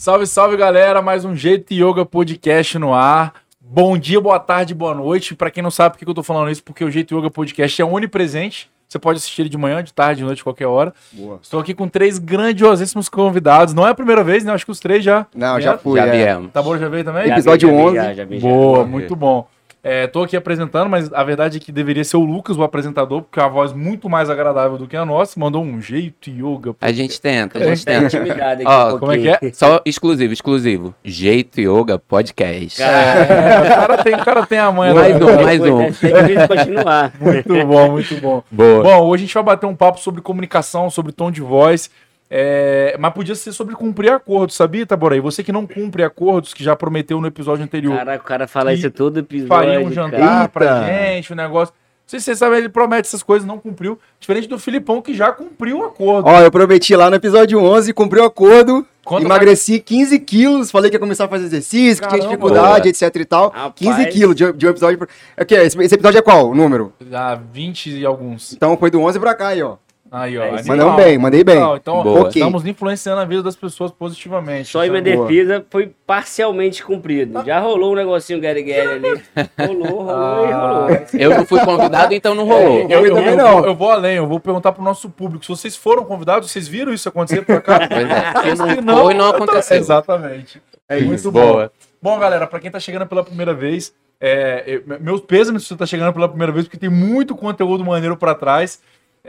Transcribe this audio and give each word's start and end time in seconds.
Salve, 0.00 0.26
salve 0.26 0.56
galera, 0.56 1.02
mais 1.02 1.26
um 1.26 1.36
Jeito 1.36 1.74
Yoga 1.74 2.06
Podcast 2.06 2.78
no 2.78 2.94
ar. 2.94 3.34
Bom 3.60 3.98
dia, 3.98 4.18
boa 4.18 4.38
tarde, 4.40 4.74
boa 4.74 4.94
noite. 4.94 5.34
Para 5.34 5.50
quem 5.50 5.62
não 5.62 5.70
sabe 5.70 5.92
por 5.92 5.98
que 6.02 6.08
eu 6.10 6.14
tô 6.14 6.22
falando 6.22 6.50
isso, 6.50 6.64
porque 6.64 6.82
o 6.82 6.90
Jeito 6.90 7.14
Yoga 7.14 7.28
Podcast 7.28 7.82
é 7.82 7.84
onipresente. 7.84 8.70
Você 8.88 8.98
pode 8.98 9.18
assistir 9.18 9.42
ele 9.42 9.50
de 9.50 9.58
manhã, 9.58 9.84
de 9.84 9.92
tarde, 9.92 10.20
de 10.20 10.24
noite, 10.24 10.42
qualquer 10.42 10.66
hora. 10.68 10.94
Boa. 11.12 11.38
Estou 11.42 11.60
aqui 11.60 11.74
com 11.74 11.86
três 11.86 12.18
grandiosíssimos 12.18 13.10
convidados. 13.10 13.74
Não 13.74 13.86
é 13.86 13.90
a 13.90 13.94
primeira 13.94 14.24
vez, 14.24 14.42
né? 14.42 14.54
Acho 14.54 14.64
que 14.64 14.72
os 14.72 14.80
três 14.80 15.04
já. 15.04 15.26
Não, 15.34 15.56
vieram. 15.56 15.60
já 15.60 15.76
fui. 15.76 16.00
Já 16.00 16.06
é. 16.06 16.10
viemos. 16.10 16.50
Tabora 16.50 16.78
já 16.78 16.88
veio 16.88 17.04
também? 17.04 17.26
Já 17.26 17.34
Episódio 17.34 17.68
vi, 17.68 17.74
já 17.74 17.82
vi, 17.82 17.88
11. 17.88 17.96
já, 17.96 18.14
já 18.14 18.24
vi, 18.24 18.38
já. 18.38 18.48
Boa, 18.48 18.86
muito 18.86 19.14
bom. 19.14 19.46
É, 19.82 20.06
tô 20.06 20.22
aqui 20.22 20.36
apresentando, 20.36 20.90
mas 20.90 21.10
a 21.12 21.24
verdade 21.24 21.56
é 21.56 21.60
que 21.60 21.72
deveria 21.72 22.04
ser 22.04 22.18
o 22.18 22.24
Lucas, 22.24 22.56
o 22.58 22.62
apresentador, 22.62 23.22
porque 23.22 23.40
é 23.40 23.42
uma 23.42 23.48
voz 23.48 23.72
muito 23.72 24.10
mais 24.10 24.28
agradável 24.28 24.76
do 24.76 24.86
que 24.86 24.94
a 24.96 25.06
nossa. 25.06 25.40
Mandou 25.40 25.62
um 25.64 25.80
jeito 25.80 26.28
yoga. 26.28 26.76
A 26.80 26.92
gente 26.92 27.18
tenta, 27.20 27.58
a 27.58 27.62
Tô 27.62 27.68
gente 27.68 27.84
tenta. 27.86 28.04
intimidado 28.18 28.62
aqui 28.62 28.64
Ó, 28.66 28.94
um 28.94 28.98
como 28.98 29.12
é 29.12 29.18
que 29.18 29.28
é? 29.28 29.38
Só 29.54 29.80
exclusivo, 29.86 30.32
exclusivo. 30.34 30.94
Jeito 31.02 31.60
Yoga 31.60 31.98
Podcast. 31.98 32.78
Cara, 32.78 32.96
É, 33.24 33.60
o, 33.64 33.68
cara 33.68 34.04
tem, 34.04 34.14
o 34.14 34.24
cara 34.24 34.46
tem 34.46 34.58
a 34.58 34.70
manha. 34.70 34.94
Mais 34.94 35.18
da- 35.18 35.26
um, 35.26 35.42
mais 35.42 35.60
um. 35.62 35.78
Tem 35.92 35.92
que 35.92 36.06
a 36.14 36.22
gente 36.28 36.48
continuar. 36.48 37.12
Muito 37.20 37.66
bom, 37.66 37.90
muito 37.92 38.20
bom. 38.20 38.42
Boa. 38.50 38.82
Bom, 38.82 39.06
hoje 39.08 39.22
a 39.22 39.26
gente 39.26 39.34
vai 39.34 39.42
bater 39.42 39.66
um 39.66 39.74
papo 39.74 39.98
sobre 39.98 40.20
comunicação, 40.20 40.90
sobre 40.90 41.12
tom 41.12 41.30
de 41.30 41.40
voz. 41.40 41.90
É, 42.30 42.96
mas 42.98 43.12
podia 43.12 43.34
ser 43.34 43.52
sobre 43.52 43.74
cumprir 43.74 44.10
acordos, 44.12 44.54
sabia, 44.54 44.86
Taboraí? 44.86 45.18
Você 45.20 45.42
que 45.42 45.50
não 45.52 45.66
cumpre 45.66 46.04
acordos, 46.04 46.54
que 46.54 46.62
já 46.62 46.76
prometeu 46.76 47.20
no 47.20 47.26
episódio 47.26 47.64
anterior, 47.64 47.96
Caraca, 47.96 48.22
o 48.22 48.26
cara 48.26 48.46
fala 48.46 48.72
isso 48.72 48.90
todo 48.90 49.18
episódio. 49.18 49.48
faria 49.48 49.80
um 49.80 49.90
jantar 49.92 50.20
cara. 50.20 50.48
pra 50.48 50.86
gente, 50.86 51.32
um 51.32 51.36
negócio. 51.36 51.74
Não 51.74 52.10
sei 52.10 52.18
se 52.20 52.24
você 52.26 52.36
sabe, 52.36 52.56
ele 52.56 52.68
promete 52.68 53.06
essas 53.06 53.22
coisas, 53.22 53.46
não 53.46 53.56
cumpriu. 53.58 53.96
Diferente 54.18 54.48
do 54.48 54.58
Filipão, 54.58 55.00
que 55.00 55.14
já 55.14 55.30
cumpriu 55.30 55.78
o 55.78 55.84
acordo. 55.84 56.28
Ó, 56.28 56.40
eu 56.40 56.50
prometi 56.50 56.94
lá 56.96 57.08
no 57.08 57.14
episódio 57.14 57.60
11, 57.62 57.92
cumpri 57.92 58.18
o 58.18 58.24
acordo, 58.24 58.84
Conta 59.04 59.24
emagreci 59.24 59.78
15 59.78 60.18
quilos, 60.18 60.70
falei 60.72 60.90
que 60.90 60.96
ia 60.96 61.00
começar 61.00 61.26
a 61.26 61.28
fazer 61.28 61.44
exercício, 61.44 62.02
que 62.02 62.08
tinha 62.08 62.18
Caramba. 62.20 62.28
dificuldade, 62.28 62.88
etc 62.88 63.14
e 63.16 63.24
tal. 63.24 63.50
Rapaz. 63.50 63.74
15 63.76 64.06
quilos 64.06 64.34
de, 64.34 64.52
de 64.52 64.66
um 64.66 64.70
episódio. 64.70 64.98
pro- 64.98 65.08
É 65.36 65.44
que 65.44 65.54
esse, 65.54 65.80
esse 65.80 65.94
episódio 65.94 66.18
é 66.18 66.22
qual? 66.22 66.50
O 66.50 66.54
número? 66.54 66.92
Já 67.08 67.36
20 67.36 67.90
e 68.00 68.04
alguns. 68.04 68.52
Então 68.54 68.76
foi 68.76 68.90
do 68.90 69.00
11 69.00 69.18
pra 69.20 69.32
cá 69.34 69.48
aí, 69.48 69.62
ó. 69.62 69.76
Aí, 70.12 70.36
ó. 70.36 70.42
É, 70.44 70.96
bem, 70.96 71.18
mandei 71.18 71.44
bem. 71.44 71.54
Legal, 71.54 71.76
Então, 71.76 72.02
Boa. 72.02 72.28
estamos 72.28 72.66
influenciando 72.66 73.20
a 73.20 73.24
vida 73.24 73.44
das 73.44 73.54
pessoas 73.54 73.92
positivamente. 73.92 74.68
Só 74.68 74.84
em 74.84 74.90
minha 74.90 75.00
Isso 75.02 75.08
é 75.10 75.14
boa. 75.16 75.28
defesa 75.28 75.66
foi 75.70 75.92
parcialmente 76.06 76.82
cumprido. 76.84 77.44
Já 77.44 77.60
rolou 77.60 77.92
um 77.92 77.94
negocinho 77.94 78.40
Gary 78.40 78.62
Gary 78.64 78.88
ali. 78.88 79.22
Rolou, 79.66 80.02
rolou 80.02 80.48
e 80.48 80.52
rolou. 80.52 80.88
Eu 81.14 81.30
não 81.30 81.46
fui 81.46 81.60
convidado, 81.64 82.12
então 82.12 82.34
não 82.34 82.44
rolou. 82.44 82.86
Eu, 82.90 83.06
eu, 83.06 83.14
também 83.14 83.30
eu 83.30 83.36
não. 83.36 83.52
vou, 83.58 83.66
eu 83.66 83.74
vou 83.74 83.90
além, 83.90 84.16
eu 84.16 84.26
vou 84.26 84.40
perguntar 84.40 84.72
pro 84.72 84.82
nosso 84.82 85.08
público. 85.08 85.44
Se 85.44 85.48
vocês 85.50 85.76
foram 85.76 86.04
convidados, 86.04 86.50
vocês 86.50 86.66
viram 86.66 86.92
isso 86.92 87.08
acontecer 87.08 87.42
por 87.42 87.56
acaso? 87.56 87.88
Pois 87.88 88.60
é. 88.60 88.76
Se 88.76 88.80
não 88.80 89.02
foi, 89.02 89.14
não 89.14 89.28
aconteceu. 89.30 89.76
Exatamente. 89.76 90.60
É 90.88 91.00
muito 91.00 91.30
Boa. 91.30 91.66
bom. 92.02 92.14
Bom, 92.14 92.18
galera, 92.18 92.46
pra 92.48 92.58
quem 92.58 92.70
tá 92.70 92.80
chegando 92.80 93.06
pela 93.06 93.22
primeira 93.22 93.54
vez, 93.54 93.94
é, 94.20 94.64
eu- 94.66 94.82
meus 95.00 95.20
pêsames 95.20 95.62
se 95.62 95.68
você 95.68 95.76
tá 95.76 95.86
chegando 95.86 96.12
pela 96.12 96.28
primeira 96.28 96.52
vez, 96.52 96.64
porque 96.66 96.78
tem 96.78 96.90
muito 96.90 97.36
conteúdo 97.36 97.84
maneiro 97.84 98.16
pra 98.16 98.34
trás. 98.34 98.80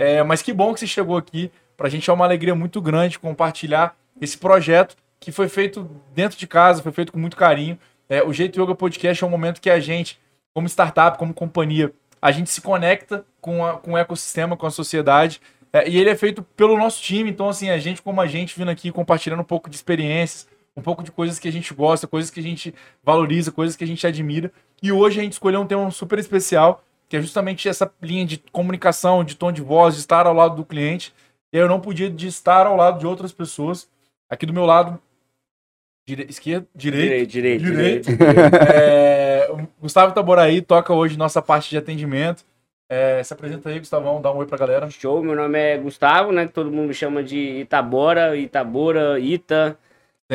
É, 0.02 0.24
mas 0.24 0.42
que 0.42 0.52
bom 0.52 0.74
que 0.74 0.80
você 0.80 0.88
chegou 0.88 1.16
aqui. 1.16 1.52
Pra 1.78 1.88
gente 1.88 2.10
é 2.10 2.14
uma 2.14 2.26
alegria 2.26 2.56
muito 2.56 2.82
grande 2.82 3.20
compartilhar 3.20 3.96
esse 4.20 4.36
projeto 4.38 4.96
que 5.20 5.32
foi 5.32 5.48
feito 5.48 5.88
dentro 6.16 6.38
de 6.38 6.48
casa, 6.48 6.82
foi 6.82 6.92
feito 6.92 7.12
com 7.12 7.20
muito 7.20 7.38
carinho. 7.38 7.78
É, 8.10 8.24
o 8.24 8.34
Jeito 8.34 8.60
Yoga 8.60 8.74
Podcast 8.74 9.24
é 9.24 9.28
um 9.28 9.30
momento 9.30 9.62
que 9.62 9.70
a 9.70 9.80
gente, 9.80 10.20
como 10.56 10.68
startup, 10.68 11.20
como 11.20 11.34
companhia, 11.36 11.94
a 12.20 12.32
gente 12.32 12.50
se 12.50 12.62
conecta 12.62 13.24
com, 13.40 13.64
a- 13.64 13.78
com 13.78 13.94
o 13.94 13.98
ecossistema, 13.98 14.58
com 14.58 14.66
a 14.66 14.72
sociedade. 14.72 15.40
É, 15.72 15.88
e 15.88 15.98
ele 15.98 16.10
é 16.10 16.16
feito 16.16 16.42
pelo 16.42 16.76
nosso 16.78 17.02
time. 17.02 17.30
Então, 17.30 17.48
assim, 17.50 17.70
a 17.70 17.78
gente, 17.78 18.02
como 18.02 18.20
a 18.22 18.26
gente, 18.28 18.58
vindo 18.58 18.72
aqui 18.72 18.92
compartilhando 18.92 19.42
um 19.42 19.46
pouco 19.46 19.70
de 19.70 19.76
experiências, 19.76 20.48
um 20.76 20.82
pouco 20.82 21.04
de 21.04 21.12
coisas 21.12 21.38
que 21.38 21.48
a 21.48 21.52
gente 21.52 21.74
gosta, 21.76 22.08
coisas 22.08 22.32
que 22.32 22.40
a 22.40 22.44
gente 22.44 22.74
valoriza, 23.04 23.52
coisas 23.52 23.76
que 23.76 23.84
a 23.84 23.88
gente 23.88 24.06
admira. 24.08 24.52
E 24.82 24.92
hoje 24.92 25.20
a 25.20 25.24
gente 25.24 25.34
escolheu 25.34 25.62
um 25.62 25.66
tema 25.68 25.90
super 25.92 26.18
especial, 26.18 26.84
que 27.12 27.18
é 27.18 27.22
justamente 27.22 27.68
essa 27.68 27.92
linha 28.02 28.26
de 28.26 28.38
comunicação, 28.54 29.22
de 29.22 29.36
tom 29.36 29.52
de 29.52 29.62
voz, 29.62 29.96
de 29.96 30.00
estar 30.00 30.26
ao 30.26 30.34
lado 30.34 30.56
do 30.56 30.64
cliente. 30.64 31.14
E 31.52 31.58
eu 31.58 31.68
não 31.68 31.78
podia 31.78 32.10
de 32.10 32.26
estar 32.26 32.66
ao 32.66 32.78
lado 32.78 33.00
de 33.00 33.06
outras 33.06 33.34
pessoas. 33.34 33.90
Aqui 34.30 34.46
do 34.46 34.54
meu 34.54 34.66
lado, 34.66 34.98
dire... 36.08 36.26
esquerdo, 36.30 36.66
direito, 36.74 37.30
Direito, 37.30 37.64
direito. 37.64 38.06
Direito. 38.06 38.10
É, 38.74 39.50
o 39.52 39.68
Gustavo 39.82 40.14
Itaboraí 40.14 40.62
toca 40.62 40.94
hoje 40.94 41.18
nossa 41.18 41.42
parte 41.42 41.70
de 41.70 41.78
atendimento. 41.78 42.46
É, 42.90 43.22
se 43.22 43.34
apresenta 43.34 43.68
aí, 43.68 43.80
Gustavão, 43.80 44.22
dá 44.22 44.32
um 44.32 44.38
oi 44.38 44.46
pra 44.46 44.58
galera. 44.58 44.90
Show, 44.90 45.22
meu 45.22 45.36
nome 45.36 45.60
é 45.60 45.78
Gustavo, 45.78 46.32
né? 46.32 46.48
Todo 46.48 46.72
mundo 46.72 46.88
me 46.88 46.94
chama 46.94 47.22
de 47.22 47.60
Itabora, 47.60 48.38
Itabora, 48.38 49.20
Ita. 49.20 49.78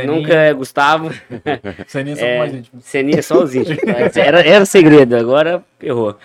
Nunca 0.04 0.34
é 0.34 0.52
Gustavo. 0.52 1.08
Seninha 1.88 2.16
são 2.16 2.28
É, 2.28 2.38
mais 2.38 2.54
íntimos. 2.54 2.84
Seninha 2.84 3.22
só 3.22 3.42
os 3.42 3.54
íntimos. 3.54 3.78
Era, 4.14 4.46
era 4.46 4.66
segredo, 4.66 5.16
agora 5.16 5.64
errou. 5.80 6.18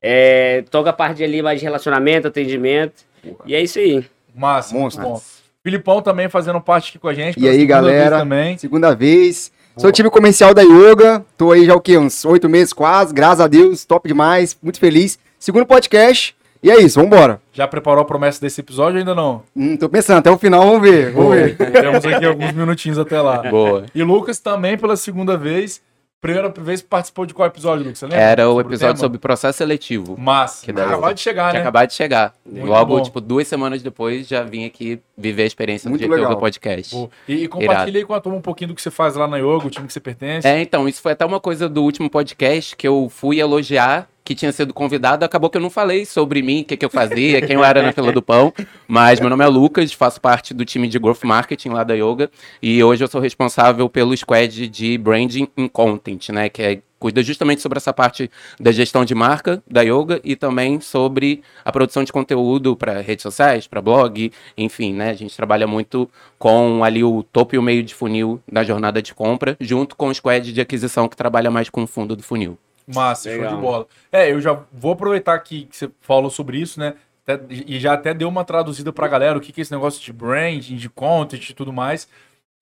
É, 0.00 0.62
toca 0.70 0.90
a 0.90 0.92
parte 0.92 1.22
ali 1.22 1.42
mais 1.42 1.58
de 1.58 1.64
relacionamento, 1.64 2.28
atendimento. 2.28 3.04
E 3.44 3.54
é 3.54 3.62
isso 3.62 3.78
aí. 3.78 4.04
Massa, 4.34 4.74
Monstro. 4.74 5.02
bom. 5.02 5.20
Filipão 5.62 6.00
também 6.00 6.28
fazendo 6.28 6.60
parte 6.60 6.90
aqui 6.90 6.98
com 6.98 7.08
a 7.08 7.14
gente. 7.14 7.38
E 7.38 7.48
aí, 7.48 7.56
vez 7.58 7.68
galera? 7.68 8.18
Também. 8.18 8.56
Segunda 8.56 8.94
vez. 8.94 9.50
Boa. 9.74 9.82
Sou 9.82 9.92
time 9.92 10.08
comercial 10.08 10.54
da 10.54 10.62
Yoga. 10.62 11.24
Tô 11.36 11.52
aí 11.52 11.66
já 11.66 11.74
o 11.74 11.80
quê? 11.80 11.98
Uns 11.98 12.24
oito 12.24 12.48
meses 12.48 12.72
quase. 12.72 13.12
Graças 13.12 13.40
a 13.40 13.48
Deus. 13.48 13.84
Top 13.84 14.06
demais. 14.08 14.56
Muito 14.62 14.78
feliz. 14.78 15.18
Segundo 15.38 15.66
podcast. 15.66 16.34
E 16.62 16.70
é 16.70 16.80
isso, 16.80 17.00
vambora. 17.00 17.40
Já 17.52 17.68
preparou 17.68 18.02
a 18.02 18.04
promessa 18.04 18.40
desse 18.40 18.60
episódio 18.60 18.94
ou 18.94 18.98
ainda 18.98 19.14
não? 19.14 19.42
Hum, 19.54 19.76
tô 19.76 19.88
pensando, 19.88 20.18
até 20.18 20.30
o 20.30 20.36
final, 20.36 20.64
vamos 20.64 20.82
ver. 20.82 21.12
Vamos 21.12 21.34
ver. 21.36 21.56
Temos 21.56 22.04
aqui 22.04 22.24
alguns 22.24 22.52
minutinhos 22.52 22.98
até 22.98 23.20
lá. 23.20 23.42
Boa. 23.48 23.86
E 23.94 24.02
Lucas 24.02 24.40
também 24.40 24.76
pela 24.76 24.96
segunda 24.96 25.36
vez. 25.36 25.80
Primeira 26.20 26.48
vez 26.48 26.82
participou 26.82 27.24
de 27.24 27.32
qual 27.32 27.46
episódio, 27.46 27.84
Lucas? 27.84 28.00
Você 28.00 28.06
lembra? 28.06 28.18
Era 28.20 28.48
o 28.48 28.54
Sobre 28.54 28.66
episódio 28.74 28.94
tema? 28.96 29.06
sobre 29.06 29.18
processo 29.20 29.58
seletivo. 29.58 30.18
Massa. 30.18 30.66
Que 30.66 30.72
daí- 30.72 30.84
Acabou 30.86 31.14
de 31.14 31.20
chegar, 31.20 31.54
né? 31.54 31.60
acabado 31.60 31.86
de 31.88 31.94
chegar. 31.94 32.34
Muito 32.44 32.66
Logo, 32.66 32.96
bom. 32.96 33.02
tipo, 33.04 33.20
duas 33.20 33.46
semanas 33.46 33.82
depois, 33.84 34.26
já 34.26 34.42
vim 34.42 34.64
aqui 34.64 35.00
viver 35.16 35.44
a 35.44 35.46
experiência 35.46 35.88
Muito 35.88 36.04
do. 36.04 36.12
Yoga 36.16 36.34
Podcast. 36.34 36.92
Pô, 36.92 37.08
E, 37.28 37.44
e 37.44 37.48
compartilha 37.48 38.00
aí 38.00 38.04
com 38.04 38.14
a 38.14 38.20
turma 38.20 38.36
um 38.36 38.42
pouquinho 38.42 38.68
do 38.68 38.74
que 38.74 38.82
você 38.82 38.90
faz 38.90 39.14
lá 39.14 39.28
na 39.28 39.36
Yoga, 39.36 39.68
o 39.68 39.70
time 39.70 39.86
que 39.86 39.92
você 39.92 40.00
pertence. 40.00 40.44
É, 40.46 40.60
então, 40.60 40.88
isso 40.88 41.00
foi 41.00 41.12
até 41.12 41.24
uma 41.24 41.38
coisa 41.38 41.68
do 41.68 41.84
último 41.84 42.10
podcast 42.10 42.74
que 42.74 42.88
eu 42.88 43.08
fui 43.08 43.38
elogiar, 43.38 44.08
que 44.28 44.34
tinha 44.34 44.52
sido 44.52 44.74
convidado. 44.74 45.24
Acabou 45.24 45.48
que 45.48 45.56
eu 45.56 45.60
não 45.62 45.70
falei 45.70 46.04
sobre 46.04 46.42
mim, 46.42 46.60
o 46.60 46.64
que, 46.66 46.76
que 46.76 46.84
eu 46.84 46.90
fazia, 46.90 47.40
quem 47.40 47.56
eu 47.56 47.64
era 47.64 47.80
na 47.80 47.92
fila 47.92 48.12
do 48.12 48.20
pão. 48.20 48.52
Mas 48.86 49.20
meu 49.20 49.30
nome 49.30 49.42
é 49.42 49.48
Lucas, 49.48 49.90
faço 49.94 50.20
parte 50.20 50.52
do 50.52 50.66
time 50.66 50.86
de 50.86 50.98
Growth 50.98 51.24
Marketing 51.24 51.70
lá 51.70 51.82
da 51.82 51.94
Yoga. 51.94 52.30
E 52.62 52.84
hoje 52.84 53.02
eu 53.02 53.08
sou 53.08 53.22
responsável 53.22 53.88
pelo 53.88 54.14
squad 54.14 54.68
de 54.68 54.98
Branding 54.98 55.48
in 55.56 55.66
Content, 55.66 56.28
né? 56.28 56.50
Que 56.50 56.62
é, 56.62 56.78
cuida 56.98 57.22
justamente 57.22 57.62
sobre 57.62 57.78
essa 57.78 57.90
parte 57.90 58.30
da 58.60 58.70
gestão 58.70 59.02
de 59.02 59.14
marca 59.14 59.62
da 59.66 59.80
Yoga 59.80 60.20
e 60.22 60.36
também 60.36 60.78
sobre 60.78 61.40
a 61.64 61.72
produção 61.72 62.04
de 62.04 62.12
conteúdo 62.12 62.76
para 62.76 63.00
redes 63.00 63.22
sociais, 63.22 63.66
para 63.66 63.80
blog, 63.80 64.30
enfim, 64.58 64.92
né? 64.92 65.08
A 65.08 65.14
gente 65.14 65.34
trabalha 65.34 65.66
muito 65.66 66.06
com 66.38 66.84
ali 66.84 67.02
o 67.02 67.22
topo 67.22 67.54
e 67.54 67.58
o 67.58 67.62
meio 67.62 67.82
de 67.82 67.94
funil 67.94 68.42
da 68.46 68.62
jornada 68.62 69.00
de 69.00 69.14
compra, 69.14 69.56
junto 69.58 69.96
com 69.96 70.08
o 70.08 70.14
squad 70.14 70.52
de 70.52 70.60
aquisição 70.60 71.08
que 71.08 71.16
trabalha 71.16 71.50
mais 71.50 71.70
com 71.70 71.82
o 71.82 71.86
fundo 71.86 72.14
do 72.14 72.22
funil. 72.22 72.58
Massa, 72.94 73.30
show 73.30 73.38
Legal. 73.38 73.56
de 73.56 73.60
bola. 73.62 73.86
É, 74.10 74.32
eu 74.32 74.40
já 74.40 74.60
vou 74.72 74.92
aproveitar 74.92 75.34
aqui 75.34 75.64
que 75.66 75.76
você 75.76 75.90
falou 76.00 76.30
sobre 76.30 76.58
isso, 76.58 76.78
né? 76.80 76.94
Até- 77.26 77.40
e 77.50 77.78
já 77.78 77.92
até 77.92 78.14
deu 78.14 78.28
uma 78.28 78.44
traduzida 78.44 78.92
pra 78.92 79.06
galera 79.08 79.36
o 79.36 79.40
que, 79.40 79.52
que 79.52 79.60
é 79.60 79.62
esse 79.62 79.72
negócio 79.72 80.02
de 80.02 80.12
branding, 80.12 80.76
de 80.76 80.88
content 80.88 81.50
e 81.50 81.54
tudo 81.54 81.72
mais. 81.72 82.08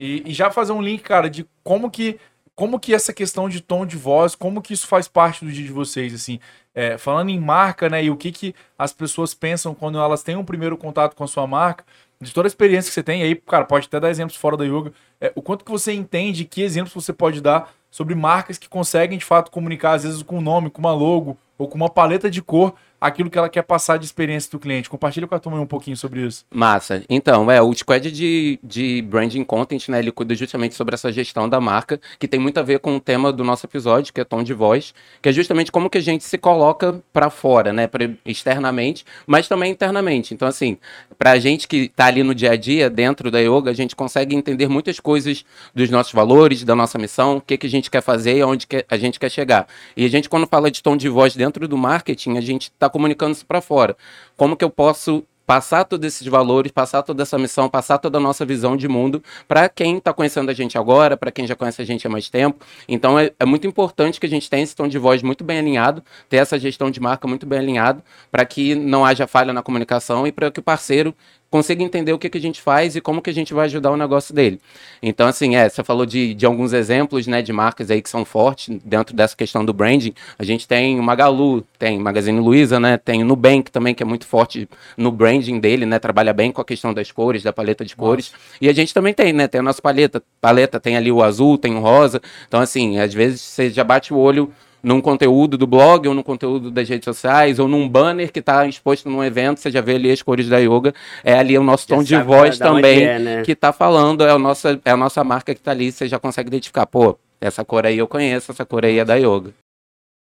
E, 0.00 0.22
e 0.26 0.34
já 0.34 0.50
fazer 0.50 0.72
um 0.72 0.82
link, 0.82 1.02
cara, 1.02 1.30
de 1.30 1.46
como 1.62 1.90
que 1.90 2.18
como 2.54 2.80
que 2.80 2.94
essa 2.94 3.12
questão 3.12 3.50
de 3.50 3.60
tom 3.60 3.84
de 3.84 3.98
voz, 3.98 4.34
como 4.34 4.62
que 4.62 4.72
isso 4.72 4.86
faz 4.86 5.06
parte 5.06 5.44
do 5.44 5.52
dia 5.52 5.62
de 5.64 5.70
vocês, 5.70 6.14
assim. 6.14 6.40
É, 6.74 6.96
falando 6.96 7.28
em 7.28 7.38
marca, 7.38 7.88
né, 7.90 8.02
e 8.02 8.10
o 8.10 8.16
que 8.16 8.32
que 8.32 8.54
as 8.78 8.94
pessoas 8.94 9.34
pensam 9.34 9.74
quando 9.74 9.98
elas 9.98 10.22
têm 10.22 10.36
um 10.36 10.44
primeiro 10.44 10.74
contato 10.76 11.14
com 11.14 11.22
a 11.22 11.26
sua 11.26 11.46
marca, 11.46 11.84
de 12.18 12.32
toda 12.32 12.46
a 12.46 12.48
experiência 12.48 12.88
que 12.88 12.94
você 12.94 13.02
tem, 13.02 13.22
aí, 13.22 13.34
cara, 13.34 13.66
pode 13.66 13.86
até 13.86 14.00
dar 14.00 14.08
exemplos 14.10 14.38
fora 14.38 14.56
da 14.56 14.64
yoga, 14.64 14.90
é, 15.20 15.30
o 15.34 15.42
quanto 15.42 15.66
que 15.66 15.70
você 15.70 15.92
entende, 15.92 16.46
que 16.46 16.62
exemplos 16.62 16.94
você 16.94 17.12
pode 17.12 17.42
dar 17.42 17.70
sobre 17.96 18.14
marcas 18.14 18.58
que 18.58 18.68
conseguem, 18.68 19.16
de 19.16 19.24
fato, 19.24 19.50
comunicar, 19.50 19.92
às 19.92 20.02
vezes, 20.02 20.22
com 20.22 20.36
um 20.36 20.42
nome, 20.42 20.68
com 20.68 20.80
uma 20.80 20.92
logo, 20.92 21.38
ou 21.56 21.66
com 21.66 21.76
uma 21.76 21.88
paleta 21.88 22.30
de 22.30 22.42
cor, 22.42 22.74
aquilo 23.00 23.30
que 23.30 23.38
ela 23.38 23.48
quer 23.48 23.62
passar 23.62 23.98
de 23.98 24.04
experiência 24.04 24.50
do 24.50 24.58
cliente. 24.58 24.88
Compartilha 24.88 25.26
com 25.26 25.34
a 25.34 25.38
turma 25.38 25.60
um 25.60 25.66
pouquinho 25.66 25.96
sobre 25.96 26.26
isso. 26.26 26.44
Massa. 26.50 27.02
Então, 27.08 27.50
é, 27.50 27.60
o 27.60 27.72
squad 27.74 28.10
de, 28.10 28.58
de 28.62 29.02
branding 29.02 29.44
content, 29.44 29.88
né, 29.88 29.98
ele 29.98 30.10
cuida 30.10 30.34
justamente 30.34 30.74
sobre 30.74 30.94
essa 30.94 31.12
gestão 31.12 31.48
da 31.48 31.60
marca, 31.60 32.00
que 32.18 32.28
tem 32.28 32.40
muito 32.40 32.58
a 32.58 32.62
ver 32.62 32.78
com 32.80 32.96
o 32.96 33.00
tema 33.00 33.32
do 33.32 33.44
nosso 33.44 33.66
episódio, 33.66 34.12
que 34.12 34.20
é 34.20 34.24
tom 34.24 34.42
de 34.42 34.54
voz, 34.54 34.94
que 35.20 35.28
é 35.28 35.32
justamente 35.32 35.70
como 35.70 35.90
que 35.90 35.98
a 35.98 36.02
gente 36.02 36.24
se 36.24 36.38
coloca 36.38 37.00
para 37.12 37.30
fora, 37.30 37.72
né, 37.72 37.86
pra, 37.86 38.08
externamente, 38.24 39.04
mas 39.26 39.48
também 39.48 39.72
internamente. 39.72 40.34
Então, 40.34 40.48
assim, 40.48 40.78
pra 41.18 41.38
gente 41.38 41.68
que 41.68 41.88
tá 41.88 42.06
ali 42.06 42.22
no 42.22 42.34
dia 42.34 42.52
a 42.52 42.56
dia, 42.56 42.88
dentro 42.88 43.30
da 43.30 43.40
yoga, 43.40 43.70
a 43.70 43.74
gente 43.74 43.94
consegue 43.94 44.34
entender 44.34 44.68
muitas 44.68 45.00
coisas 45.00 45.44
dos 45.74 45.90
nossos 45.90 46.12
valores, 46.12 46.64
da 46.64 46.74
nossa 46.74 46.98
missão, 46.98 47.36
o 47.36 47.40
que, 47.40 47.56
que 47.56 47.66
a 47.66 47.70
gente 47.70 47.90
quer 47.90 48.02
fazer 48.02 48.36
e 48.36 48.40
aonde 48.40 48.66
que 48.66 48.84
a 48.88 48.96
gente 48.96 49.18
quer 49.18 49.30
chegar. 49.30 49.66
E 49.96 50.04
a 50.04 50.08
gente, 50.08 50.28
quando 50.28 50.46
fala 50.46 50.70
de 50.70 50.82
tom 50.82 50.96
de 50.96 51.08
voz 51.08 51.34
dentro 51.34 51.66
do 51.68 51.76
marketing, 51.76 52.36
a 52.36 52.40
gente 52.40 52.70
está 52.86 52.90
comunicando 52.90 53.32
isso 53.32 53.44
para 53.44 53.60
fora. 53.60 53.96
Como 54.36 54.56
que 54.56 54.64
eu 54.64 54.70
posso 54.70 55.24
passar 55.46 55.84
todos 55.84 56.04
esses 56.06 56.26
valores, 56.26 56.72
passar 56.72 57.02
toda 57.02 57.22
essa 57.22 57.38
missão, 57.38 57.68
passar 57.68 57.98
toda 57.98 58.18
a 58.18 58.20
nossa 58.20 58.44
visão 58.44 58.76
de 58.76 58.88
mundo 58.88 59.22
para 59.46 59.68
quem 59.68 59.98
está 59.98 60.12
conhecendo 60.12 60.50
a 60.50 60.54
gente 60.54 60.76
agora, 60.76 61.16
para 61.16 61.30
quem 61.30 61.46
já 61.46 61.54
conhece 61.54 61.80
a 61.80 61.84
gente 61.84 62.04
há 62.06 62.10
mais 62.10 62.28
tempo. 62.28 62.64
Então 62.88 63.16
é, 63.16 63.30
é, 63.38 63.44
muito 63.46 63.66
importante 63.66 64.18
que 64.18 64.26
a 64.26 64.28
gente 64.28 64.50
tenha 64.50 64.64
esse 64.64 64.74
tom 64.74 64.88
de 64.88 64.98
voz 64.98 65.22
muito 65.22 65.44
bem 65.44 65.58
alinhado, 65.58 66.02
ter 66.28 66.38
essa 66.38 66.58
gestão 66.58 66.90
de 66.90 67.00
marca 67.00 67.28
muito 67.28 67.46
bem 67.46 67.60
alinhado, 67.60 68.02
para 68.30 68.44
que 68.44 68.74
não 68.74 69.04
haja 69.04 69.26
falha 69.28 69.52
na 69.52 69.62
comunicação 69.62 70.26
e 70.26 70.32
para 70.32 70.50
que 70.50 70.58
o 70.58 70.62
parceiro 70.62 71.14
consiga 71.50 71.82
entender 71.82 72.12
o 72.12 72.18
que, 72.18 72.28
que 72.28 72.38
a 72.38 72.40
gente 72.40 72.60
faz 72.60 72.96
e 72.96 73.00
como 73.00 73.22
que 73.22 73.30
a 73.30 73.32
gente 73.32 73.54
vai 73.54 73.66
ajudar 73.66 73.90
o 73.90 73.96
negócio 73.96 74.34
dele. 74.34 74.60
Então, 75.02 75.26
assim, 75.26 75.56
é, 75.56 75.68
você 75.68 75.82
falou 75.84 76.04
de, 76.04 76.34
de 76.34 76.44
alguns 76.44 76.72
exemplos, 76.72 77.26
né, 77.26 77.42
de 77.42 77.52
marcas 77.52 77.90
aí 77.90 78.02
que 78.02 78.10
são 78.10 78.24
fortes 78.24 78.76
dentro 78.84 79.14
dessa 79.14 79.36
questão 79.36 79.64
do 79.64 79.72
branding. 79.72 80.12
A 80.38 80.44
gente 80.44 80.66
tem 80.66 80.98
o 80.98 81.02
Magalu, 81.02 81.64
tem 81.78 81.98
Magazine 81.98 82.40
Luiza, 82.40 82.80
né, 82.80 82.96
tem 82.96 83.22
o 83.22 83.26
Nubank 83.26 83.70
também, 83.70 83.94
que 83.94 84.02
é 84.02 84.06
muito 84.06 84.26
forte 84.26 84.68
no 84.96 85.10
branding 85.10 85.60
dele, 85.60 85.86
né, 85.86 85.98
trabalha 85.98 86.32
bem 86.32 86.50
com 86.50 86.60
a 86.60 86.64
questão 86.64 86.92
das 86.92 87.10
cores, 87.10 87.42
da 87.42 87.52
paleta 87.52 87.84
de 87.84 87.94
cores. 87.94 88.32
Nossa. 88.32 88.44
E 88.60 88.68
a 88.68 88.72
gente 88.72 88.92
também 88.92 89.14
tem, 89.14 89.32
né, 89.32 89.46
tem 89.46 89.60
a 89.60 89.62
nossa 89.62 89.80
paleta, 89.80 90.22
paleta 90.40 90.80
tem 90.80 90.96
ali 90.96 91.12
o 91.12 91.22
azul, 91.22 91.56
tem 91.56 91.74
o 91.74 91.80
rosa. 91.80 92.20
Então, 92.48 92.60
assim, 92.60 92.98
às 92.98 93.14
vezes 93.14 93.40
você 93.40 93.70
já 93.70 93.84
bate 93.84 94.12
o 94.12 94.18
olho 94.18 94.52
num 94.82 95.00
conteúdo 95.00 95.58
do 95.58 95.66
blog, 95.66 96.06
ou 96.08 96.14
num 96.14 96.22
conteúdo 96.22 96.70
das 96.70 96.88
redes 96.88 97.04
sociais, 97.04 97.58
ou 97.58 97.66
num 97.66 97.88
banner 97.88 98.30
que 98.30 98.40
está 98.40 98.66
exposto 98.66 99.08
num 99.10 99.22
evento, 99.22 99.60
você 99.60 99.70
já 99.70 99.80
vê 99.80 99.96
ali 99.96 100.10
as 100.10 100.22
cores 100.22 100.48
da 100.48 100.58
yoga. 100.58 100.94
É 101.24 101.34
ali 101.38 101.58
o 101.58 101.62
nosso 101.62 101.86
tom 101.86 102.02
de 102.02 102.16
voz 102.22 102.58
também 102.58 103.04
é, 103.04 103.18
né? 103.18 103.42
que 103.42 103.52
está 103.52 103.72
falando, 103.72 104.24
é 104.24 104.30
a, 104.30 104.38
nossa, 104.38 104.80
é 104.84 104.90
a 104.90 104.96
nossa 104.96 105.22
marca 105.24 105.54
que 105.54 105.60
está 105.60 105.70
ali, 105.70 105.90
você 105.90 106.06
já 106.06 106.18
consegue 106.18 106.48
identificar, 106.48 106.86
pô, 106.86 107.18
essa 107.40 107.64
cor 107.64 107.86
aí 107.86 107.98
eu 107.98 108.06
conheço, 108.06 108.52
essa 108.52 108.64
cor 108.64 108.84
aí 108.84 108.98
é 108.98 109.04
da 109.04 109.16
yoga. 109.16 109.52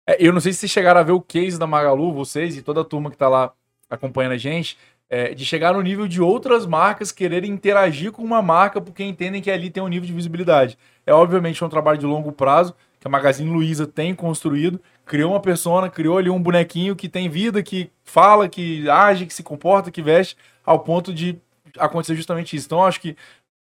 É, 0.07 0.17
eu 0.19 0.33
não 0.33 0.41
sei 0.41 0.51
se 0.53 0.59
vocês 0.59 0.71
chegaram 0.71 1.00
a 1.00 1.03
ver 1.03 1.13
o 1.13 1.21
case 1.21 1.57
da 1.57 1.67
Magalu, 1.67 2.13
vocês 2.13 2.57
e 2.57 2.61
toda 2.61 2.81
a 2.81 2.85
turma 2.85 3.09
que 3.09 3.15
está 3.15 3.29
lá 3.29 3.51
acompanhando 3.89 4.33
a 4.33 4.38
gente, 4.38 4.77
é, 5.09 5.33
de 5.33 5.45
chegar 5.45 5.73
no 5.73 5.81
nível 5.81 6.07
de 6.07 6.21
outras 6.21 6.65
marcas 6.65 7.11
quererem 7.11 7.51
interagir 7.51 8.11
com 8.11 8.23
uma 8.23 8.41
marca 8.41 8.81
porque 8.81 9.03
entendem 9.03 9.41
que 9.41 9.51
ali 9.51 9.69
tem 9.69 9.83
um 9.83 9.88
nível 9.88 10.07
de 10.07 10.13
visibilidade. 10.13 10.77
É 11.05 11.13
obviamente 11.13 11.63
um 11.63 11.69
trabalho 11.69 12.00
de 12.00 12.05
longo 12.05 12.31
prazo, 12.31 12.73
que 13.03 13.07
a 13.09 13.11
Magazine 13.11 13.51
Luiza 13.51 13.85
tem 13.85 14.15
construído, 14.15 14.79
criou 15.05 15.33
uma 15.33 15.39
persona, 15.41 15.89
criou 15.89 16.17
ali 16.17 16.29
um 16.29 16.41
bonequinho 16.41 16.95
que 16.95 17.09
tem 17.09 17.27
vida, 17.27 17.61
que 17.61 17.91
fala, 18.01 18.47
que 18.47 18.89
age, 18.89 19.25
que 19.25 19.33
se 19.33 19.44
comporta, 19.44 19.91
que 19.91 20.01
veste, 20.01 20.38
ao 20.63 20.79
ponto 20.79 21.13
de 21.13 21.38
acontecer 21.77 22.15
justamente 22.15 22.55
isso. 22.55 22.65
Então, 22.65 22.81
acho 22.81 23.01
que, 23.01 23.17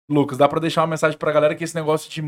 Lucas, 0.08 0.38
dá 0.38 0.46
para 0.46 0.60
deixar 0.60 0.82
uma 0.82 0.86
mensagem 0.86 1.18
para 1.18 1.28
a 1.28 1.34
galera 1.34 1.56
que 1.56 1.64
esse 1.64 1.74
negócio 1.74 2.08
de 2.08 2.22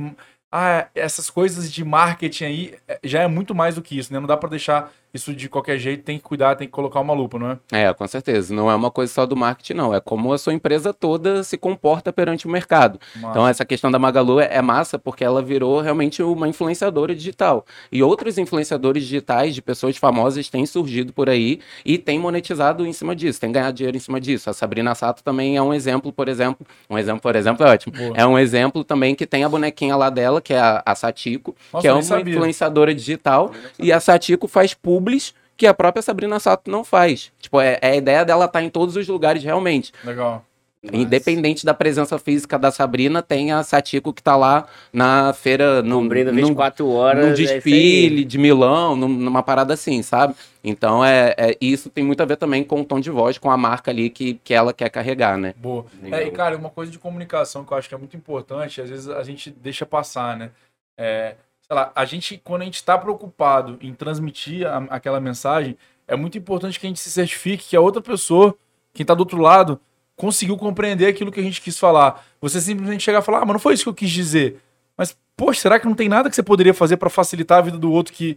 ah, 0.51 0.89
essas 0.95 1.29
coisas 1.29 1.71
de 1.71 1.85
marketing 1.85 2.45
aí 2.45 2.75
é, 2.87 2.99
já 3.05 3.23
é 3.23 3.29
muito 3.29 3.55
mais 3.55 3.75
do 3.75 3.83
que 3.83 3.99
isso, 3.99 4.13
né? 4.13 4.19
Não 4.19 4.27
dá 4.27 4.37
para 4.37 4.49
deixar 4.49 4.91
isso 5.13 5.35
de 5.35 5.49
qualquer 5.49 5.79
jeito, 5.79 6.05
tem 6.05 6.19
que 6.19 6.25
cuidar, 6.25 6.55
tem 6.55 6.67
que 6.67 6.73
colocar 6.73 7.01
uma 7.01 7.15
lupa, 7.15 7.39
não 7.39 7.51
é? 7.51 7.87
É, 7.87 7.95
com 7.95 8.07
certeza. 8.07 8.55
Não 8.55 8.71
é 8.71 8.75
uma 8.75 8.91
coisa 8.91 9.13
só 9.13 9.25
do 9.25 9.35
marketing, 9.35 9.75
não. 9.75 9.95
É 9.95 10.01
como 10.01 10.33
a 10.33 10.39
sua 10.39 10.53
empresa 10.53 10.93
toda 10.93 11.43
se 11.43 11.57
comporta 11.57 12.13
perante 12.13 12.47
o 12.47 12.51
mercado. 12.51 13.01
Massa. 13.17 13.29
Então, 13.29 13.49
essa 13.49 13.65
questão 13.65 13.91
da 13.91 13.99
Magalu 13.99 14.41
é, 14.41 14.49
é, 14.57 14.63
massa 14.63 14.99
porque 14.99 15.25
ela 15.25 15.43
virou 15.43 15.81
realmente 15.81 16.23
uma 16.23 16.47
influenciadora 16.47 17.15
digital. 17.15 17.65
E 17.91 18.03
outros 18.03 18.37
influenciadores 18.37 19.03
digitais 19.03 19.55
de 19.55 19.63
pessoas 19.63 19.97
famosas 19.97 20.49
têm 20.51 20.67
surgido 20.67 21.13
por 21.13 21.29
aí 21.29 21.61
e 21.85 21.97
têm 21.97 22.19
monetizado 22.19 22.87
em 22.87 22.93
cima 22.93 23.17
disso, 23.17 23.41
têm 23.41 23.51
ganhado 23.51 23.77
dinheiro 23.77 23.97
em 23.97 24.01
cima 24.01 24.21
disso. 24.21 24.51
A 24.51 24.53
Sabrina 24.53 24.95
Sato 24.95 25.23
também 25.23 25.57
é 25.57 25.63
um 25.63 25.73
exemplo, 25.73 26.13
por 26.13 26.29
exemplo. 26.29 26.67
Um 26.89 26.99
exemplo, 26.99 27.23
por 27.23 27.35
exemplo, 27.35 27.67
é 27.67 27.71
ótimo. 27.71 27.97
Boa. 27.97 28.15
É 28.15 28.27
um 28.27 28.39
exemplo 28.39 28.85
também 28.85 29.15
que 29.15 29.27
tem 29.27 29.43
a 29.43 29.49
bonequinha 29.49 29.97
lá 29.97 30.11
dela 30.11 30.38
que 30.41 30.55
é 30.55 30.59
a, 30.59 30.83
a 30.85 30.95
Satiko, 30.95 31.55
Nossa, 31.73 31.83
que 31.83 31.89
é 31.89 31.93
uma 31.93 32.03
sabia. 32.03 32.35
influenciadora 32.35 32.95
digital, 32.95 33.53
e 33.79 33.93
a 33.93 34.01
Satiko 34.01 34.49
faz 34.49 34.75
publis 34.75 35.35
que 35.57 35.67
a 35.67 35.75
própria 35.75 36.01
Sabrina 36.01 36.39
Sato 36.39 36.71
não 36.71 36.85
faz. 36.85 37.33
Tipo, 37.41 37.61
é, 37.61 37.79
é 37.83 37.91
a 37.91 37.97
ideia 37.97 38.25
dela 38.25 38.45
estar 38.45 38.61
tá 38.61 38.65
em 38.65 38.71
todos 38.71 38.97
os 38.97 39.09
lugares 39.09 39.43
realmente. 39.43 39.93
Legal. 40.05 40.45
Independente 40.81 41.67
da 41.67 41.75
presença 41.75 42.19
física 42.21 42.57
da 42.57 42.71
Sabrina, 42.71 43.21
tem 43.21 43.51
a 43.51 43.65
Satiko 43.65 44.13
que 44.13 44.23
tá 44.23 44.37
lá 44.37 44.67
na 44.93 45.33
feira. 45.33 45.83
No, 45.83 46.01
Cumprindo 46.03 46.33
24 46.33 46.85
num, 46.85 46.93
horas. 46.93 47.25
Num 47.27 47.33
é 47.33 47.35
desfile 47.35 48.23
é 48.23 48.25
de 48.25 48.39
Milão, 48.39 48.95
numa 48.95 49.43
parada 49.43 49.75
assim, 49.75 50.03
sabe? 50.03 50.37
Então, 50.63 51.05
é, 51.05 51.35
é, 51.37 51.57
isso 51.61 51.91
tem 51.91 52.05
muito 52.05 52.23
a 52.23 52.27
ver 52.27 52.37
também 52.37 52.63
com 52.63 52.81
o 52.81 52.85
tom 52.85 53.01
de 53.01 53.11
voz, 53.11 53.39
com 53.39 53.51
a 53.51 53.57
marca 53.57 53.91
ali 53.91 54.09
que, 54.09 54.35
que 54.45 54.55
ela 54.55 54.73
quer 54.73 54.89
carregar, 54.89 55.37
né? 55.37 55.53
Boa. 55.57 55.85
É, 56.13 56.23
e, 56.23 56.31
cara, 56.31 56.57
uma 56.57 56.71
coisa 56.71 56.93
de 56.93 56.99
comunicação 56.99 57.65
que 57.65 57.73
eu 57.73 57.77
acho 57.77 57.89
que 57.89 57.95
é 57.95 57.99
muito 57.99 58.17
importante, 58.17 58.81
às 58.81 58.89
vezes 58.89 59.09
a 59.09 59.23
gente 59.25 59.51
deixa 59.51 59.85
passar, 59.85 60.37
né? 60.37 60.51
É, 60.97 61.35
sei 61.61 61.75
lá, 61.75 61.91
a 61.93 62.05
gente, 62.05 62.41
quando 62.45 62.63
a 62.63 62.65
gente 62.65 62.77
está 62.77 62.97
preocupado 62.97 63.79
em 63.81 63.93
transmitir 63.93 64.65
a, 64.65 64.79
aquela 64.91 65.21
mensagem, 65.21 65.77
é 66.07 66.15
muito 66.15 66.39
importante 66.39 66.79
que 66.79 66.87
a 66.87 66.89
gente 66.89 67.01
se 67.01 67.11
certifique 67.11 67.69
que 67.69 67.77
a 67.77 67.81
outra 67.81 68.01
pessoa, 68.01 68.57
quem 68.95 69.03
está 69.03 69.13
do 69.13 69.21
outro 69.21 69.39
lado, 69.39 69.81
conseguiu 70.19 70.57
compreender 70.57 71.07
aquilo 71.07 71.31
que 71.33 71.41
a 71.41 71.43
gente 71.43 71.63
quis 71.63 71.79
falar. 71.79 72.27
Você 72.41 72.61
simplesmente 72.61 73.05
chegar 73.05 73.21
e 73.21 73.23
falar, 73.23 73.39
ah, 73.39 73.47
mas 73.47 73.53
não 73.55 73.61
foi 73.61 73.73
isso 73.73 73.85
que 73.85 73.89
eu 73.89 73.95
quis 73.95 74.11
dizer. 74.11 74.61
Mas, 74.97 75.17
poxa, 75.37 75.61
será 75.61 75.79
que 75.79 75.87
não 75.87 75.95
tem 75.95 76.09
nada 76.09 76.29
que 76.29 76.35
você 76.35 76.43
poderia 76.43 76.75
fazer 76.75 76.97
para 76.97 77.09
facilitar 77.09 77.59
a 77.59 77.63
vida 77.63 77.79
do 77.79 77.91
outro 77.91 78.13
que 78.13 78.37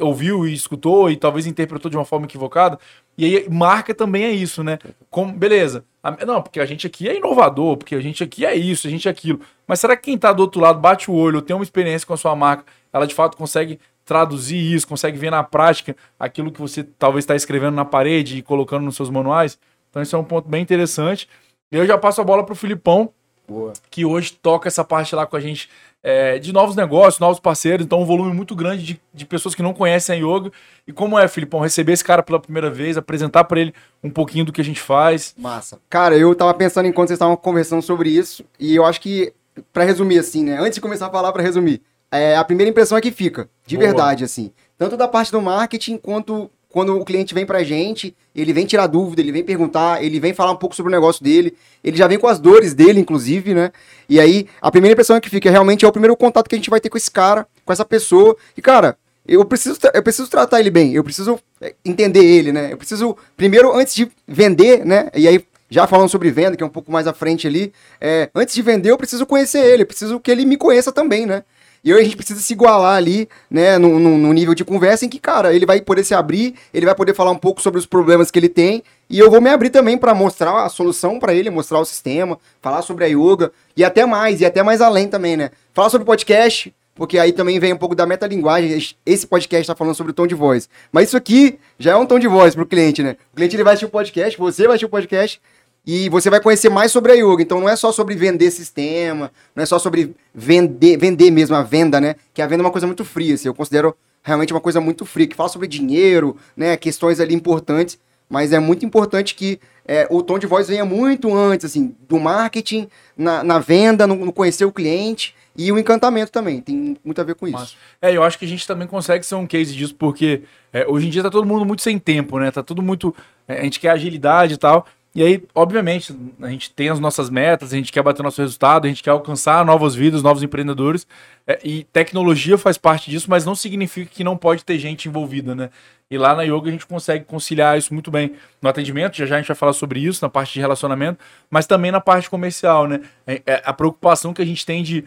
ouviu 0.00 0.46
e 0.46 0.52
escutou 0.52 1.10
e 1.10 1.16
talvez 1.16 1.46
interpretou 1.46 1.88
de 1.88 1.96
uma 1.96 2.04
forma 2.04 2.26
equivocada? 2.26 2.76
E 3.16 3.24
aí, 3.24 3.48
marca 3.48 3.94
também 3.94 4.24
é 4.24 4.32
isso, 4.32 4.64
né? 4.64 4.80
Como, 5.08 5.32
beleza. 5.32 5.84
Não, 6.26 6.42
porque 6.42 6.58
a 6.58 6.66
gente 6.66 6.88
aqui 6.88 7.08
é 7.08 7.16
inovador, 7.16 7.76
porque 7.76 7.94
a 7.94 8.00
gente 8.00 8.24
aqui 8.24 8.44
é 8.44 8.56
isso, 8.56 8.88
a 8.88 8.90
gente 8.90 9.06
é 9.06 9.10
aquilo. 9.10 9.40
Mas 9.64 9.78
será 9.78 9.96
que 9.96 10.02
quem 10.02 10.16
está 10.16 10.32
do 10.32 10.40
outro 10.40 10.60
lado 10.60 10.80
bate 10.80 11.08
o 11.08 11.14
olho, 11.14 11.40
tem 11.40 11.54
uma 11.54 11.62
experiência 11.62 12.04
com 12.04 12.14
a 12.14 12.16
sua 12.16 12.34
marca, 12.34 12.64
ela 12.92 13.06
de 13.06 13.14
fato 13.14 13.36
consegue 13.36 13.78
traduzir 14.04 14.56
isso, 14.56 14.88
consegue 14.88 15.16
ver 15.16 15.30
na 15.30 15.44
prática 15.44 15.96
aquilo 16.18 16.50
que 16.50 16.60
você 16.60 16.82
talvez 16.82 17.22
está 17.22 17.36
escrevendo 17.36 17.76
na 17.76 17.84
parede 17.84 18.38
e 18.38 18.42
colocando 18.42 18.82
nos 18.82 18.96
seus 18.96 19.08
manuais? 19.08 19.56
Então, 19.92 20.02
isso 20.02 20.16
é 20.16 20.18
um 20.18 20.24
ponto 20.24 20.48
bem 20.48 20.62
interessante. 20.62 21.28
E 21.70 21.76
eu 21.76 21.86
já 21.86 21.98
passo 21.98 22.22
a 22.22 22.24
bola 22.24 22.42
para 22.42 22.54
o 22.54 22.56
Filipão, 22.56 23.10
Boa. 23.46 23.74
que 23.90 24.06
hoje 24.06 24.32
toca 24.32 24.68
essa 24.68 24.82
parte 24.82 25.14
lá 25.14 25.26
com 25.26 25.36
a 25.36 25.40
gente 25.40 25.68
é, 26.02 26.38
de 26.38 26.50
novos 26.50 26.74
negócios, 26.74 27.20
novos 27.20 27.38
parceiros. 27.38 27.84
Então, 27.84 28.00
um 28.00 28.06
volume 28.06 28.32
muito 28.34 28.56
grande 28.56 28.82
de, 28.82 29.00
de 29.12 29.26
pessoas 29.26 29.54
que 29.54 29.62
não 29.62 29.74
conhecem 29.74 30.16
a 30.16 30.18
yoga. 30.18 30.50
E 30.86 30.92
como 30.94 31.18
é, 31.18 31.28
Filipão, 31.28 31.60
receber 31.60 31.92
esse 31.92 32.02
cara 32.02 32.22
pela 32.22 32.40
primeira 32.40 32.70
vez, 32.70 32.96
apresentar 32.96 33.44
para 33.44 33.60
ele 33.60 33.74
um 34.02 34.08
pouquinho 34.08 34.46
do 34.46 34.52
que 34.52 34.62
a 34.62 34.64
gente 34.64 34.80
faz. 34.80 35.34
Massa. 35.36 35.78
Cara, 35.90 36.16
eu 36.16 36.34
tava 36.34 36.54
pensando 36.54 36.86
enquanto 36.86 37.08
vocês 37.08 37.16
estavam 37.16 37.36
conversando 37.36 37.82
sobre 37.82 38.08
isso, 38.08 38.44
e 38.58 38.74
eu 38.74 38.86
acho 38.86 38.98
que, 38.98 39.34
para 39.74 39.84
resumir 39.84 40.18
assim, 40.18 40.42
né? 40.42 40.58
Antes 40.58 40.76
de 40.76 40.80
começar 40.80 41.08
a 41.08 41.10
falar, 41.10 41.32
para 41.32 41.42
resumir, 41.42 41.82
é, 42.10 42.36
a 42.36 42.44
primeira 42.44 42.70
impressão 42.70 42.96
é 42.96 43.00
que 43.00 43.10
fica, 43.10 43.48
de 43.66 43.76
Boa. 43.76 43.88
verdade, 43.88 44.24
assim. 44.24 44.50
Tanto 44.76 44.96
da 44.96 45.06
parte 45.06 45.30
do 45.30 45.40
marketing 45.40 45.96
quanto 45.96 46.50
quando 46.72 46.98
o 46.98 47.04
cliente 47.04 47.34
vem 47.34 47.44
pra 47.44 47.62
gente, 47.62 48.16
ele 48.34 48.52
vem 48.52 48.64
tirar 48.64 48.86
dúvida, 48.86 49.20
ele 49.20 49.30
vem 49.30 49.44
perguntar, 49.44 50.02
ele 50.02 50.18
vem 50.18 50.32
falar 50.32 50.52
um 50.52 50.56
pouco 50.56 50.74
sobre 50.74 50.90
o 50.90 50.94
negócio 50.94 51.22
dele, 51.22 51.54
ele 51.84 51.96
já 51.96 52.08
vem 52.08 52.18
com 52.18 52.26
as 52.26 52.40
dores 52.40 52.72
dele, 52.72 52.98
inclusive, 52.98 53.54
né? 53.54 53.70
E 54.08 54.18
aí, 54.18 54.46
a 54.60 54.70
primeira 54.70 54.94
impressão 54.94 55.20
que 55.20 55.28
fica 55.28 55.50
realmente 55.50 55.84
é 55.84 55.88
o 55.88 55.92
primeiro 55.92 56.16
contato 56.16 56.48
que 56.48 56.54
a 56.54 56.58
gente 56.58 56.70
vai 56.70 56.80
ter 56.80 56.88
com 56.88 56.96
esse 56.96 57.10
cara, 57.10 57.46
com 57.64 57.72
essa 57.72 57.84
pessoa. 57.84 58.34
E, 58.56 58.62
cara, 58.62 58.96
eu 59.28 59.44
preciso, 59.44 59.78
eu 59.92 60.02
preciso 60.02 60.28
tratar 60.28 60.60
ele 60.60 60.70
bem, 60.70 60.94
eu 60.94 61.04
preciso 61.04 61.38
é, 61.60 61.74
entender 61.84 62.24
ele, 62.24 62.52
né? 62.52 62.72
Eu 62.72 62.78
preciso, 62.78 63.16
primeiro, 63.36 63.76
antes 63.76 63.94
de 63.94 64.10
vender, 64.26 64.84
né? 64.84 65.10
E 65.14 65.28
aí, 65.28 65.44
já 65.68 65.86
falando 65.86 66.08
sobre 66.08 66.30
venda, 66.30 66.56
que 66.56 66.62
é 66.62 66.66
um 66.66 66.70
pouco 66.70 66.90
mais 66.90 67.06
à 67.06 67.12
frente 67.12 67.46
ali, 67.46 67.72
é, 68.00 68.30
antes 68.34 68.54
de 68.54 68.62
vender, 68.62 68.90
eu 68.90 68.98
preciso 68.98 69.26
conhecer 69.26 69.64
ele, 69.64 69.84
preciso 69.84 70.18
que 70.18 70.30
ele 70.30 70.44
me 70.44 70.56
conheça 70.56 70.90
também, 70.90 71.26
né? 71.26 71.44
E 71.84 71.92
a 71.92 72.02
gente 72.02 72.16
precisa 72.16 72.40
se 72.40 72.52
igualar 72.52 72.96
ali, 72.96 73.28
né, 73.50 73.76
no, 73.76 74.32
nível 74.32 74.54
de 74.54 74.64
conversa 74.64 75.04
em 75.04 75.08
que, 75.08 75.18
cara, 75.18 75.52
ele 75.52 75.66
vai 75.66 75.80
poder 75.80 76.04
se 76.04 76.14
abrir, 76.14 76.54
ele 76.72 76.86
vai 76.86 76.94
poder 76.94 77.12
falar 77.12 77.32
um 77.32 77.38
pouco 77.38 77.60
sobre 77.60 77.78
os 77.78 77.86
problemas 77.86 78.30
que 78.30 78.38
ele 78.38 78.48
tem, 78.48 78.84
e 79.10 79.18
eu 79.18 79.28
vou 79.28 79.40
me 79.40 79.50
abrir 79.50 79.70
também 79.70 79.98
para 79.98 80.14
mostrar 80.14 80.64
a 80.64 80.68
solução 80.68 81.18
para 81.18 81.34
ele, 81.34 81.50
mostrar 81.50 81.80
o 81.80 81.84
sistema, 81.84 82.38
falar 82.60 82.82
sobre 82.82 83.04
a 83.04 83.08
yoga, 83.08 83.50
e 83.76 83.82
até 83.82 84.06
mais, 84.06 84.40
e 84.40 84.44
até 84.44 84.62
mais 84.62 84.80
além 84.80 85.08
também, 85.08 85.36
né? 85.36 85.50
Falar 85.74 85.90
sobre 85.90 86.06
podcast, 86.06 86.72
porque 86.94 87.18
aí 87.18 87.32
também 87.32 87.58
vem 87.58 87.72
um 87.72 87.78
pouco 87.78 87.94
da 87.94 88.06
metalinguagem. 88.06 88.78
Esse 89.04 89.26
podcast 89.26 89.62
está 89.62 89.74
falando 89.74 89.94
sobre 89.94 90.12
o 90.12 90.14
tom 90.14 90.26
de 90.26 90.34
voz. 90.34 90.68
Mas 90.92 91.08
isso 91.08 91.16
aqui 91.16 91.58
já 91.78 91.92
é 91.92 91.96
um 91.96 92.06
tom 92.06 92.18
de 92.18 92.28
voz 92.28 92.54
para 92.54 92.62
o 92.62 92.66
cliente, 92.66 93.02
né? 93.02 93.16
O 93.32 93.36
cliente 93.36 93.56
ele 93.56 93.64
vai 93.64 93.72
assistir 93.72 93.86
o 93.86 93.90
podcast, 93.90 94.38
você 94.38 94.62
vai 94.64 94.72
assistir 94.72 94.86
o 94.86 94.90
podcast, 94.90 95.40
e 95.86 96.08
você 96.08 96.30
vai 96.30 96.40
conhecer 96.40 96.68
mais 96.68 96.92
sobre 96.92 97.12
a 97.12 97.14
yoga. 97.14 97.42
Então 97.42 97.60
não 97.60 97.68
é 97.68 97.76
só 97.76 97.90
sobre 97.92 98.14
vender 98.14 98.50
sistema, 98.50 99.30
não 99.54 99.62
é 99.62 99.66
só 99.66 99.78
sobre 99.78 100.14
vender, 100.34 100.96
vender 100.96 101.30
mesmo 101.30 101.56
a 101.56 101.62
venda, 101.62 102.00
né? 102.00 102.16
Que 102.32 102.42
a 102.42 102.46
venda 102.46 102.62
é 102.62 102.66
uma 102.66 102.72
coisa 102.72 102.86
muito 102.86 103.04
fria, 103.04 103.34
assim, 103.34 103.48
eu 103.48 103.54
considero 103.54 103.96
realmente 104.22 104.52
uma 104.52 104.60
coisa 104.60 104.80
muito 104.80 105.04
fria, 105.04 105.26
que 105.26 105.34
fala 105.34 105.48
sobre 105.48 105.66
dinheiro, 105.66 106.36
né? 106.56 106.76
Questões 106.76 107.18
ali 107.18 107.34
importantes, 107.34 107.98
mas 108.28 108.52
é 108.52 108.58
muito 108.58 108.86
importante 108.86 109.34
que 109.34 109.60
é, 109.84 110.06
o 110.08 110.22
tom 110.22 110.38
de 110.38 110.46
voz 110.46 110.68
venha 110.68 110.84
muito 110.84 111.34
antes, 111.34 111.66
assim, 111.66 111.94
do 112.08 112.18
marketing, 112.18 112.88
na, 113.16 113.42
na 113.42 113.58
venda, 113.58 114.06
no, 114.06 114.14
no, 114.14 114.32
conhecer 114.32 114.64
o 114.64 114.72
cliente 114.72 115.34
e 115.56 115.72
o 115.72 115.78
encantamento 115.78 116.30
também. 116.30 116.60
Tem 116.60 116.96
muito 117.04 117.20
a 117.20 117.24
ver 117.24 117.34
com 117.34 117.48
isso. 117.48 117.76
É, 118.00 118.16
eu 118.16 118.22
acho 118.22 118.38
que 118.38 118.44
a 118.44 118.48
gente 118.48 118.66
também 118.66 118.86
consegue 118.86 119.26
ser 119.26 119.34
um 119.34 119.46
case 119.46 119.74
disso, 119.74 119.94
porque 119.96 120.42
é, 120.72 120.86
hoje 120.86 121.08
em 121.08 121.10
dia 121.10 121.22
tá 121.22 121.30
todo 121.30 121.46
mundo 121.46 121.66
muito 121.66 121.82
sem 121.82 121.98
tempo, 121.98 122.38
né? 122.38 122.50
Tá 122.50 122.62
tudo 122.62 122.80
muito. 122.80 123.14
É, 123.46 123.60
a 123.60 123.64
gente 123.64 123.80
quer 123.80 123.90
agilidade 123.90 124.54
e 124.54 124.56
tal. 124.56 124.86
E 125.14 125.22
aí, 125.22 125.44
obviamente, 125.54 126.16
a 126.40 126.48
gente 126.48 126.70
tem 126.70 126.88
as 126.88 126.98
nossas 126.98 127.28
metas, 127.28 127.72
a 127.72 127.76
gente 127.76 127.92
quer 127.92 128.02
bater 128.02 128.22
nosso 128.22 128.40
resultado, 128.40 128.86
a 128.86 128.88
gente 128.88 129.02
quer 129.02 129.10
alcançar 129.10 129.64
novas 129.64 129.94
vidas, 129.94 130.22
novos 130.22 130.42
empreendedores. 130.42 131.06
É, 131.46 131.58
e 131.62 131.84
tecnologia 131.84 132.56
faz 132.56 132.78
parte 132.78 133.10
disso, 133.10 133.28
mas 133.28 133.44
não 133.44 133.54
significa 133.54 134.10
que 134.10 134.24
não 134.24 134.38
pode 134.38 134.64
ter 134.64 134.78
gente 134.78 135.08
envolvida, 135.08 135.54
né? 135.54 135.68
E 136.10 136.16
lá 136.16 136.34
na 136.34 136.42
yoga 136.42 136.68
a 136.68 136.72
gente 136.72 136.86
consegue 136.86 137.24
conciliar 137.26 137.76
isso 137.76 137.92
muito 137.92 138.10
bem 138.10 138.34
no 138.60 138.68
atendimento, 138.68 139.16
já 139.16 139.26
já 139.26 139.36
a 139.36 139.38
gente 139.38 139.48
vai 139.48 139.56
falar 139.56 139.72
sobre 139.74 140.00
isso, 140.00 140.24
na 140.24 140.30
parte 140.30 140.54
de 140.54 140.60
relacionamento, 140.60 141.18
mas 141.50 141.66
também 141.66 141.90
na 141.90 142.00
parte 142.00 142.30
comercial, 142.30 142.86
né? 142.86 143.00
É, 143.26 143.42
é 143.46 143.62
a 143.64 143.72
preocupação 143.72 144.32
que 144.32 144.40
a 144.40 144.46
gente 144.46 144.64
tem 144.64 144.82
de, 144.82 145.04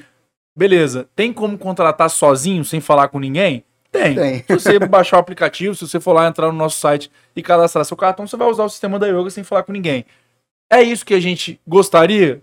beleza, 0.55 1.09
tem 1.15 1.33
como 1.33 1.57
contratar 1.57 2.09
sozinho, 2.11 2.63
sem 2.63 2.79
falar 2.79 3.07
com 3.07 3.19
ninguém? 3.19 3.63
Tem. 3.95 4.15
Tem. 4.15 4.37
Se 4.39 4.53
você 4.53 4.79
baixar 4.87 5.17
o 5.17 5.19
aplicativo, 5.19 5.75
se 5.75 5.87
você 5.87 5.99
for 5.99 6.13
lá 6.13 6.27
entrar 6.27 6.47
no 6.47 6.53
nosso 6.53 6.79
site 6.79 7.11
e 7.35 7.41
cadastrar 7.41 7.85
seu 7.85 7.97
cartão, 7.97 8.27
você 8.27 8.35
vai 8.35 8.47
usar 8.49 8.63
o 8.63 8.69
sistema 8.69 8.99
da 8.99 9.07
yoga 9.07 9.29
sem 9.29 9.43
falar 9.43 9.63
com 9.63 9.71
ninguém. 9.71 10.05
É 10.71 10.81
isso 10.81 11.05
que 11.05 11.13
a 11.13 11.19
gente 11.19 11.59
gostaria? 11.67 12.41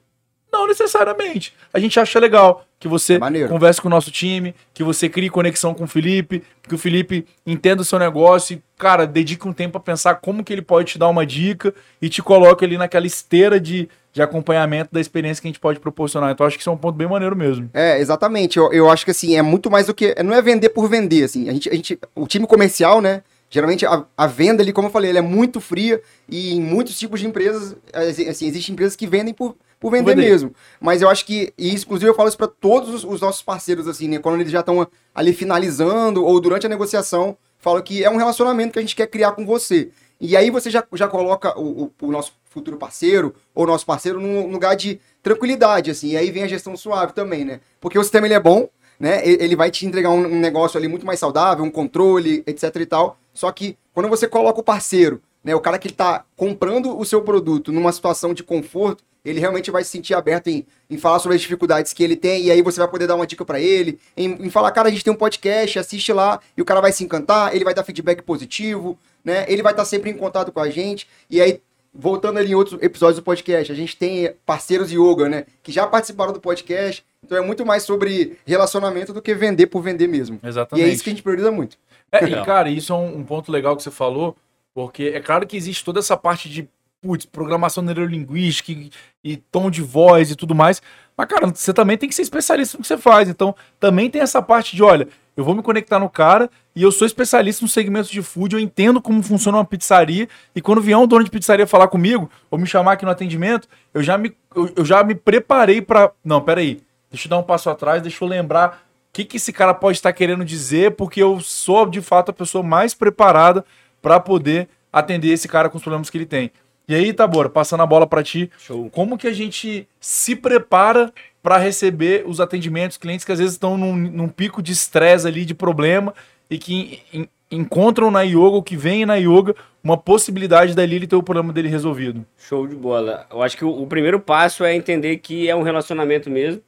Não 0.53 0.67
necessariamente. 0.67 1.55
A 1.73 1.79
gente 1.79 1.99
acha 1.99 2.19
legal 2.19 2.67
que 2.79 2.87
você 2.87 3.15
é 3.15 3.49
converse 3.49 3.81
com 3.81 3.89
o 3.89 3.91
nosso 3.91 4.11
time, 4.11 4.55
que 4.75 4.85
você 4.85 5.09
crie 5.09 5.31
conexão 5.31 5.73
com 5.73 5.85
o 5.85 5.89
Felipe, 5.89 6.43
que 6.69 6.75
o 6.75 6.79
Felipe 6.79 7.27
entenda 7.47 7.81
o 7.81 7.85
seu 7.85 7.99
negócio 7.99 8.55
e, 8.55 8.63
cara, 8.77 9.07
dedique 9.07 9.49
um 9.49 9.53
tempo 9.53 9.79
a 9.79 9.81
pensar 9.81 10.17
como 10.17 10.45
que 10.45 10.53
ele 10.53 10.61
pode 10.61 10.93
te 10.93 10.99
dar 10.99 11.09
uma 11.09 11.25
dica 11.25 11.75
e 12.03 12.09
te 12.09 12.23
coloque 12.23 12.65
ali 12.65 12.77
naquela 12.77 13.07
esteira 13.07 13.59
de, 13.59 13.89
de 14.13 14.21
acompanhamento 14.21 14.91
da 14.93 15.01
experiência 15.01 15.41
que 15.41 15.49
a 15.49 15.51
gente 15.51 15.61
pode 15.61 15.81
proporcionar. 15.81 16.31
Então, 16.31 16.47
acho 16.47 16.57
que 16.57 16.63
isso 16.63 16.69
é 16.71 16.73
um 16.73 16.77
ponto 16.77 16.95
bem 16.95 17.09
maneiro 17.09 17.35
mesmo. 17.35 17.71
É, 17.73 17.99
exatamente. 17.99 18.59
Eu, 18.59 18.73
eu 18.73 18.91
acho 18.91 19.05
que, 19.05 19.11
assim, 19.11 19.37
é 19.37 19.43
muito 19.43 19.71
mais 19.71 19.87
do 19.87 19.95
que... 19.95 20.15
Não 20.23 20.35
é 20.35 20.43
vender 20.43 20.69
por 20.69 20.89
vender, 20.89 21.25
assim. 21.25 21.49
A 21.49 21.53
gente, 21.53 21.71
a 21.71 21.75
gente, 21.75 21.99
o 22.15 22.27
time 22.27 22.47
comercial, 22.47 23.01
né, 23.01 23.23
Geralmente 23.53 23.85
a, 23.85 24.07
a, 24.17 24.27
venda 24.27 24.63
ali, 24.63 24.73
como 24.73 24.89
eu 24.89 24.91
falei, 24.91 25.11
ela 25.11 25.19
é 25.19 25.23
muito 25.23 25.61
fria 25.61 26.01
e 26.27 26.55
em 26.55 26.61
muitos 26.61 26.99
tipos 26.99 27.21
de 27.21 27.27
empresas, 27.27 27.77
assim, 27.93 28.47
existem 28.47 28.73
empresas 28.73 28.97
que 28.97 29.07
vendem 29.07 29.35
por, 29.35 29.55
por 29.79 29.91
vender, 29.91 30.15
vender, 30.15 30.31
mesmo. 30.31 30.55
Mas 30.81 31.03
eu 31.03 31.11
acho 31.11 31.27
que, 31.27 31.53
e 31.59 31.75
inclusive 31.75 32.09
eu 32.09 32.15
falo 32.15 32.31
isso 32.31 32.39
para 32.39 32.47
todos 32.47 32.89
os, 32.95 33.05
os, 33.05 33.21
nossos 33.21 33.43
parceiros, 33.43 33.87
assim, 33.87 34.09
né? 34.09 34.19
Quando 34.19 34.41
eles 34.41 34.51
já 34.51 34.61
estão 34.61 34.89
ali 35.15 35.35
finalizando 35.35 36.25
ou 36.25 36.41
durante 36.41 36.65
a 36.65 36.69
negociação, 36.69 37.37
falo 37.59 37.83
que 37.83 38.03
é 38.03 38.09
um 38.09 38.17
relacionamento 38.17 38.73
que 38.73 38.79
a 38.79 38.83
gente 38.83 38.97
quer 38.97 39.07
criar 39.07 39.33
com 39.33 39.45
você. 39.45 39.91
E 40.19 40.35
aí 40.35 40.49
você 40.49 40.71
já, 40.71 40.83
já 40.95 41.07
coloca 41.07 41.55
o, 41.61 41.83
o, 42.01 42.07
o 42.07 42.11
nosso 42.11 42.33
futuro 42.53 42.77
parceiro 42.77 43.35
ou 43.55 43.67
nosso 43.67 43.87
parceiro 43.87 44.21
num 44.21 44.51
lugar 44.51 44.77
de 44.77 45.01
tranquilidade, 45.23 45.91
assim. 45.91 46.11
E 46.11 46.17
aí 46.17 46.31
vem 46.31 46.43
a 46.43 46.49
gestão 46.49 46.77
suave 46.77 47.13
também, 47.13 47.45
né? 47.45 47.61
Porque 47.81 47.99
o 47.99 48.03
sistema 48.03 48.27
ele 48.27 48.35
é 48.35 48.41
bom, 48.41 48.69
né? 48.99 49.27
Ele 49.27 49.57
vai 49.57 49.71
te 49.71 49.87
entregar 49.87 50.11
um, 50.11 50.39
negócio 50.39 50.79
ali 50.79 50.89
muito 50.89 51.07
mais 51.07 51.19
saudável, 51.19 51.65
um 51.65 51.71
controle, 51.71 52.43
etc 52.47 52.77
e 52.77 52.87
tal. 52.87 53.19
Só 53.33 53.51
que 53.51 53.77
quando 53.93 54.09
você 54.09 54.29
coloca 54.29 54.61
o 54.61 54.65
parceiro, 54.65 55.21
né, 55.43 55.55
o 55.55 55.61
cara 55.61 55.79
que 55.79 55.89
está 55.89 56.25
comprando 56.37 56.97
o 56.97 57.05
seu 57.05 57.23
produto 57.23 57.73
numa 57.73 57.93
situação 57.93 58.33
de 58.33 58.43
conforto, 58.45 59.03
ele 59.25 59.41
realmente 59.41 59.71
vai 59.71 59.85
se 59.85 59.91
sentir 59.91 60.15
aberto 60.15 60.49
em, 60.49 60.67
em 60.91 60.99
falar 60.99 61.19
sobre 61.19 61.37
as 61.37 61.43
dificuldades 61.43 61.93
que 61.93 62.03
ele 62.03 62.17
tem, 62.17 62.45
e 62.45 62.51
aí 62.51 62.61
você 62.61 62.81
vai 62.81 62.89
poder 62.89 63.07
dar 63.07 63.15
uma 63.15 63.27
dica 63.27 63.45
para 63.45 63.61
ele, 63.61 63.99
em, 64.17 64.47
em, 64.47 64.51
falar, 64.51 64.73
cara, 64.73 64.89
a 64.89 64.91
gente 64.91 65.05
tem 65.05 65.13
um 65.13 65.17
podcast, 65.17 65.79
assiste 65.79 66.13
lá, 66.13 66.41
e 66.57 66.63
o 66.63 66.65
cara 66.65 66.81
vai 66.81 66.93
se 66.93 67.05
encantar, 67.05 67.55
ele 67.55 67.65
vai 67.65 67.75
dar 67.75 67.85
feedback 67.85 68.23
positivo, 68.23 68.99
né? 69.25 69.45
Ele 69.49 69.63
vai 69.63 69.73
estar 69.73 69.85
tá 69.85 69.89
sempre 69.89 70.11
em 70.11 70.15
contato 70.15 70.51
com 70.51 70.61
a 70.61 70.69
gente, 70.69 71.09
e 71.31 71.41
aí, 71.41 71.61
voltando 71.95 72.39
ali 72.39 72.53
em 72.53 72.55
outros 72.55 72.81
episódios 72.83 73.17
do 73.19 73.23
podcast, 73.23 73.71
a 73.71 73.75
gente 73.75 73.97
tem 73.97 74.35
parceiros 74.47 74.91
yoga, 74.91 75.29
né? 75.29 75.45
Que 75.63 75.71
já 75.71 75.87
participaram 75.87 76.33
do 76.33 76.41
podcast, 76.41 77.05
então 77.23 77.37
é 77.37 77.41
muito 77.41 77.67
mais 77.67 77.83
sobre 77.83 78.39
relacionamento 78.47 79.13
do 79.13 79.21
que 79.21 79.35
vender 79.35 79.67
por 79.67 79.83
vender 79.83 80.09
mesmo. 80.09 80.41
Exatamente. 80.43 80.87
E 80.87 80.89
é 80.89 80.93
isso 80.93 81.05
que 81.05 81.11
a 81.11 81.13
gente 81.13 81.23
prioriza 81.23 81.51
muito. 81.51 81.77
É, 82.11 82.25
e 82.25 82.45
cara, 82.45 82.71
isso 82.71 82.93
é 82.93 82.97
um, 82.97 83.19
um, 83.19 83.25
ponto 83.25 83.51
legal 83.53 83.77
que 83.77 83.83
você 83.83 83.91
falou, 83.91 84.37
porque 84.75 85.13
é 85.15 85.21
claro 85.21 85.47
que 85.47 85.57
existe 85.57 85.85
toda 85.85 86.01
essa 86.01 86.17
parte 86.17 86.49
de 86.49 86.69
putz, 87.03 87.27
programação 87.27 87.83
neurolinguística 87.83 88.71
e, 88.71 88.91
e, 89.25 89.37
tom 89.37 89.69
de 89.69 89.83
voz 89.83 90.31
e 90.31 90.37
tudo 90.37 90.55
mais. 90.55 90.81
Mas, 91.17 91.27
cara, 91.27 91.49
você 91.49 91.75
também 91.75 91.99
tem 91.99 92.09
que 92.09 92.15
ser 92.15 92.23
especialista 92.23 92.79
no 92.79 92.83
que 92.83 92.89
você 92.89 92.97
faz. 92.97 93.29
Então, 93.29 93.55
também 93.81 94.09
tem 94.09 94.23
essa 94.23 94.41
parte 94.41 94.77
de, 94.77 94.83
olha, 94.83 95.09
eu 95.37 95.45
vou 95.45 95.55
me 95.55 95.63
conectar 95.63 95.99
no 95.99 96.09
cara 96.09 96.49
e 96.75 96.83
eu 96.83 96.93
sou 96.93 97.07
especialista 97.07 97.65
no 97.65 97.69
segmento 97.69 98.11
de 98.11 98.23
food, 98.23 98.55
eu 98.55 98.61
entendo 98.61 99.03
como 99.03 99.23
funciona 99.23 99.59
uma 99.59 99.65
pizzaria. 99.65 100.29
E 100.55 100.61
quando 100.61 100.81
vier 100.81 100.97
um 100.97 101.07
dono 101.07 101.25
de 101.25 101.31
pizzaria 101.31 101.67
falar 101.67 101.89
comigo, 101.89 102.31
ou 102.51 102.59
me 102.59 102.67
chamar 102.67 102.93
aqui 102.93 103.05
no 103.05 103.11
atendimento, 103.11 103.69
eu 103.93 104.03
já 104.03 104.17
me, 104.17 104.35
eu, 104.55 104.73
eu 104.77 104.85
já 104.85 105.03
me 105.03 105.15
preparei 105.15 105.83
para 105.83 106.13
Não, 106.25 106.41
peraí, 106.41 106.81
deixa 107.11 107.27
eu 107.27 107.31
dar 107.31 107.39
um 107.39 107.43
passo 107.43 107.69
atrás, 107.69 108.01
deixa 108.01 108.25
eu 108.25 108.29
lembrar 108.29 108.85
que, 109.13 109.25
que 109.25 109.37
esse 109.37 109.53
cara 109.53 109.75
pode 109.75 109.99
estar 109.99 110.13
querendo 110.13 110.45
dizer, 110.45 110.93
porque 110.93 111.23
eu 111.23 111.41
sou 111.41 111.85
de 111.87 112.01
fato 112.01 112.31
a 112.31 112.35
pessoa 112.35 112.63
mais 112.63 112.95
preparada 112.95 113.65
para 114.01 114.19
poder 114.21 114.69
atender 114.93 115.29
esse 115.29 115.49
cara 115.49 115.69
com 115.69 115.77
os 115.77 115.83
problemas 115.83 116.11
que 116.11 116.17
ele 116.19 116.27
tem. 116.27 116.51
E 116.89 116.95
aí, 116.95 117.13
Tabora, 117.13 117.49
passando 117.49 117.83
a 117.83 117.87
bola 117.87 118.07
para 118.07 118.23
ti, 118.23 118.51
Show. 118.59 118.91
como 118.91 119.17
que 119.17 119.27
a 119.27 119.33
gente 119.33 119.89
se 120.01 120.35
prepara 120.35 121.13
para 121.43 121.59
receber 121.59 122.25
os 122.27 122.41
atendimentos 122.41 122.97
clientes 122.97 123.25
que 123.25 123.33
às 123.33 123.39
vezes 123.39 123.55
estão 123.55 123.77
num, 123.77 123.97
num 123.97 124.29
pico 124.29 124.63
de 124.63 124.73
estresse 124.73 125.27
ali, 125.27 125.45
de 125.45 125.55
problema, 125.55 126.15
e 126.51 126.59
que 126.59 127.03
encontram 127.51 128.11
na 128.11 128.23
yoga, 128.23 128.57
ou 128.57 128.63
que 128.63 128.77
vem 128.77 129.05
na 129.05 129.17
yoga, 129.17 129.55
uma 129.83 129.97
possibilidade 129.97 130.75
dali 130.75 130.97
ele 130.97 131.07
ter 131.07 131.17
o 131.17 131.23
problema 131.23 131.53
dele 131.53 131.69
resolvido? 131.69 132.25
Show 132.39 132.67
de 132.67 132.75
bola. 132.75 133.27
Eu 133.31 133.43
acho 133.43 133.57
que 133.57 133.65
o, 133.65 133.83
o 133.83 133.87
primeiro 133.87 134.21
passo 134.21 134.65
é 134.65 134.75
entender 134.75 135.19
que 135.19 135.49
é 135.49 135.55
um 135.55 135.63
relacionamento 135.63 136.31
mesmo, 136.31 136.63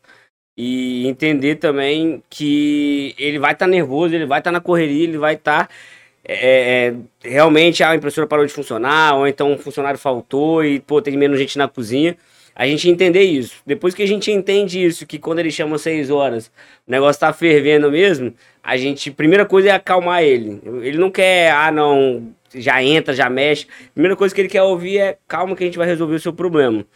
e 0.57 1.07
entender 1.09 1.57
também 1.57 2.23
que 2.31 3.15
ele 3.19 3.39
vai 3.39 3.53
estar 3.53 3.67
tá 3.67 3.71
nervoso, 3.71 4.15
ele 4.15 4.27
vai 4.27 4.39
estar 4.39 4.51
tá 4.51 4.53
na 4.53 4.61
correria, 4.61 5.05
ele 5.05 5.19
vai 5.19 5.35
estar. 5.35 5.67
Tá, 5.67 5.75
é, 6.25 6.95
é, 7.23 7.29
realmente 7.29 7.83
a 7.83 7.95
impressora 7.95 8.27
parou 8.27 8.47
de 8.47 8.53
funcionar, 8.53 9.17
ou 9.17 9.27
então 9.29 9.53
um 9.53 9.59
funcionário 9.59 9.99
faltou 9.99 10.65
e 10.65 10.81
pô, 10.81 11.03
tem 11.03 11.17
menos 11.17 11.39
gente 11.39 11.59
na 11.59 11.69
cozinha. 11.69 12.17
A 12.57 12.69
gente 12.69 12.89
entender 12.89 13.23
isso. 13.23 13.57
Depois 13.67 13.95
que 13.95 14.03
a 14.03 14.07
gente 14.07 14.31
entende 14.31 14.83
isso, 14.83 15.05
que 15.07 15.19
quando 15.19 15.41
ele 15.41 15.51
chama 15.51 15.77
seis 15.77 16.09
horas, 16.09 16.53
o 16.87 16.91
negócio 16.91 17.19
tá 17.19 17.33
fervendo 17.33 17.91
mesmo, 17.91 18.33
a 18.63 18.77
gente, 18.77 19.11
primeira 19.11 19.45
coisa 19.45 19.71
é 19.71 19.73
acalmar 19.73 20.23
ele. 20.23 20.61
Ele 20.83 20.97
não 20.97 21.11
quer, 21.11 21.51
ah, 21.51 21.73
não, 21.73 22.33
já 22.55 22.81
entra, 22.81 23.13
já 23.13 23.29
mexe. 23.29 23.67
Primeira 23.93 24.15
coisa 24.15 24.33
que 24.33 24.41
ele 24.41 24.49
quer 24.49 24.63
ouvir 24.63 24.99
é 24.99 25.19
calma 25.27 25.57
que 25.57 25.65
a 25.65 25.67
gente 25.67 25.77
vai 25.77 25.87
resolver 25.87 26.15
o 26.15 26.21
seu 26.21 26.33
problema 26.33 26.87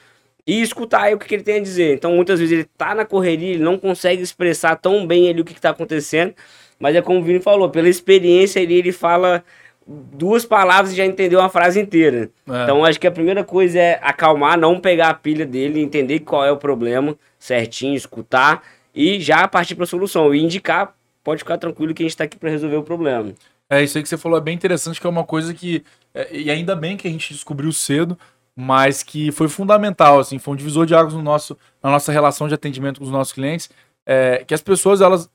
e 0.48 0.62
escutar 0.62 1.12
o 1.12 1.18
que, 1.18 1.26
que, 1.26 1.34
ele 1.34 1.42
tem 1.42 1.56
a 1.56 1.62
dizer. 1.62 1.92
Então, 1.92 2.14
muitas 2.14 2.40
vezes 2.40 2.52
ele 2.54 2.68
tá 2.78 2.94
na 2.94 3.04
correria, 3.04 3.50
ele 3.50 3.62
não 3.62 3.76
consegue 3.76 4.22
expressar 4.22 4.76
tão 4.76 5.06
bem 5.06 5.28
ali 5.28 5.42
o 5.42 5.44
que, 5.44 5.52
que 5.52 5.60
tá 5.60 5.70
acontecendo, 5.70 6.34
mas 6.78 6.94
é 6.94 7.02
como 7.02 7.20
o 7.20 7.22
Vini 7.22 7.40
falou, 7.40 7.68
pela 7.68 7.88
experiência 7.88 8.62
ali, 8.62 8.74
ele 8.74 8.92
fala 8.92 9.44
duas 9.86 10.44
palavras 10.44 10.92
e 10.92 10.96
já 10.96 11.06
entendeu 11.06 11.40
uma 11.40 11.48
frase 11.48 11.80
inteira. 11.80 12.30
É. 12.48 12.62
Então, 12.62 12.84
acho 12.84 13.00
que 13.00 13.06
a 13.06 13.10
primeira 13.10 13.42
coisa 13.42 13.78
é 13.78 13.98
acalmar, 14.02 14.58
não 14.58 14.78
pegar 14.78 15.08
a 15.08 15.14
pilha 15.14 15.46
dele, 15.46 15.80
entender 15.80 16.20
qual 16.20 16.44
é 16.44 16.52
o 16.52 16.56
problema 16.56 17.16
certinho, 17.38 17.94
escutar 17.94 18.62
e 18.94 19.18
já 19.20 19.48
partir 19.48 19.74
para 19.74 19.84
a 19.84 19.86
solução. 19.86 20.34
E 20.34 20.42
indicar, 20.42 20.94
pode 21.24 21.40
ficar 21.40 21.56
tranquilo 21.56 21.94
que 21.94 22.02
a 22.02 22.04
gente 22.04 22.12
está 22.12 22.24
aqui 22.24 22.36
para 22.36 22.50
resolver 22.50 22.76
o 22.76 22.82
problema. 22.82 23.32
É, 23.70 23.82
isso 23.82 23.98
aí 23.98 24.02
que 24.02 24.08
você 24.08 24.16
falou 24.16 24.38
é 24.38 24.40
bem 24.40 24.54
interessante, 24.54 25.00
que 25.00 25.06
é 25.06 25.10
uma 25.10 25.24
coisa 25.24 25.52
que. 25.54 25.82
É, 26.14 26.28
e 26.36 26.50
ainda 26.50 26.74
bem 26.74 26.96
que 26.96 27.06
a 27.06 27.10
gente 27.10 27.32
descobriu 27.32 27.72
cedo, 27.72 28.18
mas 28.56 29.02
que 29.02 29.30
foi 29.30 29.48
fundamental, 29.48 30.18
assim, 30.18 30.38
foi 30.38 30.54
um 30.54 30.56
divisor 30.56 30.84
de 30.84 30.94
águas 30.94 31.14
no 31.14 31.22
nosso, 31.22 31.56
na 31.82 31.90
nossa 31.90 32.10
relação 32.10 32.48
de 32.48 32.54
atendimento 32.54 32.98
com 32.98 33.04
os 33.04 33.12
nossos 33.12 33.32
clientes, 33.32 33.70
é, 34.04 34.42
que 34.46 34.54
as 34.54 34.62
pessoas, 34.62 35.00
elas, 35.00 35.30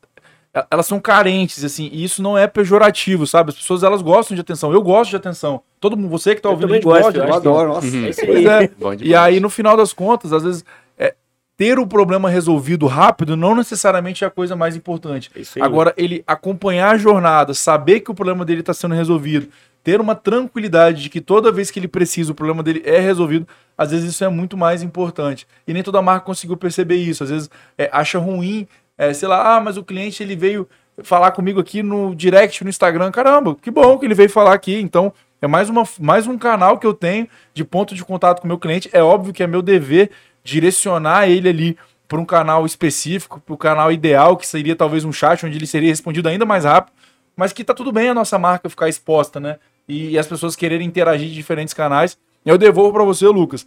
elas 0.69 0.85
são 0.85 0.99
carentes, 0.99 1.63
assim, 1.63 1.89
e 1.91 2.03
isso 2.03 2.21
não 2.21 2.37
é 2.37 2.45
pejorativo, 2.45 3.25
sabe? 3.25 3.49
As 3.49 3.55
pessoas, 3.55 3.81
elas 3.81 4.01
gostam 4.01 4.35
de 4.35 4.41
atenção, 4.41 4.71
eu 4.71 4.81
gosto 4.81 5.09
de 5.09 5.15
atenção, 5.15 5.61
todo 5.79 5.97
mundo, 5.97 6.09
você 6.09 6.35
que 6.35 6.41
tá 6.41 6.49
ouvindo, 6.49 6.75
eu 6.75 6.81
gosto, 6.81 7.03
gosta, 7.03 7.19
eu, 7.19 7.25
eu 7.25 7.33
adoro, 7.33 7.69
nossa. 7.69 7.87
Uhum. 7.87 8.11
Pois 8.25 8.45
é, 8.45 8.69
e 9.01 9.15
aí, 9.15 9.39
no 9.39 9.49
final 9.49 9.75
das 9.75 9.93
contas, 9.93 10.31
às 10.31 10.43
vezes, 10.43 10.63
é, 10.97 11.15
ter 11.57 11.79
o 11.79 11.87
problema 11.87 12.29
resolvido 12.29 12.85
rápido 12.85 13.35
não 13.35 13.55
necessariamente 13.55 14.23
é 14.23 14.27
a 14.27 14.29
coisa 14.29 14.55
mais 14.55 14.75
importante. 14.75 15.31
Agora, 15.59 15.91
ele 15.97 16.23
acompanhar 16.27 16.91
a 16.91 16.97
jornada, 16.97 17.55
saber 17.55 18.01
que 18.01 18.11
o 18.11 18.15
problema 18.15 18.45
dele 18.45 18.59
está 18.59 18.75
sendo 18.75 18.93
resolvido, 18.93 19.47
ter 19.83 19.99
uma 19.99 20.15
tranquilidade 20.15 21.03
de 21.03 21.09
que 21.09 21.19
toda 21.19 21.51
vez 21.51 21.69
que 21.69 21.77
ele 21.77 21.87
precisa 21.87 22.31
o 22.31 22.35
problema 22.35 22.63
dele 22.63 22.81
é 22.85 22.99
resolvido, 22.99 23.45
às 23.77 23.91
vezes 23.91 24.11
isso 24.11 24.23
é 24.23 24.29
muito 24.29 24.55
mais 24.55 24.81
importante. 24.81 25.45
E 25.67 25.73
nem 25.73 25.83
toda 25.83 26.01
marca 26.01 26.25
conseguiu 26.25 26.55
perceber 26.55 26.95
isso. 26.95 27.23
Às 27.23 27.29
vezes 27.29 27.49
é, 27.77 27.89
acha 27.91 28.17
ruim, 28.17 28.67
é, 28.97 29.13
sei 29.13 29.27
lá, 29.27 29.55
ah, 29.55 29.59
mas 29.59 29.77
o 29.77 29.83
cliente 29.83 30.21
ele 30.21 30.35
veio 30.35 30.67
falar 31.03 31.31
comigo 31.31 31.59
aqui 31.59 31.81
no 31.81 32.13
direct 32.15 32.63
no 32.63 32.69
Instagram. 32.69 33.11
Caramba, 33.11 33.55
que 33.55 33.71
bom 33.71 33.97
que 33.97 34.05
ele 34.05 34.13
veio 34.13 34.29
falar 34.29 34.53
aqui. 34.53 34.79
Então 34.79 35.13
é 35.41 35.47
mais, 35.47 35.69
uma, 35.69 35.83
mais 35.99 36.27
um 36.27 36.37
canal 36.37 36.77
que 36.77 36.85
eu 36.85 36.93
tenho 36.93 37.27
de 37.53 37.63
ponto 37.63 37.95
de 37.95 38.03
contato 38.03 38.41
com 38.41 38.45
o 38.45 38.47
meu 38.47 38.59
cliente. 38.59 38.89
É 38.93 39.01
óbvio 39.01 39.33
que 39.33 39.43
é 39.43 39.47
meu 39.47 39.61
dever 39.61 40.11
direcionar 40.43 41.27
ele 41.27 41.49
ali 41.49 41.77
para 42.07 42.19
um 42.19 42.25
canal 42.25 42.65
específico, 42.65 43.39
para 43.39 43.53
o 43.53 43.57
canal 43.57 43.91
ideal, 43.91 44.37
que 44.37 44.45
seria 44.45 44.75
talvez 44.75 45.03
um 45.03 45.11
chat 45.11 45.45
onde 45.45 45.57
ele 45.57 45.65
seria 45.65 45.89
respondido 45.89 46.29
ainda 46.29 46.45
mais 46.45 46.65
rápido, 46.65 46.93
mas 47.35 47.51
que 47.51 47.63
tá 47.63 47.73
tudo 47.73 47.91
bem 47.91 48.09
a 48.09 48.13
nossa 48.13 48.37
marca 48.37 48.69
ficar 48.69 48.87
exposta, 48.87 49.39
né? 49.39 49.57
e 49.87 50.17
as 50.17 50.27
pessoas 50.27 50.55
quererem 50.55 50.87
interagir 50.87 51.27
de 51.27 51.33
diferentes 51.33 51.73
canais. 51.73 52.17
Eu 52.45 52.57
devolvo 52.57 52.93
para 52.93 53.03
você, 53.03 53.27
Lucas. 53.27 53.65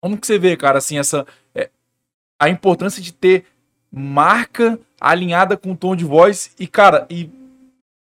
Como 0.00 0.16
que 0.16 0.26
você 0.26 0.38
vê, 0.38 0.56
cara, 0.56 0.78
assim, 0.78 0.98
essa 0.98 1.26
é, 1.54 1.70
a 2.38 2.48
importância 2.48 3.02
de 3.02 3.12
ter 3.12 3.44
marca 3.92 4.78
alinhada 5.00 5.56
com 5.56 5.72
o 5.72 5.76
tom 5.76 5.94
de 5.96 6.04
voz 6.04 6.50
e, 6.58 6.66
cara, 6.66 7.06
e 7.08 7.30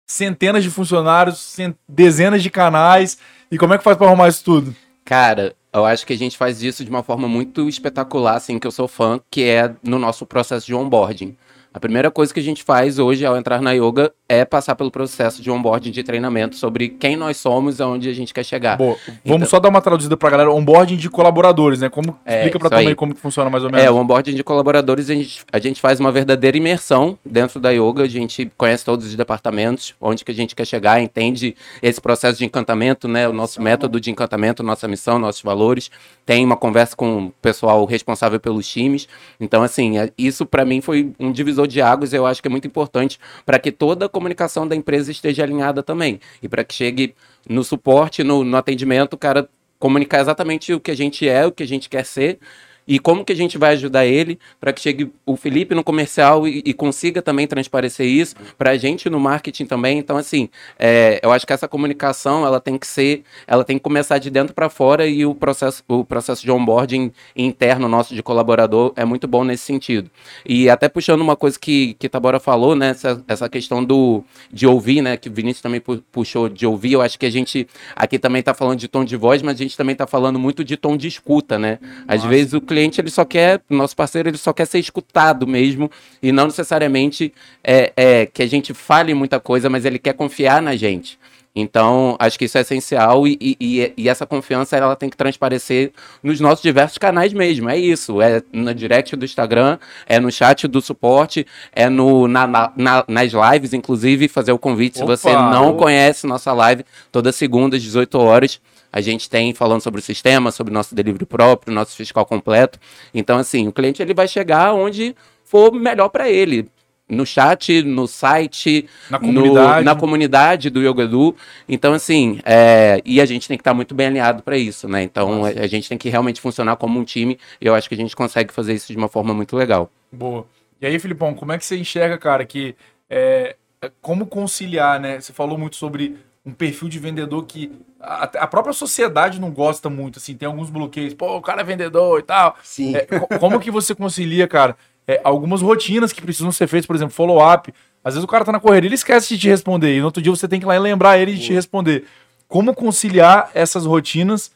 centenas 0.06 0.62
de 0.62 0.70
funcionários, 0.70 1.56
dezenas 1.88 2.42
de 2.42 2.50
canais. 2.50 3.18
E 3.50 3.58
como 3.58 3.74
é 3.74 3.78
que 3.78 3.84
faz 3.84 3.96
para 3.96 4.06
arrumar 4.06 4.28
isso 4.28 4.44
tudo? 4.44 4.74
Cara, 5.04 5.54
eu 5.72 5.84
acho 5.84 6.06
que 6.06 6.12
a 6.12 6.18
gente 6.18 6.36
faz 6.36 6.62
isso 6.62 6.84
de 6.84 6.90
uma 6.90 7.02
forma 7.02 7.28
muito 7.28 7.68
espetacular, 7.68 8.36
assim, 8.36 8.58
que 8.58 8.66
eu 8.66 8.72
sou 8.72 8.88
fã, 8.88 9.20
que 9.30 9.44
é 9.44 9.74
no 9.82 9.98
nosso 9.98 10.24
processo 10.24 10.66
de 10.66 10.74
onboarding. 10.74 11.36
A 11.76 11.78
primeira 11.78 12.10
coisa 12.10 12.32
que 12.32 12.40
a 12.40 12.42
gente 12.42 12.62
faz 12.64 12.98
hoje 12.98 13.26
ao 13.26 13.36
entrar 13.36 13.60
na 13.60 13.72
yoga 13.72 14.10
é 14.26 14.46
passar 14.46 14.74
pelo 14.74 14.90
processo 14.90 15.42
de 15.42 15.50
onboarding 15.50 15.90
de 15.90 16.02
treinamento 16.02 16.56
sobre 16.56 16.88
quem 16.88 17.16
nós 17.16 17.36
somos 17.36 17.78
e 17.78 17.82
aonde 17.82 18.08
a 18.08 18.14
gente 18.14 18.32
quer 18.32 18.44
chegar. 18.46 18.78
Boa. 18.78 18.96
Vamos 19.22 19.42
Então- 19.42 19.46
só 19.46 19.60
dar 19.60 19.68
uma 19.68 19.82
traduzida 19.82 20.16
pra 20.16 20.30
galera. 20.30 20.50
Onboarding 20.50 20.96
de 20.96 21.10
colaboradores, 21.10 21.80
né? 21.80 21.90
Como, 21.90 22.18
É, 22.24 22.36
explica 22.46 22.58
turma 22.58 22.78
aí 22.78 22.86
aí. 22.88 22.94
como 22.94 23.14
que 23.14 23.20
funciona 23.20 23.50
mais 23.50 23.62
ou 23.62 23.70
menos. 23.70 23.84
É, 23.84 23.90
o 23.90 23.96
onboarding 23.96 24.34
de 24.34 24.42
colaboradores, 24.42 25.10
a 25.10 25.14
gente, 25.14 25.44
a 25.52 25.58
gente 25.58 25.78
faz 25.78 26.00
uma 26.00 26.10
verdadeira 26.10 26.56
imersão 26.56 27.18
dentro 27.22 27.60
da 27.60 27.68
yoga, 27.68 28.04
a 28.04 28.08
gente 28.08 28.50
conhece 28.56 28.82
todos 28.82 29.04
os 29.04 29.14
departamentos, 29.14 29.94
onde 30.00 30.24
que 30.24 30.32
a 30.32 30.34
gente 30.34 30.56
quer 30.56 30.64
chegar, 30.66 30.98
entende 31.02 31.54
esse 31.82 32.00
processo 32.00 32.38
de 32.38 32.46
encantamento, 32.46 33.06
né, 33.06 33.28
o 33.28 33.34
nosso 33.34 33.60
método 33.60 34.00
de 34.00 34.10
encantamento, 34.10 34.62
nossa 34.62 34.88
missão, 34.88 35.18
nossos 35.18 35.42
valores, 35.42 35.90
tem 36.24 36.42
uma 36.42 36.56
conversa 36.56 36.96
com 36.96 37.26
o 37.26 37.30
pessoal 37.42 37.84
responsável 37.84 38.40
pelos 38.40 38.66
times, 38.66 39.06
então 39.38 39.62
assim, 39.62 39.98
é- 39.98 40.10
isso 40.16 40.46
para 40.46 40.64
mim 40.64 40.80
foi 40.80 41.12
um 41.20 41.30
divisor 41.30 41.65
de 41.66 41.80
águas, 41.80 42.12
eu 42.12 42.26
acho 42.26 42.40
que 42.40 42.48
é 42.48 42.50
muito 42.50 42.66
importante 42.66 43.18
para 43.44 43.58
que 43.58 43.72
toda 43.72 44.06
a 44.06 44.08
comunicação 44.08 44.66
da 44.66 44.76
empresa 44.76 45.10
esteja 45.10 45.42
alinhada 45.42 45.82
também, 45.82 46.20
e 46.42 46.48
para 46.48 46.64
que 46.64 46.74
chegue 46.74 47.14
no 47.48 47.62
suporte, 47.62 48.22
no, 48.24 48.44
no 48.44 48.56
atendimento, 48.56 49.14
o 49.14 49.18
cara 49.18 49.48
comunicar 49.78 50.20
exatamente 50.20 50.72
o 50.72 50.80
que 50.80 50.90
a 50.90 50.96
gente 50.96 51.28
é, 51.28 51.46
o 51.46 51.52
que 51.52 51.62
a 51.62 51.66
gente 51.66 51.88
quer 51.88 52.04
ser 52.04 52.38
e 52.86 52.98
como 52.98 53.24
que 53.24 53.32
a 53.32 53.36
gente 53.36 53.58
vai 53.58 53.72
ajudar 53.72 54.06
ele 54.06 54.38
para 54.60 54.72
que 54.72 54.80
chegue 54.80 55.10
o 55.24 55.36
Felipe 55.36 55.74
no 55.74 55.82
comercial 55.82 56.46
e, 56.46 56.62
e 56.64 56.72
consiga 56.72 57.20
também 57.20 57.46
transparecer 57.46 58.06
isso 58.06 58.34
para 58.56 58.70
a 58.70 58.76
gente 58.76 59.10
no 59.10 59.18
marketing 59.18 59.66
também. 59.66 59.98
Então, 59.98 60.16
assim, 60.16 60.48
é, 60.78 61.18
eu 61.22 61.32
acho 61.32 61.46
que 61.46 61.52
essa 61.52 61.66
comunicação 61.66 62.46
ela 62.46 62.60
tem 62.60 62.78
que 62.78 62.86
ser, 62.86 63.22
ela 63.46 63.64
tem 63.64 63.76
que 63.76 63.82
começar 63.82 64.18
de 64.18 64.30
dentro 64.30 64.54
para 64.54 64.68
fora 64.68 65.06
e 65.06 65.26
o 65.26 65.34
processo, 65.34 65.82
o 65.88 66.04
processo 66.04 66.42
de 66.42 66.50
onboarding 66.50 67.12
interno 67.34 67.88
nosso 67.88 68.14
de 68.14 68.22
colaborador 68.22 68.92
é 68.94 69.04
muito 69.04 69.26
bom 69.26 69.42
nesse 69.42 69.64
sentido. 69.64 70.10
E 70.44 70.70
até 70.70 70.88
puxando 70.88 71.20
uma 71.20 71.34
coisa 71.34 71.58
que, 71.58 71.94
que 71.98 72.08
Tabora 72.08 72.38
falou, 72.38 72.76
né, 72.76 72.90
essa, 72.90 73.22
essa 73.26 73.48
questão 73.48 73.84
do, 73.84 74.22
de 74.52 74.66
ouvir, 74.66 75.02
né, 75.02 75.16
que 75.16 75.28
o 75.28 75.32
Vinícius 75.32 75.62
também 75.62 75.80
pu- 75.80 76.02
puxou 76.12 76.48
de 76.48 76.66
ouvir, 76.66 76.92
eu 76.92 77.02
acho 77.02 77.18
que 77.18 77.26
a 77.26 77.30
gente 77.30 77.66
aqui 77.94 78.18
também 78.18 78.40
está 78.40 78.54
falando 78.54 78.78
de 78.78 78.86
tom 78.86 79.04
de 79.04 79.16
voz, 79.16 79.42
mas 79.42 79.56
a 79.56 79.62
gente 79.62 79.76
também 79.76 79.92
está 79.92 80.06
falando 80.06 80.38
muito 80.38 80.62
de 80.62 80.76
tom 80.76 80.96
de 80.96 81.08
escuta, 81.08 81.58
né? 81.58 81.78
Às 82.06 82.22
vezes 82.22 82.52
o 82.52 82.60
cliente 82.60 82.75
ele 82.80 83.10
só 83.10 83.24
quer, 83.24 83.60
nosso 83.68 83.94
parceiro 83.96 84.28
ele 84.28 84.38
só 84.38 84.52
quer 84.52 84.66
ser 84.66 84.78
escutado 84.78 85.46
mesmo 85.46 85.90
e 86.22 86.32
não 86.32 86.46
necessariamente 86.46 87.32
é, 87.62 87.92
é, 87.96 88.26
que 88.26 88.42
a 88.42 88.46
gente 88.46 88.72
fale 88.74 89.14
muita 89.14 89.38
coisa, 89.40 89.68
mas 89.70 89.84
ele 89.84 89.98
quer 89.98 90.12
confiar 90.14 90.60
na 90.62 90.74
gente. 90.76 91.18
Então, 91.58 92.16
acho 92.18 92.38
que 92.38 92.44
isso 92.44 92.58
é 92.58 92.60
essencial 92.60 93.26
e, 93.26 93.38
e- 93.40 93.92
e- 93.96 94.08
essa 94.10 94.26
confiança 94.26 94.76
ela 94.76 94.94
tem 94.94 95.08
que 95.08 95.16
transparecer 95.16 95.90
nos 96.22 96.38
nossos 96.38 96.60
diversos 96.62 96.98
canais 96.98 97.32
mesmo. 97.32 97.70
É 97.70 97.78
isso. 97.78 98.20
É 98.20 98.42
no 98.52 98.74
direct 98.74 99.16
do 99.16 99.24
Instagram, 99.24 99.78
é 100.06 100.20
no 100.20 100.30
chat 100.30 100.68
do 100.68 100.82
suporte, 100.82 101.46
é 101.72 101.88
no, 101.88 102.28
na- 102.28 102.46
na- 102.46 102.72
na- 102.76 103.04
nas 103.08 103.32
lives, 103.32 103.72
inclusive, 103.72 104.28
fazer 104.28 104.52
o 104.52 104.58
convite. 104.58 104.98
Se 104.98 105.02
Opa! 105.04 105.16
você 105.16 105.32
não 105.32 105.70
Opa! 105.70 105.84
conhece 105.84 106.26
nossa 106.26 106.52
live, 106.52 106.84
toda 107.10 107.32
segunda 107.32 107.76
às 107.78 107.82
18 107.82 108.18
horas. 108.18 108.60
A 108.96 109.00
gente 109.02 109.28
tem 109.28 109.52
falando 109.52 109.82
sobre 109.82 110.00
o 110.00 110.02
sistema, 110.02 110.50
sobre 110.50 110.70
o 110.70 110.74
nosso 110.74 110.94
delivery 110.94 111.26
próprio, 111.26 111.74
nosso 111.74 111.94
fiscal 111.94 112.24
completo. 112.24 112.78
Então, 113.12 113.36
assim, 113.36 113.68
o 113.68 113.72
cliente 113.72 114.00
ele 114.00 114.14
vai 114.14 114.26
chegar 114.26 114.72
onde 114.72 115.14
for 115.44 115.70
melhor 115.70 116.08
para 116.08 116.30
ele. 116.30 116.66
No 117.06 117.26
chat, 117.26 117.82
no 117.82 118.06
site, 118.08 118.88
Na 119.10 119.18
no- 119.18 119.26
comunidade. 119.26 119.84
na 119.84 119.94
comunidade 119.94 120.70
do 120.70 120.80
Yoga 120.80 121.02
Edu. 121.02 121.36
Então, 121.68 121.92
assim, 121.92 122.40
é, 122.42 123.02
e 123.04 123.20
a 123.20 123.26
gente 123.26 123.46
tem 123.46 123.58
que 123.58 123.60
estar 123.60 123.74
muito 123.74 123.94
bem 123.94 124.06
alinhado 124.06 124.42
para 124.42 124.56
isso, 124.56 124.88
né? 124.88 125.02
Então, 125.02 125.44
a, 125.44 125.48
a 125.50 125.66
gente 125.66 125.90
tem 125.90 125.98
que 125.98 126.08
realmente 126.08 126.40
funcionar 126.40 126.76
como 126.76 126.98
um 126.98 127.04
time. 127.04 127.38
E 127.60 127.66
eu 127.66 127.74
acho 127.74 127.88
que 127.90 127.94
a 127.94 127.98
gente 127.98 128.16
consegue 128.16 128.50
fazer 128.50 128.72
isso 128.72 128.90
de 128.90 128.96
uma 128.96 129.08
forma 129.08 129.34
muito 129.34 129.54
legal. 129.54 129.90
Boa. 130.10 130.46
E 130.80 130.86
aí, 130.86 130.98
Filipão, 130.98 131.34
como 131.34 131.52
é 131.52 131.58
que 131.58 131.66
você 131.66 131.76
enxerga, 131.76 132.16
cara, 132.16 132.46
que 132.46 132.74
é, 133.10 133.54
é, 133.82 133.90
como 134.00 134.24
conciliar, 134.26 134.98
né? 134.98 135.20
Você 135.20 135.32
falou 135.34 135.58
muito 135.58 135.76
sobre 135.76 136.16
um 136.46 136.52
perfil 136.52 136.88
de 136.88 136.98
vendedor 137.00 137.44
que 137.44 137.72
a, 138.00 138.22
a 138.22 138.46
própria 138.46 138.72
sociedade 138.72 139.40
não 139.40 139.50
gosta 139.50 139.90
muito, 139.90 140.20
assim, 140.20 140.34
tem 140.36 140.46
alguns 140.46 140.70
bloqueios. 140.70 141.12
Pô, 141.12 141.36
o 141.36 141.42
cara 141.42 141.60
é 141.62 141.64
vendedor 141.64 142.20
e 142.20 142.22
tal. 142.22 142.56
Sim. 142.62 142.94
É, 142.94 143.00
co- 143.04 143.26
como 143.40 143.58
que 143.58 143.70
você 143.70 143.94
concilia, 143.96 144.46
cara, 144.46 144.76
é, 145.08 145.20
algumas 145.24 145.60
rotinas 145.60 146.12
que 146.12 146.22
precisam 146.22 146.52
ser 146.52 146.68
feitas, 146.68 146.86
por 146.86 146.94
exemplo, 146.94 147.12
follow-up. 147.14 147.74
Às 148.04 148.14
vezes 148.14 148.22
o 148.24 148.28
cara 148.28 148.44
tá 148.44 148.52
na 148.52 148.60
correria, 148.60 148.86
ele 148.86 148.94
esquece 148.94 149.34
de 149.34 149.40
te 149.40 149.48
responder, 149.48 149.96
e 149.96 149.98
no 149.98 150.04
outro 150.06 150.22
dia 150.22 150.30
você 150.30 150.46
tem 150.46 150.60
que 150.60 150.64
ir 150.64 150.68
lá 150.68 150.76
e 150.76 150.78
lembrar 150.78 151.18
ele 151.18 151.34
de 151.34 151.40
te 151.42 151.52
responder. 151.52 152.04
Como 152.46 152.72
conciliar 152.72 153.50
essas 153.52 153.84
rotinas 153.84 154.52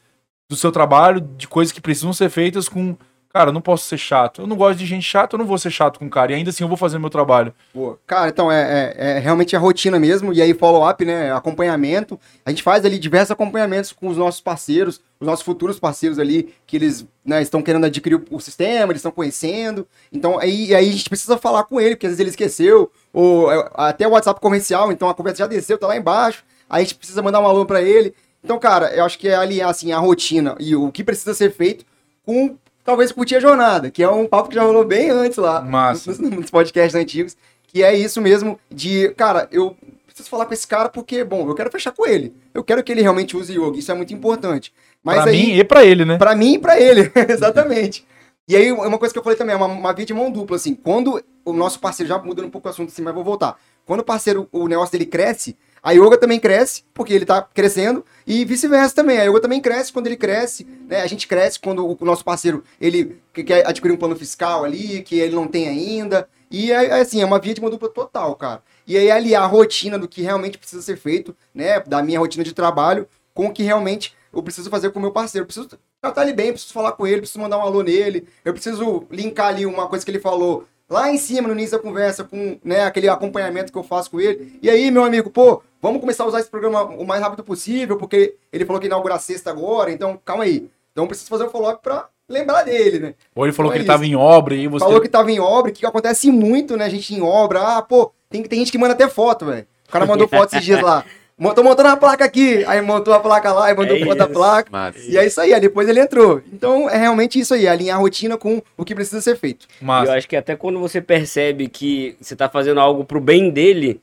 do 0.49 0.55
seu 0.55 0.71
trabalho, 0.71 1.21
de 1.21 1.49
coisas 1.49 1.73
que 1.73 1.81
precisam 1.81 2.13
ser 2.13 2.31
feitas 2.31 2.69
com. 2.69 2.97
Cara, 3.33 3.51
eu 3.51 3.53
não 3.53 3.61
posso 3.61 3.87
ser 3.87 3.97
chato. 3.97 4.43
Eu 4.43 4.47
não 4.47 4.57
gosto 4.57 4.79
de 4.79 4.85
gente 4.85 5.05
chata, 5.05 5.37
eu 5.37 5.39
não 5.39 5.47
vou 5.47 5.57
ser 5.57 5.71
chato 5.71 6.01
com 6.01 6.07
o 6.07 6.11
cara. 6.11 6.33
E 6.33 6.35
ainda 6.35 6.51
assim 6.51 6.65
eu 6.65 6.69
vou 6.69 6.77
fazer 6.77 6.99
meu 6.99 7.09
trabalho. 7.09 7.55
Pô, 7.73 7.97
cara, 8.05 8.29
então 8.29 8.51
é, 8.51 8.95
é- 8.97 9.11
é 9.13 9.19
realmente 9.21 9.55
a 9.55 9.59
rotina 9.59 10.01
mesmo, 10.01 10.33
e 10.33 10.43
aí 10.43 10.53
follow-up, 10.53 11.05
né? 11.05 11.33
Acompanhamento. 11.33 12.19
A 12.45 12.51
gente 12.51 12.63
faz 12.63 12.85
ali 12.85 12.99
diversos 12.99 13.31
acompanhamentos 13.31 13.93
com 13.93 14.09
os 14.09 14.17
nossos 14.17 14.41
parceiros, 14.41 15.01
os 15.21 15.27
nossos 15.27 15.45
futuros 15.45 15.79
parceiros 15.79 16.19
ali, 16.19 16.53
que 16.67 16.77
eles 16.77 17.07
né, 17.25 17.41
estão 17.41 17.63
querendo 17.63 17.87
adquirir 17.87 18.21
o, 18.31 18.41
sistema, 18.41 18.91
eles 18.91 18.99
estão 19.01 19.13
conhecendo. 19.13 19.87
Então 20.13 20.37
aí, 20.41 20.75
aí 20.75 20.89
a 20.89 20.93
gente 20.93 21.09
precisa 21.09 21.39
falar 21.39 21.63
com 21.65 21.81
ele, 21.81 21.95
porque 21.95 22.07
às 22.07 22.11
vezes 22.11 22.21
ele 22.21 22.31
esqueceu, 22.31 22.91
ou 23.13 23.53
é, 23.53 23.71
até 23.75 24.09
o 24.09 24.11
WhatsApp 24.11 24.41
comercial, 24.41 24.91
então 24.91 25.09
a 25.09 25.15
conversa 25.15 25.39
já 25.39 25.47
desceu, 25.47 25.79
tá 25.79 25.87
lá 25.87 25.97
embaixo. 25.97 26.43
Aí 26.69 26.83
a 26.83 26.85
gente 26.85 26.97
precisa 26.97 27.23
mandar 27.23 27.39
um 27.41 27.47
alô 27.47 27.65
pra 27.65 27.81
ele. 27.81 28.13
Então, 28.43 28.59
cara, 28.59 28.93
eu 28.93 29.05
acho 29.05 29.19
que 29.19 29.29
é 29.29 29.37
alinhar 29.37 29.69
assim, 29.69 29.93
a 29.93 29.99
rotina 29.99 30.57
e 30.59 30.75
o 30.75 30.91
que 30.91 31.05
precisa 31.05 31.33
ser 31.33 31.53
feito 31.53 31.85
com 32.25 32.57
talvez 32.91 33.13
curtir 33.13 33.37
a 33.37 33.41
jornada, 33.41 33.89
que 33.89 34.03
é 34.03 34.11
um 34.11 34.27
papo 34.27 34.49
que 34.49 34.57
já 34.57 34.63
rolou 34.63 34.85
bem 34.85 35.11
antes 35.11 35.39
lá 35.39 35.61
Massa. 35.61 36.11
nos, 36.11 36.19
nos 36.19 36.51
podcasts 36.51 36.95
antigos, 36.95 37.37
que 37.69 37.85
é 37.85 37.95
isso 37.95 38.21
mesmo 38.21 38.59
de, 38.69 39.11
cara, 39.11 39.49
eu 39.53 39.77
preciso 40.07 40.29
falar 40.29 40.45
com 40.45 40.53
esse 40.53 40.67
cara 40.67 40.89
porque, 40.89 41.23
bom, 41.23 41.49
eu 41.49 41.55
quero 41.55 41.71
fechar 41.71 41.93
com 41.93 42.05
ele. 42.05 42.35
Eu 42.53 42.65
quero 42.65 42.83
que 42.83 42.91
ele 42.91 43.01
realmente 43.01 43.37
use 43.37 43.53
yoga, 43.53 43.79
isso 43.79 43.93
é 43.93 43.95
muito 43.95 44.13
importante. 44.13 44.73
Mas 45.05 45.23
pra 45.23 45.31
aí, 45.31 45.47
mim 45.47 45.53
e 45.57 45.65
pra 45.65 45.85
ele, 45.85 46.05
né? 46.05 46.19
Pra 46.19 46.35
mim 46.35 46.55
e 46.55 46.59
pra 46.59 46.81
ele, 46.81 47.13
exatamente. 47.29 48.05
E 48.49 48.57
aí, 48.57 48.73
uma 48.73 48.99
coisa 48.99 49.13
que 49.15 49.19
eu 49.19 49.23
falei 49.23 49.39
também, 49.39 49.55
é 49.55 49.57
uma, 49.57 49.67
uma 49.67 49.93
via 49.93 50.05
de 50.05 50.13
mão 50.13 50.29
dupla, 50.29 50.57
assim, 50.57 50.75
quando 50.75 51.23
o 51.45 51.53
nosso 51.53 51.79
parceiro, 51.79 52.09
já 52.09 52.19
mudando 52.19 52.47
um 52.47 52.51
pouco 52.51 52.67
o 52.67 52.71
assunto 52.71 52.89
assim, 52.89 53.03
mas 53.03 53.15
vou 53.15 53.23
voltar. 53.23 53.57
Quando 53.87 54.01
o 54.01 54.05
parceiro, 54.05 54.49
o 54.51 54.67
negócio 54.67 54.91
dele 54.91 55.07
cresce, 55.07 55.57
a 55.83 55.93
yoga 55.93 56.17
também 56.19 56.39
cresce, 56.39 56.85
porque 56.93 57.13
ele 57.13 57.25
tá 57.25 57.43
crescendo, 57.43 58.05
e 58.27 58.45
vice-versa 58.45 58.95
também. 58.95 59.19
A 59.19 59.25
yoga 59.25 59.41
também 59.41 59.61
cresce 59.61 59.93
quando 59.93 60.07
ele 60.07 60.17
cresce, 60.17 60.67
né? 60.89 61.01
A 61.01 61.07
gente 61.07 61.27
cresce 61.27 61.59
quando 61.59 61.87
o 61.87 62.05
nosso 62.05 62.25
parceiro, 62.25 62.63
ele 62.81 63.21
que- 63.33 63.45
quer 63.45 63.67
adquirir 63.67 63.93
um 63.93 63.97
plano 63.97 64.17
fiscal 64.17 64.65
ali, 64.65 65.03
que 65.03 65.19
ele 65.19 65.35
não 65.35 65.47
tem 65.47 65.69
ainda. 65.69 66.29
E 66.51 66.73
é, 66.73 66.87
é 66.87 67.01
assim, 67.01 67.23
é 67.23 67.25
uma 67.25 67.39
via 67.39 67.55
de 67.55 67.61
mão 67.61 67.71
dupla 67.71 67.89
total, 67.89 68.35
cara. 68.35 68.63
E 68.87 68.97
aí 68.97 69.11
aliar 69.11 69.45
a 69.45 69.47
rotina 69.47 69.99
do 69.99 70.09
que 70.09 70.21
realmente 70.21 70.59
precisa 70.59 70.83
ser 70.83 70.97
feito, 70.97 71.35
né? 71.55 71.81
Da 71.81 72.03
minha 72.03 72.19
rotina 72.19 72.43
de 72.45 72.53
trabalho, 72.53 73.07
com 73.33 73.47
o 73.47 73.53
que 73.53 73.63
realmente 73.63 74.15
eu 74.33 74.43
preciso 74.43 74.69
fazer 74.69 74.91
com 74.91 74.99
o 74.99 75.03
meu 75.03 75.13
parceiro. 75.13 75.45
Eu 75.45 75.47
preciso 75.47 75.69
tratar 76.01 76.23
ele 76.23 76.33
bem, 76.33 76.53
preciso 76.53 76.73
falar 76.73 76.93
com 76.93 77.07
ele, 77.07 77.19
preciso 77.19 77.41
mandar 77.41 77.59
um 77.59 77.63
alô 77.63 77.83
nele, 77.83 78.27
eu 78.45 78.53
preciso 78.53 79.07
linkar 79.11 79.49
ali 79.49 79.65
uma 79.67 79.87
coisa 79.87 80.05
que 80.05 80.11
ele 80.11 80.19
falou 80.21 80.67
lá 80.89 81.09
em 81.11 81.19
cima, 81.19 81.47
no 81.47 81.55
início 81.55 81.77
da 81.77 81.83
conversa, 81.83 82.25
com 82.25 82.59
né, 82.65 82.85
aquele 82.85 83.09
acompanhamento 83.09 83.71
que 83.71 83.79
eu 83.79 83.83
faço 83.85 84.11
com 84.11 84.21
ele. 84.21 84.59
E 84.61 84.69
aí, 84.69 84.91
meu 84.91 85.05
amigo, 85.05 85.31
pô, 85.31 85.63
vamos 85.81 86.01
começar 86.01 86.25
a 86.25 86.27
usar 86.27 86.41
esse 86.41 86.51
programa 86.51 86.85
o 86.85 87.07
mais 87.07 87.21
rápido 87.23 87.43
possível, 87.45 87.97
porque 87.97 88.35
ele 88.53 88.65
falou 88.65 88.81
que 88.81 88.87
inaugura 88.87 89.19
sexta 89.19 89.51
agora, 89.51 89.91
então 89.91 90.19
calma 90.25 90.45
aí. 90.45 90.69
Então 90.93 91.05
eu 91.05 91.09
preciso 91.09 91.29
fazer 91.31 91.45
um 91.45 91.51
follow-up 91.51 91.83
pra 91.83 92.09
lembrar 92.29 92.63
dele, 92.63 92.99
né? 92.99 93.15
Ou 93.35 93.45
ele 93.45 93.53
falou 93.53 93.71
Então 93.71 93.75
que 93.75 93.79
é 93.79 93.83
ele 93.83 93.87
tava 93.87 94.05
isso. 94.05 94.13
em 94.13 94.17
obra 94.17 94.55
e 94.55 94.67
você. 94.69 94.85
Falou 94.85 95.01
que 95.01 95.09
tava 95.09 95.31
em 95.31 95.41
obra, 95.41 95.73
que 95.73 95.85
acontece 95.85 96.31
muito, 96.31 96.77
né? 96.77 96.85
A 96.85 96.89
gente 96.89 97.15
em 97.15 97.23
obra. 97.23 97.61
Ah, 97.61 97.83
pô, 97.83 98.13
tem, 98.29 98.43
tem 98.43 98.59
gente 98.61 98.73
que 98.73 98.79
manda 98.79 98.95
até 98.95 99.09
foto, 99.09 99.47
velho. 99.47 99.67
O 99.89 99.93
cara 99.93 100.07
mandou 100.07 100.29
foto 100.29 100.55
esses 100.55 100.65
dias 100.65 100.81
lá. 100.81 101.05
Tô 101.55 101.63
montando 101.63 101.89
a 101.89 101.97
placa 101.97 102.23
aqui. 102.23 102.63
Aí 102.67 102.83
montou 102.83 103.15
a 103.15 103.19
placa 103.19 103.51
lá 103.51 103.71
e 103.71 103.75
mandou 103.75 103.97
É 103.97 104.05
foto 104.05 104.19
da 104.19 104.29
placa. 104.29 104.69
Mas, 104.71 105.09
E 105.09 105.17
é 105.17 105.27
isso 105.27 105.41
aí, 105.41 105.55
aí 105.55 105.61
depois 105.61 105.89
ele 105.89 105.99
entrou. 105.99 106.43
Então 106.53 106.89
é 106.89 106.99
realmente 106.99 107.41
isso 107.41 107.55
aí, 107.55 107.67
alinhar 107.67 107.97
a 107.97 108.01
rotina 108.01 108.37
com 108.37 108.61
o 108.77 108.85
que 108.85 108.95
precisa 108.95 109.23
ser 109.23 109.37
feito. 109.37 109.67
Massa. 109.81 110.13
eu 110.13 110.19
acho 110.19 110.29
que 110.29 110.37
até 110.37 110.55
quando 110.55 110.79
você 110.79 111.01
percebe 111.01 111.67
que 111.69 112.15
você 112.21 112.37
tá 112.37 112.47
fazendo 112.47 112.79
algo 112.79 113.05
pro 113.05 113.21
bem 113.23 113.49
dele, 113.51 114.03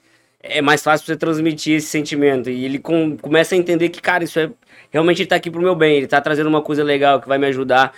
é 0.49 0.61
mais 0.61 0.83
fácil 0.83 1.05
você 1.05 1.15
transmitir 1.15 1.75
esse 1.77 1.87
sentimento. 1.87 2.49
E 2.49 2.65
ele 2.65 2.79
com- 2.79 3.17
começa 3.17 3.55
a 3.55 3.57
entender 3.57 3.89
que, 3.89 4.01
cara, 4.01 4.23
isso 4.23 4.39
é. 4.39 4.49
Realmente 4.91 5.21
ele 5.21 5.27
tá 5.29 5.35
aqui 5.35 5.51
pro 5.51 5.61
meu 5.61 5.75
bem, 5.75 5.97
ele 5.97 6.07
tá 6.07 6.21
trazendo 6.21 6.47
uma 6.47 6.61
coisa 6.61 6.83
legal 6.83 7.19
que 7.21 7.27
vai 7.27 7.37
me 7.37 7.47
ajudar. 7.47 7.93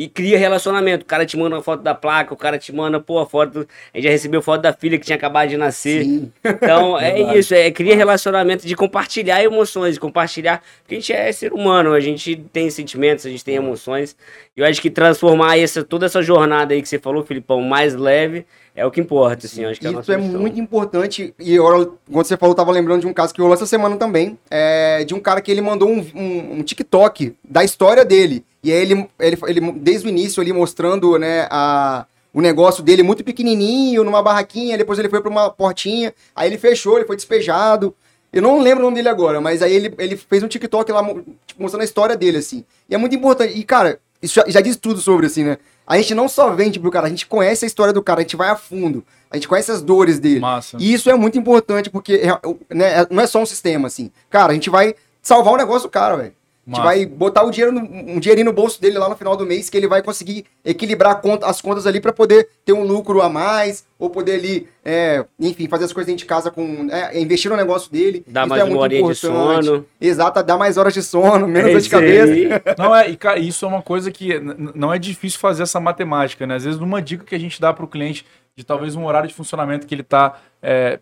E 0.00 0.06
cria 0.08 0.38
relacionamento. 0.38 1.02
O 1.02 1.06
cara 1.06 1.26
te 1.26 1.36
manda 1.36 1.56
uma 1.56 1.62
foto 1.62 1.82
da 1.82 1.92
placa, 1.94 2.32
o 2.32 2.36
cara 2.36 2.56
te 2.56 2.72
manda, 2.72 3.00
pô, 3.00 3.18
a 3.18 3.26
foto. 3.26 3.66
A 3.92 3.96
gente 3.98 4.04
já 4.04 4.10
recebeu 4.10 4.40
foto 4.40 4.62
da 4.62 4.72
filha 4.72 4.96
que 4.96 5.04
tinha 5.04 5.16
acabado 5.16 5.48
de 5.48 5.56
nascer. 5.56 6.04
Sim. 6.04 6.30
Então, 6.44 6.96
é 7.00 7.12
Verdade. 7.14 7.38
isso, 7.38 7.54
é 7.54 7.70
cria 7.72 7.96
relacionamento 7.96 8.64
de 8.64 8.76
compartilhar 8.76 9.42
emoções, 9.42 9.94
de 9.94 10.00
compartilhar, 10.00 10.62
porque 10.82 10.94
a 10.94 10.98
gente 11.00 11.12
é 11.12 11.32
ser 11.32 11.52
humano, 11.52 11.92
a 11.94 12.00
gente 12.00 12.36
tem 12.52 12.70
sentimentos, 12.70 13.26
a 13.26 13.28
gente 13.28 13.44
tem 13.44 13.56
emoções. 13.56 14.14
E 14.56 14.60
eu 14.60 14.66
acho 14.66 14.80
que 14.80 14.88
transformar 14.90 15.58
essa, 15.58 15.82
toda 15.82 16.06
essa 16.06 16.22
jornada 16.22 16.74
aí 16.74 16.80
que 16.80 16.88
você 16.88 16.98
falou, 17.00 17.24
Filipão, 17.24 17.60
mais 17.62 17.94
leve, 17.96 18.46
é 18.76 18.86
o 18.86 18.92
que 18.92 19.00
importa, 19.00 19.46
assim, 19.46 19.64
eu 19.64 19.70
acho 19.70 19.80
que 19.80 19.86
é 19.88 19.90
Isso 19.90 20.12
é 20.12 20.16
muito 20.16 20.60
importante. 20.60 21.34
E 21.40 21.56
agora, 21.58 21.88
quando 22.10 22.24
você 22.26 22.36
falou, 22.36 22.52
eu 22.52 22.56
tava 22.56 22.70
lembrando 22.70 23.00
de 23.00 23.06
um 23.08 23.12
caso 23.12 23.34
que 23.34 23.40
rolou 23.40 23.54
essa 23.56 23.66
semana 23.66 23.96
também. 23.96 24.38
é, 24.48 25.02
de 25.04 25.12
um 25.14 25.18
cara 25.20 25.40
que 25.40 25.50
ele 25.50 25.60
mandou 25.60 25.88
um, 25.88 25.98
um- 26.14 26.58
um 26.58 26.62
TikTok 26.62 27.34
da 27.42 27.64
história 27.64 28.04
dele. 28.04 28.44
E 28.62 28.72
aí 28.72 28.78
ele, 28.78 29.08
ele, 29.18 29.38
ele 29.46 29.72
desde 29.72 30.06
o 30.06 30.10
início 30.10 30.40
ali 30.40 30.52
mostrando, 30.52 31.18
né, 31.18 31.46
a, 31.50 32.06
o 32.32 32.40
negócio 32.40 32.82
dele 32.82 33.02
muito 33.02 33.24
pequenininho, 33.24 34.04
numa 34.04 34.22
barraquinha, 34.22 34.76
depois 34.76 34.98
ele 34.98 35.08
foi 35.08 35.20
para 35.20 35.30
uma 35.30 35.50
portinha, 35.50 36.12
aí 36.34 36.48
ele 36.48 36.58
fechou, 36.58 36.96
ele 36.96 37.06
foi 37.06 37.16
despejado. 37.16 37.94
Eu 38.32 38.42
não 38.42 38.60
lembro 38.60 38.80
o 38.80 38.84
nome 38.84 38.96
dele 38.96 39.08
agora, 39.08 39.40
mas 39.40 39.62
aí 39.62 39.72
ele, 39.72 39.94
ele 39.98 40.16
fez 40.16 40.42
um 40.42 40.48
TikTok 40.48 40.92
lá 40.92 41.02
tipo, 41.02 41.62
mostrando 41.62 41.82
a 41.82 41.84
história 41.84 42.16
dele, 42.16 42.38
assim. 42.38 42.64
E 42.88 42.94
é 42.94 42.98
muito 42.98 43.16
importante. 43.16 43.58
E, 43.58 43.64
cara, 43.64 43.98
isso 44.20 44.34
já, 44.34 44.44
já 44.48 44.60
diz 44.60 44.76
tudo 44.76 45.00
sobre, 45.00 45.26
assim, 45.26 45.44
né? 45.44 45.58
A 45.86 45.96
gente 45.96 46.14
não 46.14 46.28
só 46.28 46.50
vende 46.50 46.78
pro 46.78 46.90
cara, 46.90 47.06
a 47.06 47.10
gente 47.10 47.26
conhece 47.26 47.64
a 47.64 47.66
história 47.66 47.94
do 47.94 48.02
cara, 48.02 48.20
a 48.20 48.22
gente 48.22 48.36
vai 48.36 48.50
a 48.50 48.56
fundo. 48.56 49.02
A 49.30 49.36
gente 49.36 49.48
conhece 49.48 49.70
as 49.70 49.80
dores 49.80 50.18
dele. 50.18 50.40
Massa. 50.40 50.76
E 50.78 50.92
isso 50.92 51.08
é 51.08 51.14
muito 51.14 51.38
importante, 51.38 51.88
porque 51.88 52.22
né, 52.68 53.06
não 53.10 53.22
é 53.22 53.26
só 53.26 53.40
um 53.40 53.46
sistema, 53.46 53.86
assim. 53.86 54.10
Cara, 54.28 54.52
a 54.52 54.54
gente 54.54 54.68
vai 54.68 54.94
salvar 55.22 55.54
o 55.54 55.56
negócio 55.56 55.88
do 55.88 55.90
cara, 55.90 56.16
velho. 56.16 56.32
A 56.68 56.76
gente 56.76 56.84
vai 56.84 57.06
botar 57.06 57.44
o 57.44 57.50
dinheiro 57.50 57.72
no, 57.72 57.80
um 57.80 58.20
dinheirinho 58.20 58.46
no 58.46 58.52
bolso 58.52 58.80
dele 58.80 58.98
lá 58.98 59.08
no 59.08 59.16
final 59.16 59.34
do 59.36 59.46
mês, 59.46 59.70
que 59.70 59.76
ele 59.76 59.88
vai 59.88 60.02
conseguir 60.02 60.44
equilibrar 60.64 61.20
conta, 61.20 61.46
as 61.46 61.60
contas 61.60 61.86
ali 61.86 62.00
para 62.00 62.12
poder 62.12 62.48
ter 62.64 62.74
um 62.74 62.82
lucro 62.82 63.22
a 63.22 63.28
mais, 63.28 63.86
ou 63.98 64.10
poder 64.10 64.34
ali, 64.34 64.68
é, 64.84 65.24
enfim, 65.40 65.66
fazer 65.66 65.86
as 65.86 65.92
coisas 65.92 66.06
dentro 66.06 66.20
de 66.20 66.26
casa 66.26 66.50
com. 66.50 66.88
É, 66.90 67.18
investir 67.18 67.50
no 67.50 67.56
negócio 67.56 67.90
dele. 67.90 68.22
Dar 68.26 68.46
mais 68.46 68.60
é 68.60 68.64
uma 68.64 68.78
hora 68.78 69.02
de 69.02 69.14
sono. 69.14 69.86
Exato, 70.00 70.42
dar 70.42 70.58
mais 70.58 70.76
horas 70.76 70.92
de 70.92 71.02
sono, 71.02 71.48
menos 71.48 71.70
é 71.70 71.72
dor 71.72 71.80
de 71.80 71.90
cabeça. 71.90 72.32
Aí. 72.32 72.48
Não, 72.76 72.94
é, 72.94 73.08
e, 73.08 73.16
cara, 73.16 73.38
isso 73.38 73.64
é 73.64 73.68
uma 73.68 73.82
coisa 73.82 74.10
que 74.10 74.38
não 74.74 74.92
é 74.92 74.98
difícil 74.98 75.40
fazer 75.40 75.62
essa 75.62 75.80
matemática, 75.80 76.46
né? 76.46 76.56
Às 76.56 76.64
vezes, 76.64 76.80
uma 76.80 77.00
dica 77.00 77.24
que 77.24 77.34
a 77.34 77.40
gente 77.40 77.60
dá 77.60 77.72
para 77.72 77.84
o 77.84 77.88
cliente 77.88 78.26
de 78.54 78.64
talvez 78.64 78.94
um 78.94 79.06
horário 79.06 79.28
de 79.28 79.34
funcionamento 79.34 79.86
que 79.86 79.94
ele 79.94 80.02
está 80.02 80.38
é, 80.60 80.98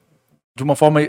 de 0.55 0.62
uma 0.62 0.76
forma 0.76 1.09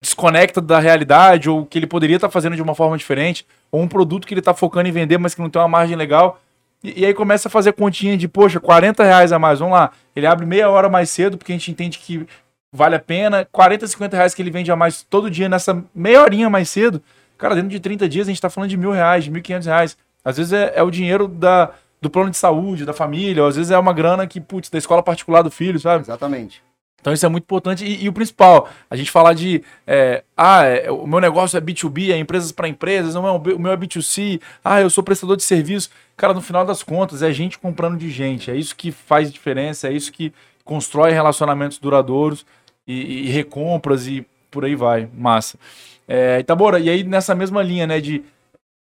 desconecta 0.00 0.60
da 0.60 0.78
realidade, 0.78 1.50
ou 1.50 1.66
que 1.66 1.78
ele 1.78 1.86
poderia 1.86 2.16
estar 2.16 2.28
tá 2.28 2.32
fazendo 2.32 2.56
de 2.56 2.62
uma 2.62 2.74
forma 2.74 2.96
diferente, 2.96 3.46
ou 3.70 3.82
um 3.82 3.88
produto 3.88 4.26
que 4.26 4.34
ele 4.34 4.40
está 4.40 4.54
focando 4.54 4.88
em 4.88 4.92
vender, 4.92 5.18
mas 5.18 5.34
que 5.34 5.40
não 5.40 5.50
tem 5.50 5.60
uma 5.60 5.68
margem 5.68 5.96
legal. 5.96 6.40
E, 6.82 7.02
e, 7.02 7.06
aí 7.06 7.12
começa 7.12 7.48
a 7.48 7.50
fazer 7.50 7.72
continha 7.72 8.16
de, 8.16 8.28
poxa, 8.28 8.60
40 8.60 9.02
reais 9.02 9.32
a 9.32 9.38
mais, 9.38 9.58
vamos 9.58 9.74
lá. 9.74 9.90
Ele 10.14 10.26
abre 10.26 10.46
meia 10.46 10.70
hora 10.70 10.88
mais 10.88 11.10
cedo, 11.10 11.36
porque 11.36 11.52
a 11.52 11.54
gente 11.56 11.70
entende 11.70 11.98
que 11.98 12.26
vale 12.72 12.94
a 12.94 13.00
pena. 13.00 13.46
40, 13.50 13.86
50 13.86 14.16
reais 14.16 14.34
que 14.34 14.42
ele 14.42 14.50
vende 14.50 14.70
a 14.70 14.76
mais 14.76 15.02
todo 15.02 15.30
dia 15.30 15.48
nessa 15.48 15.82
meia 15.94 16.22
horinha 16.22 16.48
mais 16.48 16.68
cedo. 16.68 17.02
Cara, 17.36 17.54
dentro 17.54 17.70
de 17.70 17.80
30 17.80 18.08
dias 18.08 18.26
a 18.26 18.30
gente 18.30 18.38
está 18.38 18.50
falando 18.50 18.70
de 18.70 18.76
mil 18.76 18.90
reais, 18.90 19.24
de 19.24 19.30
mil 19.30 19.42
quinhentos 19.42 19.66
reais. 19.66 19.96
Às 20.24 20.36
vezes 20.36 20.52
é, 20.52 20.72
é 20.74 20.82
o 20.82 20.90
dinheiro 20.90 21.26
da, 21.28 21.70
do 22.00 22.10
plano 22.10 22.30
de 22.30 22.36
saúde, 22.36 22.84
da 22.84 22.92
família, 22.92 23.42
ou 23.42 23.48
às 23.48 23.56
vezes 23.56 23.70
é 23.70 23.78
uma 23.78 23.92
grana 23.92 24.26
que, 24.26 24.40
putz, 24.40 24.70
da 24.70 24.78
escola 24.78 25.02
particular 25.02 25.42
do 25.42 25.50
filho, 25.50 25.78
sabe? 25.78 26.02
Exatamente. 26.04 26.62
Então 27.00 27.12
isso 27.12 27.24
é 27.24 27.28
muito 27.28 27.44
importante. 27.44 27.84
E, 27.84 28.04
e 28.04 28.08
o 28.08 28.12
principal, 28.12 28.68
a 28.90 28.96
gente 28.96 29.10
falar 29.10 29.32
de. 29.32 29.62
É, 29.86 30.24
ah, 30.36 30.64
é, 30.64 30.90
o 30.90 31.06
meu 31.06 31.20
negócio 31.20 31.56
é 31.56 31.60
B2B, 31.60 32.10
é 32.10 32.18
empresas 32.18 32.52
para 32.52 32.68
empresas, 32.68 33.14
não 33.14 33.26
é, 33.26 33.30
o 33.30 33.58
meu 33.58 33.72
é 33.72 33.76
B2C, 33.76 34.40
ah, 34.64 34.80
eu 34.80 34.90
sou 34.90 35.04
prestador 35.04 35.36
de 35.36 35.42
serviço. 35.42 35.90
Cara, 36.16 36.34
no 36.34 36.40
final 36.40 36.64
das 36.64 36.82
contas, 36.82 37.22
é 37.22 37.32
gente 37.32 37.58
comprando 37.58 37.96
de 37.96 38.10
gente. 38.10 38.50
É 38.50 38.56
isso 38.56 38.74
que 38.74 38.90
faz 38.90 39.32
diferença, 39.32 39.88
é 39.88 39.92
isso 39.92 40.12
que 40.12 40.32
constrói 40.64 41.12
relacionamentos 41.12 41.78
duradouros 41.78 42.44
e, 42.86 43.26
e 43.26 43.30
recompras 43.30 44.06
e 44.06 44.26
por 44.50 44.64
aí 44.64 44.74
vai. 44.74 45.08
Massa. 45.14 45.58
É, 46.06 46.40
Itabora, 46.40 46.78
e 46.80 46.90
aí 46.90 47.04
nessa 47.04 47.34
mesma 47.34 47.62
linha, 47.62 47.86
né, 47.86 48.00
de 48.00 48.24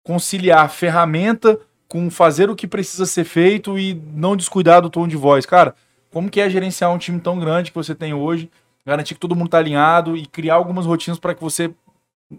conciliar 0.03 0.69
ferramenta 0.69 1.59
com 1.87 2.09
fazer 2.09 2.49
o 2.49 2.55
que 2.55 2.67
precisa 2.67 3.05
ser 3.05 3.23
feito 3.23 3.77
e 3.77 3.99
não 4.13 4.35
descuidar 4.35 4.81
do 4.81 4.89
tom 4.89 5.07
de 5.07 5.17
voz. 5.17 5.45
Cara, 5.45 5.75
como 6.11 6.29
que 6.29 6.41
é 6.41 6.49
gerenciar 6.49 6.91
um 6.91 6.97
time 6.97 7.19
tão 7.19 7.39
grande 7.39 7.71
que 7.71 7.75
você 7.75 7.93
tem 7.93 8.13
hoje, 8.13 8.49
garantir 8.85 9.13
que 9.13 9.19
todo 9.19 9.35
mundo 9.35 9.47
está 9.47 9.57
alinhado 9.57 10.17
e 10.17 10.25
criar 10.25 10.55
algumas 10.55 10.85
rotinas 10.85 11.19
para 11.19 11.35
que 11.35 11.41
você 11.41 11.71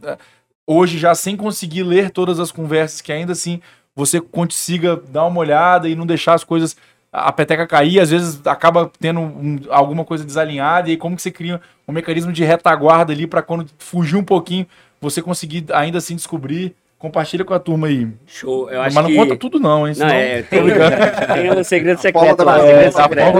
eh, 0.03 0.19
hoje 0.67 0.99
já 0.99 1.15
sem 1.15 1.37
conseguir 1.37 1.83
ler 1.83 2.11
todas 2.11 2.41
as 2.41 2.51
conversas, 2.51 3.01
que 3.01 3.13
ainda 3.13 3.33
assim 3.33 3.61
você 3.95 4.21
consiga 4.21 4.97
dar 4.97 5.27
uma 5.27 5.41
olhada 5.41 5.89
e 5.89 5.95
não 5.95 6.07
deixar 6.07 6.35
as 6.35 6.45
coisas 6.45 6.77
a 7.13 7.33
peteca 7.33 7.67
cair, 7.67 7.99
às 7.99 8.11
vezes 8.11 8.41
acaba 8.47 8.91
tendo 9.01 9.21
um, 9.21 9.59
alguma 9.69 10.05
coisa 10.05 10.25
desalinhada 10.25 10.89
e 10.89 10.93
aí 10.93 10.97
como 10.97 11.17
que 11.17 11.23
você 11.23 11.31
cria 11.31 11.61
um 11.87 11.93
mecanismo 11.93 12.33
de 12.33 12.45
retaguarda 12.45 13.13
ali 13.13 13.27
para 13.27 13.43
quando 13.43 13.69
fugir 13.79 14.17
um 14.17 14.23
pouquinho, 14.23 14.67
você 15.01 15.21
conseguir 15.21 15.67
ainda 15.73 15.99
assim 15.99 16.15
descobrir 16.15 16.75
Compartilha 17.01 17.47
com 17.47 17.55
a 17.55 17.59
turma 17.59 17.87
aí. 17.87 18.07
Show. 18.27 18.71
Eu 18.71 18.83
acho 18.83 18.95
Mas 18.95 19.05
não 19.05 19.11
que... 19.11 19.17
conta 19.17 19.35
tudo 19.35 19.59
não, 19.59 19.89
hein? 19.89 19.95
Senão... 19.95 20.09
Não, 20.11 20.15
é, 20.15 20.43
tem, 20.43 20.61
tem 21.33 21.59
um 21.59 21.65
segredo 21.65 21.99
secreto 21.99 22.45
lá. 22.45 22.61
Segredo 22.61 22.93
secreto. 22.93 23.39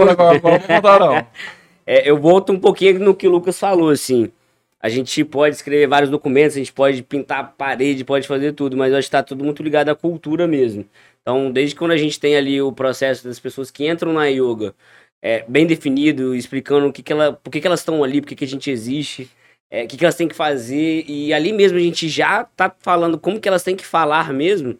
Não. 0.99 1.27
É, 1.83 2.07
eu 2.07 2.15
volto 2.15 2.53
um 2.53 2.59
pouquinho 2.59 2.99
no 2.99 3.13
que 3.13 3.27
o 3.27 3.31
Lucas 3.31 3.59
falou, 3.59 3.89
assim. 3.89 4.31
A 4.79 4.87
gente 4.87 5.25
pode 5.25 5.55
escrever 5.55 5.87
vários 5.87 6.11
documentos, 6.11 6.55
a 6.55 6.59
gente 6.59 6.71
pode 6.71 7.01
pintar 7.01 7.39
a 7.39 7.43
parede, 7.43 8.05
pode 8.05 8.27
fazer 8.27 8.53
tudo, 8.53 8.77
mas 8.77 8.91
eu 8.91 8.99
acho 8.99 9.07
que 9.07 9.09
está 9.09 9.23
tudo 9.23 9.43
muito 9.43 9.63
ligado 9.63 9.89
à 9.89 9.95
cultura 9.95 10.47
mesmo. 10.47 10.85
Então, 11.21 11.51
desde 11.51 11.75
quando 11.75 11.91
a 11.91 11.97
gente 11.97 12.19
tem 12.19 12.35
ali 12.35 12.61
o 12.61 12.71
processo 12.71 13.27
das 13.27 13.39
pessoas 13.39 13.71
que 13.71 13.89
entram 13.89 14.13
na 14.13 14.27
yoga, 14.27 14.75
é, 15.21 15.43
bem 15.47 15.65
definido, 15.65 16.35
explicando 16.35 16.87
o 16.87 16.93
que, 16.93 17.01
que 17.03 17.11
ela, 17.11 17.33
por 17.33 17.49
que, 17.51 17.59
que 17.59 17.67
elas 17.67 17.81
estão 17.81 18.03
ali, 18.03 18.21
por 18.21 18.27
que, 18.27 18.35
que 18.35 18.45
a 18.45 18.47
gente 18.47 18.69
existe, 18.71 19.29
é, 19.71 19.85
o 19.85 19.87
que, 19.87 19.95
que 19.95 20.03
elas 20.03 20.15
têm 20.15 20.27
que 20.27 20.35
fazer, 20.35 21.05
e 21.07 21.33
ali 21.33 21.53
mesmo 21.53 21.77
a 21.77 21.81
gente 21.81 22.09
já 22.09 22.43
tá 22.43 22.69
falando 22.81 23.17
como 23.17 23.39
que 23.39 23.47
elas 23.47 23.63
têm 23.63 23.75
que 23.75 23.85
falar 23.85 24.33
mesmo, 24.33 24.77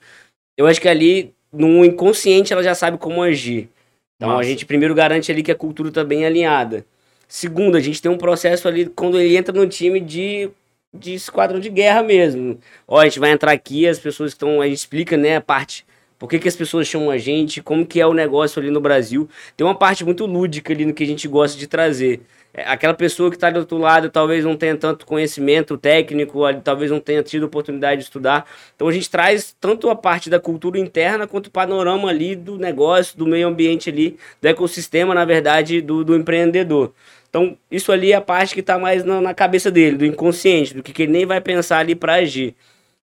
eu 0.58 0.68
acho 0.68 0.82
que 0.82 0.90
ali, 0.90 1.34
no 1.52 1.86
inconsciente, 1.86 2.52
ela 2.52 2.62
já 2.62 2.76
sabe 2.76 2.98
como 2.98 3.24
agir. 3.24 3.70
Então 4.18 4.30
Nossa. 4.30 4.42
a 4.42 4.44
gente 4.44 4.66
primeiro 4.66 4.94
garante 4.94 5.32
ali 5.32 5.42
que 5.42 5.52
a 5.52 5.56
cultura 5.56 5.90
tá 5.92 6.04
bem 6.04 6.26
alinhada. 6.26 6.86
Segundo, 7.28 7.78
a 7.78 7.80
gente 7.80 8.02
tem 8.02 8.12
um 8.12 8.18
processo 8.18 8.68
ali, 8.68 8.86
quando 8.86 9.18
ele 9.18 9.38
entra 9.38 9.56
no 9.56 9.66
time 9.66 10.02
de, 10.02 10.50
de 10.94 11.14
esquadrão 11.14 11.60
de 11.60 11.70
guerra 11.70 12.04
mesmo. 12.04 12.60
Ó, 12.86 13.00
a 13.00 13.06
gente 13.06 13.20
vai 13.20 13.32
entrar 13.32 13.54
aqui, 13.54 13.88
as 13.88 13.98
pessoas 13.98 14.32
estão, 14.32 14.62
a 14.62 14.68
gente 14.68 14.78
explica, 14.78 15.16
né, 15.16 15.38
a 15.38 15.42
parte 15.42 15.86
por 16.22 16.30
que, 16.30 16.38
que, 16.38 16.48
as 16.48 16.56
pessoas 16.56 16.86
chamam 16.86 17.10
a 17.10 17.18
gente? 17.18 17.64
Como 17.64 17.84
que 17.84 18.00
é 18.00 18.06
o 18.06 18.14
negócio 18.14 18.62
ali 18.62 18.70
no 18.70 18.80
Brasil? 18.80 19.28
Tem 19.58 19.66
uma 19.66 19.74
parte 19.74 20.06
muito 20.06 20.24
lúdica 20.28 20.72
ali 20.72 20.86
no 20.86 20.94
que 20.94 21.04
a 21.04 21.08
gente 21.08 21.28
gosta 21.28 21.58
de 21.58 21.66
trazer. 21.66 22.22
É, 22.54 22.62
aquela 22.62 22.94
pessoa 22.94 23.32
que 23.32 23.36
está 23.36 23.50
do 23.50 23.62
outro 23.62 23.80
lado 23.80 24.08
talvez 24.08 24.46
não 24.46 24.56
tenha 24.56 24.78
tanto 24.78 25.04
conhecimento 25.04 25.80
técnico, 25.80 26.42
talvez 26.64 26.92
não 26.92 27.00
tenha 27.00 27.24
tido 27.24 27.48
oportunidade 27.48 28.02
de 28.02 28.04
estudar. 28.04 28.46
Então 28.76 28.88
a 28.88 28.92
gente 28.92 29.10
traz 29.10 29.56
tanto 29.60 29.90
a 29.90 29.96
parte 29.96 30.30
da 30.30 30.40
cultura 30.40 30.78
interna 30.78 31.26
quanto 31.26 31.48
o 31.48 31.52
panorama 31.52 32.10
ali 32.10 32.36
do 32.36 32.56
negócio, 32.56 33.18
do 33.18 33.26
meio 33.26 33.48
ambiente 33.48 33.90
ali, 33.90 34.16
do 34.40 34.48
ecossistema, 34.48 35.16
na 35.16 35.26
verdade, 35.26 35.82
do, 35.82 36.04
do 36.04 36.16
empreendedor. 36.16 36.94
Então 37.32 37.58
isso 37.72 37.92
ali 37.92 38.12
é 38.12 38.16
a 38.16 38.22
parte 38.22 38.54
que 38.54 38.60
está 38.60 38.78
mais 38.78 39.04
na, 39.04 39.20
na, 39.20 39.34
cabeça 39.34 39.72
dele, 39.72 39.98
do 39.98 40.06
inconsciente, 40.06 40.76
do 40.76 40.84
que, 40.84 40.94
que 40.94 41.02
ele 41.02 41.14
nem 41.14 41.26
vai 41.26 41.42
pensar 41.42 41.80
ali 41.80 41.96
para 41.96 42.14
agir. 42.14 42.54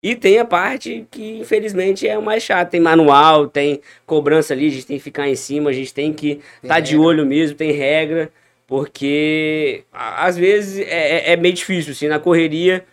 E 0.02 0.14
tem 0.14 0.38
a 0.38 0.44
parte 0.44 1.06
que, 1.10 1.38
infelizmente, 1.40 2.06
é 2.06 2.16
o 2.16 2.22
mais 2.22 2.42
chato. 2.42 2.70
Tem 2.70 2.80
manual, 2.80 3.48
tem 3.48 3.80
cobrança 4.06 4.54
ali, 4.54 4.68
a 4.68 4.70
gente 4.70 4.86
tem 4.86 4.98
que 4.98 5.02
ficar 5.02 5.28
em 5.28 5.34
cima, 5.34 5.70
a 5.70 5.72
gente 5.72 5.92
tem 5.92 6.12
que 6.12 6.40
estar 6.62 6.74
tá 6.74 6.80
de 6.80 6.96
olho 6.96 7.26
mesmo, 7.26 7.56
tem 7.56 7.72
regra. 7.72 8.30
Porque 8.66 9.84
às 9.92 10.36
vezes 10.36 10.86
é, 10.86 11.30
é, 11.30 11.32
é 11.32 11.36
meio 11.36 11.54
difícil, 11.54 11.92
assim, 11.92 12.08
na 12.08 12.18
correria 12.18 12.84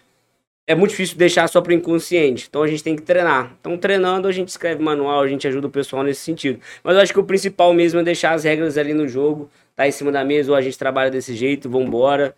é 0.66 0.74
muito 0.74 0.92
difícil 0.92 1.18
deixar 1.18 1.48
só 1.48 1.62
para 1.62 1.74
inconsciente. 1.74 2.48
Então 2.50 2.64
a 2.64 2.68
gente 2.68 2.84
tem 2.84 2.96
que 2.96 3.02
treinar. 3.02 3.56
Então 3.60 3.78
treinando 3.78 4.28
a 4.28 4.32
gente 4.32 4.48
escreve 4.48 4.82
manual, 4.82 5.22
a 5.22 5.28
gente 5.28 5.48
ajuda 5.48 5.68
o 5.68 5.70
pessoal 5.70 6.04
nesse 6.04 6.22
sentido. 6.22 6.60
Mas 6.84 6.96
eu 6.96 7.02
acho 7.02 7.14
que 7.14 7.20
o 7.20 7.24
principal 7.24 7.74
mesmo 7.74 8.00
é 8.00 8.04
deixar 8.04 8.32
as 8.34 8.44
regras 8.44 8.78
ali 8.78 8.94
no 8.94 9.08
jogo, 9.08 9.50
tá 9.76 9.88
em 9.88 9.92
cima 9.92 10.12
da 10.12 10.24
mesa, 10.24 10.52
ou 10.52 10.58
a 10.58 10.62
gente 10.62 10.78
trabalha 10.78 11.12
desse 11.12 11.36
jeito, 11.36 11.70
vambora. 11.70 12.36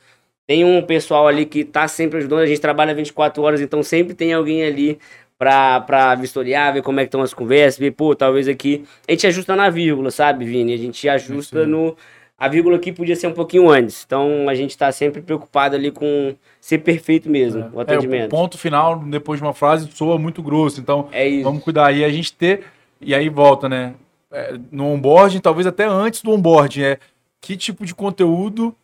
Tem 0.48 0.64
um 0.64 0.82
pessoal 0.82 1.28
ali 1.28 1.46
que 1.46 1.64
tá 1.64 1.88
sempre 1.88 2.20
ajudando, 2.20 2.40
a 2.40 2.46
gente 2.46 2.62
trabalha 2.62 2.94
24 2.94 3.42
horas, 3.42 3.62
então 3.62 3.82
sempre 3.82 4.14
tem 4.14 4.34
alguém 4.34 4.64
ali 4.64 5.00
pra, 5.38 5.82
pra 5.82 6.16
vistoriar, 6.16 6.74
ver 6.74 6.84
como 6.84 7.00
é 7.00 7.04
que 7.04 7.08
estão 7.08 7.22
as 7.22 7.34
conversas, 7.34 7.80
ver, 7.80 7.92
pô, 7.92 8.16
talvez 8.16 8.48
aqui. 8.48 8.84
A 9.08 9.12
gente 9.12 9.28
ajusta 9.28 9.56
na 9.56 9.70
vírgula, 9.70 10.12
sabe, 10.12 10.46
Vini? 10.46 10.74
A 10.74 10.78
gente 10.78 11.08
ajusta 11.10 11.66
no 11.66 11.96
a 12.38 12.50
vírgula 12.50 12.76
aqui 12.76 12.92
podia 12.92 13.16
ser 13.16 13.28
um 13.28 13.34
pouquinho 13.34 13.70
antes. 13.70 14.04
Então 14.06 14.50
a 14.50 14.56
gente 14.56 14.72
está 14.72 14.92
sempre 14.92 15.22
preocupado 15.22 15.76
ali 15.76 15.90
com 15.90 16.36
ser 16.60 16.80
perfeito 16.80 17.30
mesmo, 17.30 17.64
é. 17.64 17.70
o 17.72 17.80
atendimento. 17.80 18.24
É, 18.24 18.28
o 18.28 18.30
ponto 18.30 18.58
final, 18.58 19.00
depois 19.00 19.40
de 19.40 19.46
uma 19.46 19.54
frase, 19.54 19.90
soa 19.94 20.18
muito 20.18 20.44
grosso. 20.44 20.80
Então 20.80 21.08
é 21.12 21.42
vamos 21.42 21.64
cuidar. 21.64 21.92
E 21.94 22.04
a 22.04 22.10
gente 22.10 22.34
ter. 22.34 22.64
E 23.00 23.16
aí 23.16 23.30
volta, 23.30 23.70
né? 23.70 23.94
É, 24.32 24.56
no 24.72 24.88
onboarding, 24.88 25.40
talvez 25.40 25.66
até 25.66 25.86
antes 25.86 26.22
do 26.22 26.32
onboarding, 26.32 26.82
é 26.82 27.00
que 27.40 27.56
tipo 27.56 27.86
de 27.86 27.96
conteúdo. 27.96 28.76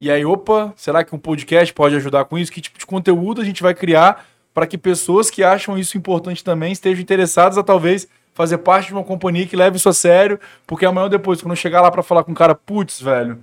E 0.00 0.10
aí, 0.10 0.24
opa, 0.24 0.72
será 0.76 1.04
que 1.04 1.14
um 1.14 1.18
podcast 1.18 1.72
pode 1.72 1.94
ajudar 1.96 2.24
com 2.24 2.36
isso? 2.36 2.52
Que 2.52 2.60
tipo 2.60 2.78
de 2.78 2.86
conteúdo 2.86 3.40
a 3.40 3.44
gente 3.44 3.62
vai 3.62 3.74
criar 3.74 4.26
para 4.52 4.66
que 4.66 4.78
pessoas 4.78 5.30
que 5.30 5.42
acham 5.42 5.78
isso 5.78 5.96
importante 5.96 6.44
também 6.44 6.72
estejam 6.72 7.02
interessadas 7.02 7.58
a 7.58 7.62
talvez 7.62 8.08
fazer 8.32 8.58
parte 8.58 8.88
de 8.88 8.94
uma 8.94 9.04
companhia 9.04 9.46
que 9.46 9.56
leve 9.56 9.76
isso 9.76 9.88
a 9.88 9.92
sério, 9.92 10.38
porque 10.66 10.84
amanhã 10.84 11.04
ou 11.04 11.10
depois, 11.10 11.40
quando 11.40 11.52
eu 11.52 11.56
chegar 11.56 11.80
lá 11.80 11.90
para 11.90 12.02
falar 12.02 12.24
com 12.24 12.32
um 12.32 12.34
cara, 12.34 12.54
putz, 12.54 13.00
velho, 13.00 13.42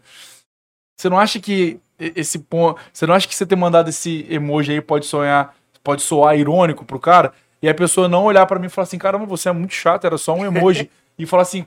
você 0.98 1.10
não 1.10 1.18
acha 1.18 1.40
que 1.40 1.80
esse 1.98 2.40
ponto. 2.40 2.80
Você 2.92 3.06
não 3.06 3.14
acha 3.14 3.28
que 3.28 3.36
você 3.36 3.46
ter 3.46 3.56
mandado 3.56 3.90
esse 3.90 4.26
emoji 4.30 4.74
aí 4.74 4.82
pode 4.82 5.06
sonhar, 5.06 5.56
pode 5.84 6.02
soar 6.02 6.38
irônico 6.38 6.84
pro 6.84 7.00
cara? 7.00 7.34
E 7.62 7.70
a 7.70 7.76
pessoa 7.76 8.08
não 8.08 8.26
olhar 8.26 8.46
para 8.46 8.60
mim 8.60 8.66
e 8.66 8.70
falar 8.70 8.84
assim, 8.84 8.98
caramba, 8.98 9.26
você 9.26 9.50
é 9.50 9.52
muito 9.52 9.74
chato, 9.74 10.06
era 10.06 10.18
só 10.18 10.34
um 10.34 10.46
emoji. 10.46 10.90
e 11.18 11.26
falar 11.26 11.44
assim, 11.44 11.66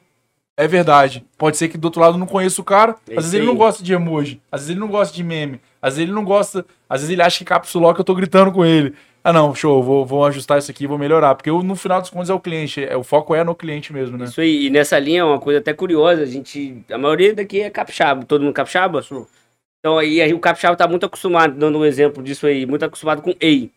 é 0.57 0.69
verdade. 0.69 1.25
Pode 1.37 1.57
ser 1.57 1.69
que 1.69 1.77
do 1.79 1.87
outro 1.87 2.01
lado 2.01 2.15
eu 2.15 2.19
não 2.19 2.27
conheça 2.27 2.61
o 2.61 2.65
cara. 2.65 2.97
Às 3.11 3.17
vezes 3.25 3.35
ele 3.35 3.47
não 3.47 3.57
gosta 3.57 3.83
de 3.83 3.93
emoji. 3.93 4.41
Às 4.51 4.61
vezes 4.61 4.71
ele 4.71 4.81
não 4.81 4.89
gosta 4.89 5.15
de 5.15 5.23
meme. 5.25 5.61
Às 5.83 5.95
vezes 5.95 6.09
ele 6.09 6.13
não 6.13 6.25
gosta. 6.25 6.65
Às 6.89 7.01
vezes 7.01 7.13
ele 7.13 7.23
acha 7.23 7.39
que 7.39 7.45
capsulou 7.45 7.93
que 7.95 8.01
eu 8.01 8.05
tô 8.05 8.15
gritando 8.15 8.53
com 8.53 8.65
ele. 8.65 8.95
ah, 9.23 9.33
não, 9.33 9.55
show, 9.55 9.83
vou, 9.83 10.05
vou 10.07 10.25
ajustar 10.27 10.59
isso 10.59 10.71
aqui, 10.71 10.87
vou 10.87 10.99
melhorar. 10.99 11.35
Porque 11.35 11.51
eu, 11.51 11.63
no 11.63 11.75
final 11.75 12.01
dos 12.01 12.11
contos 12.11 12.31
é 12.31 12.35
o 12.35 12.39
cliente, 12.41 12.85
é, 12.85 12.97
o 12.97 13.03
foco 13.03 13.35
é 13.35 13.43
no 13.43 13.55
cliente 13.55 13.93
mesmo, 13.93 14.17
né? 14.19 14.27
Isso 14.27 14.41
aí, 14.41 14.67
e 14.67 14.71
nessa 14.71 14.99
linha, 14.99 15.25
uma 15.27 15.41
coisa 15.41 15.59
até 15.61 15.73
curiosa, 15.73 16.23
a 16.23 16.27
gente, 16.27 16.85
a 16.91 16.99
maioria 16.99 17.35
daqui 17.35 17.61
é 17.63 17.71
capixaba, 17.71 18.25
todo 18.25 18.43
mundo 18.43 18.53
capixaba? 18.55 19.03
Então 19.81 19.99
aí 19.99 20.21
a 20.21 20.27
gente- 20.27 20.37
o 20.37 20.41
capixaba 20.41 20.77
tá 20.77 20.87
muito 20.87 21.05
acostumado, 21.07 21.55
dando 21.57 21.79
um 21.79 21.85
exemplo 21.85 22.23
disso 22.23 22.47
aí, 22.47 22.65
muito 22.67 22.85
acostumado 22.85 23.23
com 23.23 23.35
ei, 23.41 23.71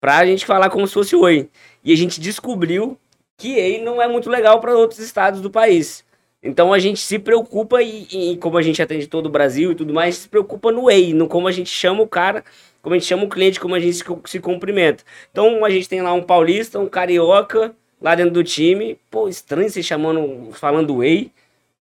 pra 0.00 0.24
gente 0.26 0.46
falar 0.46 0.70
como 0.70 0.86
se 0.86 0.94
fosse 0.94 1.16
oi. 1.16 1.48
E 1.84 1.92
a 1.92 1.96
gente 1.96 2.20
descobriu 2.20 2.96
que 3.38 3.54
ei 3.54 3.82
não 3.82 4.00
é 4.00 4.06
muito 4.06 4.30
legal 4.30 4.60
para 4.60 4.76
outros 4.76 5.00
estados 5.00 5.40
do 5.40 5.50
país. 5.50 6.04
Então 6.42 6.72
a 6.72 6.78
gente 6.78 6.98
se 7.00 7.18
preocupa 7.18 7.80
e, 7.82 8.06
e 8.10 8.36
como 8.38 8.58
a 8.58 8.62
gente 8.62 8.82
atende 8.82 9.06
todo 9.06 9.26
o 9.26 9.30
Brasil 9.30 9.72
e 9.72 9.74
tudo 9.74 9.94
mais, 9.94 10.16
se 10.16 10.28
preocupa 10.28 10.72
no 10.72 10.90
ei, 10.90 11.14
no 11.14 11.28
como 11.28 11.46
a 11.46 11.52
gente 11.52 11.70
chama 11.70 12.02
o 12.02 12.08
cara, 12.08 12.44
como 12.82 12.94
a 12.94 12.98
gente 12.98 13.06
chama 13.06 13.24
o 13.24 13.28
cliente, 13.28 13.60
como 13.60 13.74
a 13.74 13.80
gente 13.80 13.94
se, 13.94 14.04
se 14.24 14.40
cumprimenta. 14.40 15.04
Então 15.30 15.64
a 15.64 15.70
gente 15.70 15.88
tem 15.88 16.02
lá 16.02 16.12
um 16.12 16.22
paulista, 16.22 16.80
um 16.80 16.88
carioca 16.88 17.72
lá 18.00 18.14
dentro 18.16 18.32
do 18.32 18.42
time. 18.42 18.98
Pô, 19.08 19.28
estranho 19.28 19.70
você 19.70 19.82
chamando, 19.82 20.50
falando 20.52 21.04
ei. 21.04 21.30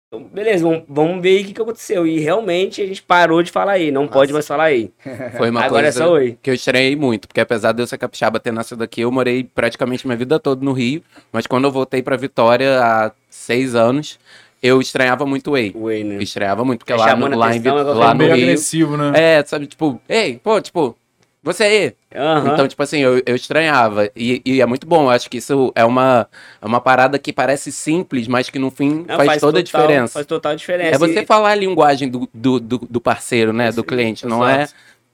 Então, 0.07 0.23
beleza, 0.25 0.63
vamos, 0.63 0.83
vamos 0.87 1.23
ver 1.23 1.37
aí 1.37 1.41
o 1.41 1.45
que, 1.47 1.53
que 1.53 1.61
aconteceu. 1.61 2.05
E 2.05 2.19
realmente 2.19 2.79
a 2.83 2.85
gente 2.85 3.01
parou 3.01 3.41
de 3.41 3.51
falar 3.51 3.79
ei, 3.79 3.89
não 3.89 4.07
pode 4.07 4.31
mais 4.31 4.45
falar 4.45 4.71
ei. 4.71 4.91
Foi 5.35 5.49
uma 5.49 5.63
Agora 5.63 5.87
é 5.87 5.91
coisa 5.91 6.05
só 6.05 6.11
oi. 6.11 6.37
que 6.39 6.51
eu 6.51 6.53
estranhei 6.53 6.95
muito, 6.95 7.27
porque 7.27 7.41
apesar 7.41 7.71
de 7.71 7.81
eu 7.81 7.87
ser 7.87 7.97
capixaba 7.97 8.39
ter 8.39 8.53
nascido 8.53 8.83
aqui, 8.83 9.01
eu 9.01 9.11
morei 9.11 9.43
praticamente 9.43 10.05
minha 10.05 10.15
vida 10.15 10.39
toda 10.39 10.63
no 10.63 10.71
Rio, 10.71 11.01
mas 11.31 11.47
quando 11.47 11.63
eu 11.63 11.71
voltei 11.71 12.03
pra 12.03 12.15
Vitória 12.15 12.79
há 12.79 13.11
seis 13.27 13.73
anos, 13.73 14.19
eu 14.63 14.79
estranhava 14.81 15.25
muito 15.25 15.51
o. 15.51 15.53
O 15.75 15.91
ei, 15.91 16.03
né? 16.03 16.23
Estranhava 16.23 16.63
muito, 16.63 16.79
porque 16.79 16.93
É 16.93 16.95
lá, 16.95 17.15
no, 17.15 17.25
a 17.25 17.35
lá, 17.35 17.55
em, 17.55 17.61
é 17.67 17.71
lá 17.71 18.13
no 18.13 18.17
Meio 18.17 18.33
Rio... 18.33 18.43
agressivo, 18.45 18.95
né? 18.97 19.11
É, 19.13 19.43
sabe, 19.45 19.67
tipo, 19.67 20.01
ei, 20.07 20.39
pô, 20.41 20.59
tipo, 20.61 20.95
você 21.43 21.63
aí. 21.65 21.93
Aham. 22.15 22.53
Então, 22.53 22.67
tipo 22.67 22.81
assim, 22.81 22.99
eu, 22.99 23.21
eu 23.25 23.35
estranhava. 23.35 24.09
E, 24.15 24.41
e 24.45 24.61
é 24.61 24.65
muito 24.65 24.87
bom, 24.87 25.03
eu 25.03 25.09
acho 25.09 25.29
que 25.29 25.37
isso 25.37 25.73
é 25.75 25.83
uma, 25.83 26.25
é 26.61 26.65
uma 26.65 26.79
parada 26.79 27.19
que 27.19 27.33
parece 27.33 27.69
simples, 27.71 28.27
mas 28.29 28.49
que 28.49 28.57
no 28.57 28.71
fim 28.71 29.03
Não, 29.05 29.17
faz, 29.17 29.41
toda 29.41 29.59
a 29.59 29.63
total- 29.63 29.81
diferença. 29.81 30.13
Faz 30.13 30.25
total 30.25 30.55
diferença. 30.55 30.95
É 30.95 30.97
você 30.97 31.19
E- 31.19 31.25
falar 31.25 31.49
a 31.49 31.55
linguagem 31.55 32.07
do, 32.07 32.29
do, 32.33 32.59
do, 32.61 32.77
do 32.89 33.01
parceiro, 33.01 33.51
né? 33.51 33.71
Do 33.71 33.83
cliente. 33.83 34.25
Não 34.25 34.47
é 34.47 34.67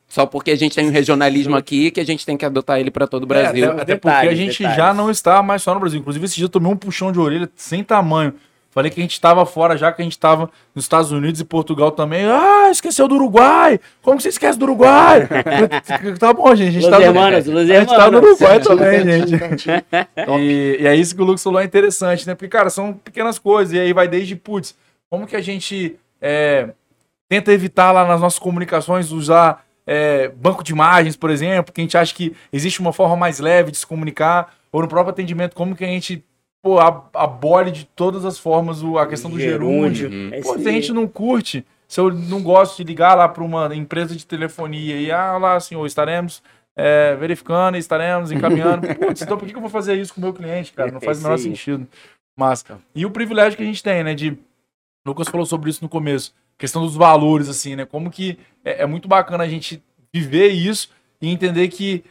só 0.08 0.26
porque 0.26 0.52
a 0.52 0.56
gente 0.56 0.76
tem 0.76 0.88
um 0.88 0.92
regionalismo 0.92 1.56
aqui 1.56 1.90
que 1.92 2.00
a 2.00 2.06
gente 2.06 2.26
tem 2.26 2.36
que 2.38 2.44
adotar 2.46 2.80
ele 2.80 2.92
pra 2.92 3.08
todo 3.08 3.24
o 3.24 3.28
Brasil. 3.28 3.66
É, 3.66 3.68
até, 3.70 3.82
até 3.82 3.94
Detalhes, 3.96 4.20
porque 4.20 4.34
a 4.34 4.36
gente 4.36 4.58
detalhes. 4.60 4.78
já 4.78 4.94
não 4.94 5.10
está 5.10 5.42
mais 5.42 5.62
só 5.64 5.74
no 5.74 5.80
Brasil. 5.80 6.00
Inclusive, 6.00 6.26
esse 6.26 6.36
dia 6.36 6.46
eu 6.46 6.50
tomei 6.50 6.72
um 6.72 6.76
puxão 6.78 7.12
de 7.12 7.20
orelha 7.20 7.50
sem 7.56 7.84
tamanho. 7.84 8.34
Falei 8.72 8.92
que 8.92 9.00
a 9.00 9.04
gente 9.04 9.14
estava 9.14 9.46
fora 9.46 9.76
já, 9.76 9.92
que 9.92 10.02
a 10.02 10.04
gente 10.04 10.14
estava 10.14 10.50
nos 10.76 10.86
Estados 10.86 11.12
Unidos 11.12 11.42
e 11.42 11.46
Portugal 11.46 11.92
também. 11.92 12.26
Ah, 12.26 12.70
esqueceu 12.70 13.08
do 13.08 13.16
Uruguai! 13.16 13.80
Como 14.02 14.18
que 14.18 14.24
você 14.24 14.30
esquece 14.30 14.60
do 14.60 14.64
Uruguai? 14.64 15.28
tá 16.20 16.32
bom, 16.32 16.56
gente. 16.56 16.70
A 16.70 16.72
gente 16.72 16.84
Los 16.84 16.92
tá, 16.92 17.02
hermanos, 17.02 17.46
no, 17.48 17.58
a 17.58 17.66
gente 17.66 17.88
tá 17.88 18.12
no. 18.12 18.18
Uruguai 18.20 18.60
também, 18.60 19.06
gente. 19.28 19.70
E, 20.40 20.78
e 20.82 20.88
é 20.88 20.96
isso 20.96 21.16
que 21.16 21.22
o 21.22 21.26
Lucas 21.26 21.42
falou 21.42 21.60
é 21.60 21.64
interessante, 21.64 22.28
né? 22.28 22.36
Porque, 22.36 22.48
cara, 22.48 22.70
são 22.70 22.94
pequenas 22.94 23.40
coisas. 23.40 23.74
E 23.74 23.80
aí 23.80 23.92
vai 23.92 24.08
desde, 24.08 24.36
putz, 24.36 24.76
como 25.10 25.26
que 25.26 25.36
a 25.36 25.42
gente 25.42 25.98
é, 26.22 26.70
tenta 27.28 27.52
evitar 27.52 27.92
lá 27.92 28.08
nas 28.08 28.22
nossas 28.22 28.40
comunicações 28.40 29.12
usar 29.12 29.66
é, 29.86 30.28
banco 30.28 30.64
de 30.64 30.72
imagens, 30.72 31.16
por 31.16 31.32
exemplo, 31.32 31.74
que 31.74 31.82
a 31.82 31.84
gente 31.84 31.98
acha 31.98 32.14
que 32.14 32.36
existe 32.54 32.80
uma 32.80 32.94
forma 32.94 33.16
mais 33.16 33.40
leve 33.40 33.72
de 33.72 33.78
se 33.78 33.88
comunicar, 33.88 34.54
ou 34.72 34.84
no 34.84 34.88
próprio 34.88 35.12
atendimento, 35.12 35.56
como 35.56 35.76
que 35.76 35.84
a 35.84 35.88
gente 35.88 36.24
pô, 36.62 36.80
ab- 36.80 37.10
abole 37.14 37.72
de 37.72 37.86
todas 37.86 38.26
as 38.26 38.38
formas 38.38 38.82
a 38.84 39.06
questão 39.06 39.30
do 39.30 39.40
gerúndio. 39.40 40.10
Uhum. 40.10 40.30
É 40.34 40.42
Pô, 40.42 40.58
se 40.58 40.68
a 40.68 40.72
gente 40.72 40.92
não 40.92 41.08
curte, 41.08 41.66
se 41.88 42.00
eu 42.00 42.12
não 42.14 42.42
gosto 42.42 42.78
de 42.78 42.84
ligar 42.84 43.16
lá 43.16 43.28
para 43.28 43.44
uma 43.44 43.74
empresa 43.76 44.16
de 44.16 44.26
telefonia 44.26 44.98
e, 44.98 45.12
ah, 45.12 45.38
lá, 45.38 45.60
senhor, 45.60 45.86
estaremos 45.86 46.44
é, 46.76 47.16
verificando, 47.16 47.78
estaremos 47.78 48.32
encaminhando. 48.32 48.88
Putz, 48.96 49.22
então 49.22 49.38
por 49.38 49.46
que 49.46 49.52
que 49.52 49.58
eu 49.58 49.62
vou 49.62 49.70
fazer 49.70 49.96
isso 49.96 50.14
com 50.14 50.22
o 50.22 50.24
meu 50.24 50.34
cliente, 50.34 50.74
cara? 50.74 50.92
Não 50.92 51.02
faz 51.02 51.18
o 51.18 51.20
Esse 51.20 51.24
menor 51.24 51.38
sentido. 51.38 51.88
Mas, 52.38 52.64
e 52.96 53.06
o 53.06 53.12
privilégio 53.12 53.58
que 53.58 53.64
a 53.64 53.66
gente 53.66 53.84
tem, 53.84 54.04
né, 54.04 54.14
de... 54.14 54.32
O 54.32 55.10
Lucas 55.10 55.28
falou 55.28 55.46
sobre 55.46 55.70
isso 55.70 55.84
no 55.84 55.90
começo, 55.90 56.34
questão 56.58 56.82
dos 56.84 56.96
valores, 56.96 57.50
assim, 57.50 57.76
né? 57.76 57.86
Como 57.86 58.12
que 58.12 58.38
é, 58.64 58.84
é 58.84 58.86
muito 58.86 59.08
bacana 59.08 59.44
a 59.44 59.48
gente 59.48 59.82
viver 60.14 60.50
isso 60.50 60.90
e 61.22 61.30
entender 61.30 61.68
que 61.70 62.04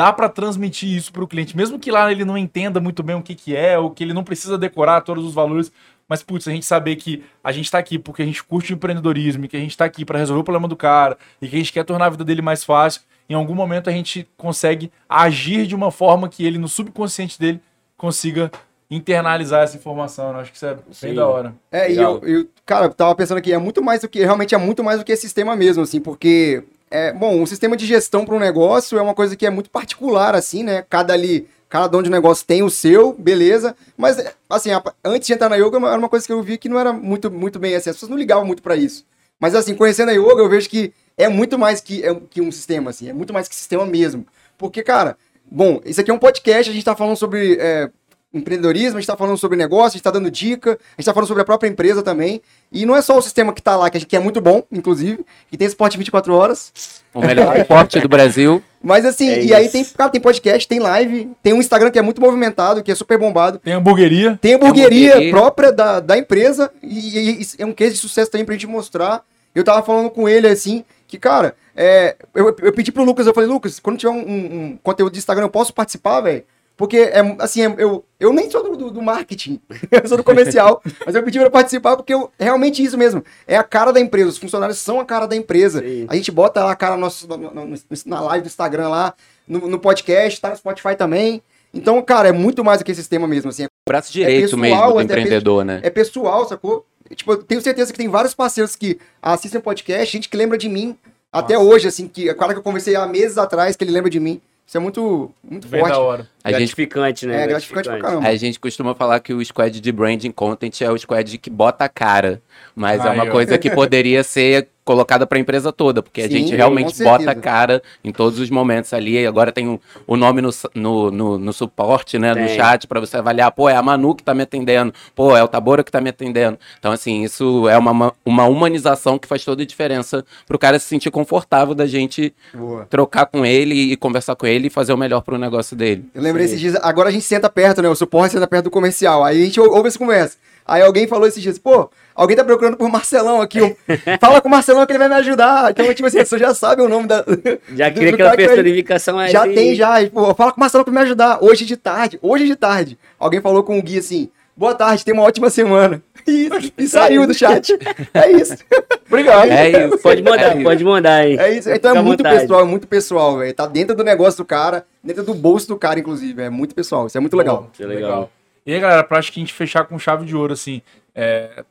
dá 0.00 0.14
para 0.14 0.30
transmitir 0.30 0.96
isso 0.96 1.12
para 1.12 1.22
o 1.22 1.28
cliente, 1.28 1.54
mesmo 1.54 1.78
que 1.78 1.90
lá 1.90 2.10
ele 2.10 2.24
não 2.24 2.38
entenda 2.38 2.80
muito 2.80 3.02
bem 3.02 3.14
o 3.14 3.22
que, 3.22 3.34
que 3.34 3.54
é, 3.54 3.78
ou 3.78 3.90
que 3.90 4.02
ele 4.02 4.14
não 4.14 4.24
precisa 4.24 4.56
decorar 4.56 5.02
todos 5.02 5.22
os 5.22 5.34
valores, 5.34 5.70
mas 6.08 6.22
putz, 6.22 6.48
a 6.48 6.50
gente 6.50 6.64
saber 6.64 6.96
que 6.96 7.22
a 7.44 7.52
gente 7.52 7.70
tá 7.70 7.76
aqui 7.76 7.98
porque 7.98 8.22
a 8.22 8.24
gente 8.24 8.42
curte 8.42 8.72
o 8.72 8.76
empreendedorismo, 8.76 9.44
e 9.44 9.48
que 9.48 9.58
a 9.58 9.60
gente 9.60 9.76
tá 9.76 9.84
aqui 9.84 10.02
para 10.02 10.18
resolver 10.18 10.40
o 10.40 10.44
problema 10.44 10.66
do 10.66 10.74
cara 10.74 11.18
e 11.42 11.46
que 11.46 11.54
a 11.54 11.58
gente 11.58 11.70
quer 11.70 11.84
tornar 11.84 12.06
a 12.06 12.08
vida 12.08 12.24
dele 12.24 12.40
mais 12.40 12.64
fácil, 12.64 13.02
em 13.28 13.34
algum 13.34 13.54
momento 13.54 13.90
a 13.90 13.92
gente 13.92 14.26
consegue 14.38 14.90
agir 15.06 15.66
de 15.66 15.74
uma 15.74 15.90
forma 15.90 16.30
que 16.30 16.46
ele 16.46 16.56
no 16.56 16.66
subconsciente 16.66 17.38
dele 17.38 17.60
consiga 17.94 18.50
internalizar 18.90 19.64
essa 19.64 19.76
informação, 19.76 20.32
né? 20.32 20.40
Acho 20.40 20.50
que 20.50 20.56
isso 20.56 20.64
é 20.64 20.74
bem 20.76 20.84
Sim. 20.92 21.14
da 21.14 21.28
hora. 21.28 21.54
É, 21.70 21.92
e 21.92 21.96
Legal. 21.96 22.20
eu, 22.22 22.38
eu, 22.38 22.48
cara, 22.64 22.86
eu 22.86 22.94
tava 22.94 23.14
pensando 23.14 23.36
aqui, 23.36 23.52
é 23.52 23.58
muito 23.58 23.82
mais 23.82 24.00
do 24.00 24.08
que, 24.08 24.20
realmente 24.20 24.54
é 24.54 24.58
muito 24.58 24.82
mais 24.82 24.98
do 24.98 25.04
que 25.04 25.14
sistema 25.14 25.54
mesmo, 25.54 25.82
assim, 25.82 26.00
porque, 26.00 26.64
é, 26.90 27.12
bom, 27.12 27.42
o 27.42 27.46
sistema 27.46 27.76
de 27.76 27.86
gestão 27.86 28.24
para 28.24 28.34
um 28.34 28.38
negócio 28.38 28.98
é 28.98 29.02
uma 29.02 29.14
coisa 29.14 29.36
que 29.36 29.46
é 29.46 29.50
muito 29.50 29.70
particular, 29.70 30.34
assim, 30.34 30.62
né? 30.62 30.84
Cada 30.88 31.12
ali, 31.14 31.48
cada 31.68 31.86
dono 31.86 32.02
de 32.04 32.10
negócio 32.10 32.44
tem 32.44 32.62
o 32.62 32.70
seu, 32.70 33.12
beleza, 33.12 33.76
mas, 33.96 34.16
assim, 34.48 34.72
a- 34.72 34.82
antes 35.04 35.26
de 35.26 35.32
entrar 35.32 35.48
na 35.48 35.56
yoga, 35.56 35.78
era 35.86 35.98
uma 35.98 36.08
coisa 36.08 36.26
que 36.26 36.32
eu 36.32 36.42
vi 36.42 36.58
que 36.58 36.68
não 36.68 36.78
era 36.78 36.92
muito, 36.92 37.30
muito 37.30 37.58
bem, 37.58 37.74
assim, 37.74 37.90
as 37.90 37.96
pessoas 37.96 38.10
não 38.10 38.18
ligavam 38.18 38.44
muito 38.44 38.62
para 38.62 38.74
isso. 38.76 39.06
Mas, 39.38 39.54
assim, 39.54 39.74
conhecendo 39.74 40.10
a 40.10 40.12
yoga, 40.12 40.42
eu 40.42 40.48
vejo 40.48 40.68
que 40.68 40.92
é 41.16 41.28
muito 41.28 41.58
mais 41.58 41.80
que, 41.80 42.04
é, 42.04 42.14
que 42.28 42.40
um 42.40 42.50
sistema, 42.50 42.90
assim, 42.90 43.08
é 43.08 43.12
muito 43.12 43.32
mais 43.32 43.46
que 43.48 43.54
sistema 43.54 43.86
mesmo. 43.86 44.26
Porque, 44.58 44.82
cara, 44.82 45.16
bom, 45.50 45.80
isso 45.84 46.00
aqui 46.00 46.10
é 46.10 46.14
um 46.14 46.18
podcast, 46.18 46.70
a 46.70 46.74
gente 46.74 46.84
tá 46.84 46.96
falando 46.96 47.16
sobre 47.16 47.56
é, 47.60 47.88
empreendedorismo, 48.32 48.96
a 48.96 49.00
gente 49.00 49.06
tá 49.08 49.16
falando 49.16 49.36
sobre 49.36 49.56
negócio, 49.56 49.88
a 49.88 49.90
gente 49.92 50.02
tá 50.02 50.10
dando 50.10 50.30
dica, 50.30 50.72
a 50.96 51.00
gente 51.00 51.06
tá 51.06 51.12
falando 51.12 51.26
sobre 51.28 51.42
a 51.42 51.44
própria 51.44 51.68
empresa 51.68 52.02
também. 52.02 52.40
E 52.72 52.86
não 52.86 52.94
é 52.94 53.02
só 53.02 53.18
o 53.18 53.22
sistema 53.22 53.52
que 53.52 53.60
tá 53.60 53.76
lá, 53.76 53.90
que, 53.90 53.96
a 53.96 54.00
gente- 54.00 54.08
que 54.08 54.16
é 54.16 54.20
muito 54.20 54.40
bom, 54.40 54.62
inclusive, 54.70 55.24
que 55.50 55.56
tem 55.56 55.68
suporte 55.68 55.98
24 55.98 56.32
horas. 56.34 56.72
O 57.12 57.20
melhor 57.20 57.56
esporte 57.58 57.98
do 58.00 58.08
Brasil. 58.08 58.62
Mas 58.82 59.04
assim, 59.04 59.28
É 59.28 59.42
e 59.44 59.52
aí 59.54 59.64
isso. 59.64 59.72
tem, 59.72 59.84
cara, 59.84 60.10
tem 60.10 60.20
podcast, 60.20 60.66
tem 60.68 60.78
live, 60.78 61.30
tem 61.42 61.52
um 61.52 61.58
Instagram 61.60 61.90
que 61.90 61.98
é 61.98 62.02
muito 62.02 62.20
movimentado, 62.20 62.82
que 62.82 62.90
é 62.92 62.94
super 62.94 63.18
bombado. 63.18 63.58
Tem 63.58 63.72
hamburgueria. 63.74 64.38
Tem 64.40 64.54
hamburgueria 64.54 65.10
hamburgueria. 65.10 65.32
própria 65.32 65.72
da, 65.72 65.98
da 66.00 66.16
empresa 66.16 66.70
e, 66.82 67.18
e- 67.18 67.42
e 67.42 67.46
é 67.58 67.66
um 67.66 67.72
case 67.72 67.94
de 67.94 67.98
sucesso 67.98 68.30
também 68.30 68.44
pra 68.44 68.54
gente 68.54 68.66
mostrar. 68.66 69.22
Eu 69.54 69.64
tava 69.64 69.82
falando 69.82 70.08
com 70.08 70.28
ele 70.28 70.46
assim, 70.46 70.84
que, 71.08 71.18
cara, 71.18 71.56
é, 71.76 72.14
eu, 72.34 72.54
eu 72.62 72.72
pedi 72.72 72.92
pro 72.92 73.02
Lucas, 73.02 73.26
eu 73.26 73.34
falei, 73.34 73.50
Lucas, 73.50 73.80
quando 73.80 73.98
tiver 73.98 74.12
um, 74.12 74.20
um- 74.20 74.54
um 74.72 74.78
conteúdo 74.80 75.12
de 75.12 75.18
Instagram, 75.18 75.46
eu 75.46 75.50
posso 75.50 75.74
participar, 75.74 76.20
velho? 76.20 76.44
Porque, 76.80 76.96
é, 76.96 77.20
assim, 77.40 77.60
é- 77.62 77.74
eu, 77.76 78.02
eu 78.18 78.32
nem 78.32 78.50
sou 78.50 78.62
do, 78.62 78.74
do- 78.74 78.90
do 78.90 79.02
marketing, 79.02 79.60
eu 79.92 80.08
sou 80.08 80.16
do 80.16 80.24
comercial, 80.24 80.80
mas 81.04 81.14
eu 81.14 81.22
pedi 81.22 81.38
pra 81.38 81.50
participar 81.50 81.94
porque 81.94 82.14
eu, 82.14 82.30
é 82.38 82.44
realmente 82.44 82.82
isso 82.82 82.96
mesmo. 82.96 83.22
É 83.46 83.54
a 83.54 83.62
cara 83.62 83.92
da 83.92 84.00
empresa, 84.00 84.30
os 84.30 84.38
funcionários 84.38 84.78
são 84.78 84.98
a 84.98 85.04
cara 85.04 85.26
da 85.26 85.36
empresa. 85.36 85.80
Sim. 85.82 86.06
A 86.08 86.16
gente 86.16 86.32
bota 86.32 86.64
lá 86.64 86.72
a 86.72 86.74
cara 86.74 86.94
no 86.94 87.02
nosso, 87.02 87.28
no- 87.28 87.36
no- 87.36 87.74
na 88.06 88.20
live 88.22 88.44
do 88.44 88.46
Instagram 88.46 88.88
lá, 88.88 89.12
no, 89.46 89.68
no 89.68 89.78
podcast, 89.78 90.40
tá 90.40 90.48
no 90.48 90.56
Spotify 90.56 90.96
também. 90.96 91.42
Então, 91.74 92.00
cara, 92.00 92.30
é 92.30 92.32
muito 92.32 92.64
mais 92.64 92.78
do 92.78 92.84
que 92.86 92.92
esse 92.92 93.02
sistema 93.02 93.28
mesmo, 93.28 93.50
assim. 93.50 93.64
O 93.64 93.68
braço 93.86 94.10
direito 94.10 94.44
pessoal, 94.56 94.58
mesmo 94.62 94.92
do 94.94 94.98
até 95.00 95.04
empreendedor, 95.04 95.62
né? 95.66 95.80
É 95.82 95.90
pessoal, 95.90 96.48
sacou? 96.48 96.86
Tipo, 97.14 97.32
eu 97.32 97.42
tenho 97.42 97.60
certeza 97.60 97.92
que 97.92 97.98
tem 97.98 98.08
vários 98.08 98.32
parceiros 98.32 98.74
que 98.74 98.98
assistem 99.20 99.60
o 99.60 99.62
podcast, 99.62 100.10
gente 100.10 100.30
que 100.30 100.36
lembra 100.38 100.56
de 100.56 100.66
mim 100.70 100.96
até 101.30 101.56
Nossa. 101.58 101.66
hoje, 101.66 101.88
assim, 101.88 102.08
que 102.08 102.30
a 102.30 102.34
cara 102.34 102.54
que 102.54 102.58
eu 102.58 102.62
conversei 102.62 102.96
há 102.96 103.06
meses 103.06 103.36
atrás, 103.36 103.76
que 103.76 103.84
ele 103.84 103.92
lembra 103.92 104.08
de 104.08 104.18
mim. 104.18 104.40
Isso 104.66 104.76
é 104.76 104.80
muito, 104.80 105.32
muito 105.42 105.66
Bem 105.66 105.80
forte. 105.80 105.92
da 105.92 105.98
hora. 105.98 106.28
A 106.42 106.50
gente 106.52 106.58
gratificante, 106.74 107.26
né? 107.26 107.44
É 107.44 107.46
gratificante 107.46 107.88
pra 107.88 107.98
caramba. 108.00 108.28
A 108.28 108.36
gente 108.36 108.58
costuma 108.58 108.94
falar 108.94 109.20
que 109.20 109.32
o 109.32 109.44
squad 109.44 109.80
de 109.80 109.92
branding 109.92 110.30
content 110.30 110.80
é 110.80 110.90
o 110.90 110.96
squad 110.98 111.38
que 111.38 111.50
bota 111.50 111.84
a 111.84 111.88
cara, 111.88 112.40
mas 112.74 113.04
é 113.04 113.10
uma 113.10 113.24
ó. 113.24 113.30
coisa 113.30 113.58
que 113.58 113.70
poderia 113.70 114.22
ser 114.22 114.68
colocada 114.82 115.24
para 115.24 115.38
a 115.38 115.40
empresa 115.40 115.70
toda, 115.72 116.02
porque 116.02 116.22
a 116.22 116.24
Sim, 116.24 116.30
gente 116.38 116.50
com 116.50 116.56
realmente 116.56 117.04
bota 117.04 117.30
a 117.30 117.34
cara 117.34 117.80
em 118.02 118.10
todos 118.10 118.40
os 118.40 118.50
momentos 118.50 118.92
ali. 118.92 119.18
e 119.20 119.26
Agora 119.26 119.52
tem 119.52 119.68
o, 119.68 119.80
o 120.04 120.16
nome 120.16 120.40
no, 120.40 120.50
no, 120.74 121.10
no, 121.12 121.38
no 121.38 121.52
suporte, 121.52 122.18
né, 122.18 122.30
no 122.30 122.46
Tem. 122.46 122.56
chat, 122.56 122.88
para 122.88 122.98
você 122.98 123.16
avaliar, 123.18 123.52
pô, 123.52 123.68
é 123.68 123.76
a 123.76 123.82
Manu 123.82 124.16
que 124.16 124.24
tá 124.24 124.34
me 124.34 124.42
atendendo, 124.42 124.92
pô, 125.14 125.36
é 125.36 125.44
o 125.44 125.46
Tabora 125.46 125.84
que 125.84 125.92
tá 125.92 126.00
me 126.00 126.10
atendendo. 126.10 126.58
Então, 126.78 126.90
assim, 126.90 127.22
isso 127.22 127.68
é 127.68 127.78
uma, 127.78 127.94
ma- 127.94 128.12
uma 128.24 128.46
humanização 128.46 129.16
que 129.16 129.28
faz 129.28 129.44
toda 129.44 129.62
a 129.62 129.66
diferença 129.66 130.24
pro 130.44 130.58
cara 130.58 130.76
se 130.78 130.86
sentir 130.86 131.10
confortável 131.12 131.74
da 131.74 131.86
gente 131.86 132.34
Boa. 132.52 132.84
trocar 132.86 133.26
com 133.26 133.46
ele 133.46 133.92
e 133.92 133.96
conversar 133.96 134.34
com 134.34 134.46
ele 134.46 134.66
e 134.66 134.70
fazer 134.70 134.92
o 134.92 134.96
melhor 134.96 135.20
pro 135.20 135.38
negócio 135.38 135.76
dele. 135.76 136.06
Eu 136.12 136.22
lembrei 136.30 136.46
Sim. 136.46 136.54
esses 136.54 136.60
dias, 136.60 136.76
agora 136.82 137.08
a 137.08 137.12
gente 137.12 137.24
senta 137.24 137.48
perto, 137.50 137.82
né? 137.82 137.88
O 137.88 137.94
suporte 137.94 138.32
senta 138.32 138.46
perto 138.46 138.64
do 138.64 138.70
comercial. 138.70 139.24
Aí 139.24 139.40
a 139.42 139.44
gente 139.44 139.60
ou- 139.60 139.70
ouve 139.74 139.88
essa 139.88 139.98
conversa. 139.98 140.36
Aí 140.66 140.82
alguém 140.82 141.06
falou 141.06 141.26
esses 141.26 141.42
dias, 141.42 141.58
pô, 141.58 141.90
alguém 142.14 142.36
tá 142.36 142.44
procurando 142.44 142.76
por 142.76 142.88
Marcelão 142.88 143.40
aqui. 143.40 143.58
Fala 144.20 144.40
com 144.40 144.46
o 144.46 144.50
Marcelão 144.50 144.86
que 144.86 144.92
ele 144.92 144.98
vai 145.00 145.08
me 145.08 145.14
ajudar. 145.16 145.70
Então, 145.70 145.92
tipo 145.92 146.06
assim, 146.06 146.18
a 146.18 146.20
pessoa 146.20 146.38
já 146.38 146.54
sabe 146.54 146.80
o 146.82 146.88
nome 146.88 147.08
da. 147.08 147.24
Já 147.74 147.88
do 147.88 148.00
aquela 148.00 148.36
personificação 148.36 149.18
aí. 149.18 149.30
Já 149.32 149.42
tem, 149.48 149.74
já. 149.74 149.94
Pô, 150.12 150.32
fala 150.34 150.52
com 150.52 150.58
o 150.58 150.60
Marcelo 150.60 150.84
pra 150.84 150.92
me 150.92 151.00
ajudar. 151.00 151.38
Hoje 151.42 151.64
de 151.64 151.76
tarde. 151.76 152.18
Hoje 152.22 152.46
de 152.46 152.54
tarde. 152.54 152.96
Alguém 153.18 153.40
falou 153.40 153.64
com 153.64 153.78
o 153.78 153.82
Gui 153.82 153.98
assim: 153.98 154.28
boa 154.56 154.74
tarde, 154.74 155.04
tenha 155.04 155.14
uma 155.16 155.24
ótima 155.24 155.50
semana. 155.50 156.00
Isso, 156.26 156.72
e 156.78 156.86
saiu 156.88 157.26
do 157.26 157.34
chat. 157.34 157.76
É 158.14 158.30
isso. 158.32 158.56
Obrigado. 159.06 159.50
É 159.50 159.86
isso. 159.86 159.98
Pode 159.98 160.22
mandar, 160.22 160.42
É 160.52 160.54
isso. 160.54 160.62
pode 160.62 160.84
mandar, 160.84 161.26
hein? 161.26 161.36
É 161.38 161.50
isso. 161.52 161.70
Então 161.70 161.90
Fica 161.92 161.98
é 162.00 162.02
muito 162.02 162.22
vontade. 162.22 162.40
pessoal, 162.40 162.60
é 162.60 162.64
muito 162.64 162.86
pessoal, 162.88 163.38
velho. 163.38 163.54
Tá 163.54 163.66
dentro 163.66 163.94
do 163.94 164.04
negócio 164.04 164.38
do 164.38 164.44
cara, 164.44 164.86
dentro 165.02 165.22
do 165.24 165.34
bolso 165.34 165.68
do 165.68 165.76
cara, 165.76 165.98
inclusive. 165.98 166.42
É 166.42 166.50
muito 166.50 166.74
pessoal. 166.74 167.06
Isso 167.06 167.16
é 167.18 167.20
muito 167.20 167.36
legal. 167.36 167.68
Isso 167.72 167.82
é 167.82 167.86
legal. 167.86 168.30
E 168.66 168.72
aí, 168.74 168.80
galera, 168.80 169.02
pra 169.02 169.18
acho 169.18 169.32
que 169.32 169.40
a 169.40 169.42
gente 169.42 169.52
fechar 169.54 169.84
com 169.84 169.98
chave 169.98 170.24
de 170.24 170.36
ouro, 170.36 170.52
assim, 170.52 170.82
é, 171.14 171.64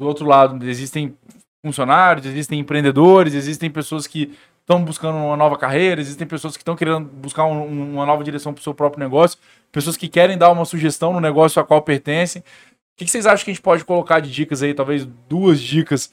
do 0.00 0.06
outro 0.06 0.24
lado, 0.26 0.64
existem 0.68 1.14
funcionários, 1.64 2.24
existem 2.24 2.58
empreendedores, 2.60 3.34
existem 3.34 3.68
pessoas 3.70 4.06
que 4.06 4.32
estão 4.60 4.82
buscando 4.84 5.16
uma 5.16 5.36
nova 5.36 5.56
carreira, 5.56 6.00
existem 6.00 6.26
pessoas 6.26 6.56
que 6.56 6.60
estão 6.62 6.76
querendo 6.76 7.00
buscar 7.00 7.44
um- 7.46 7.94
uma 7.94 8.06
nova 8.06 8.22
direção 8.22 8.52
para 8.52 8.60
o 8.60 8.62
seu 8.62 8.74
próprio 8.74 9.02
negócio, 9.02 9.38
pessoas 9.72 9.96
que 9.96 10.08
querem 10.08 10.38
dar 10.38 10.50
uma 10.50 10.64
sugestão 10.64 11.12
no 11.12 11.20
negócio 11.20 11.60
a 11.60 11.64
qual 11.64 11.82
pertencem. 11.82 12.44
O 12.98 13.00
que, 13.00 13.04
que 13.04 13.12
vocês 13.12 13.26
acham 13.26 13.44
que 13.44 13.52
a 13.52 13.54
gente 13.54 13.62
pode 13.62 13.84
colocar 13.84 14.18
de 14.18 14.28
dicas 14.28 14.60
aí, 14.60 14.74
talvez 14.74 15.06
duas 15.28 15.60
dicas, 15.60 16.12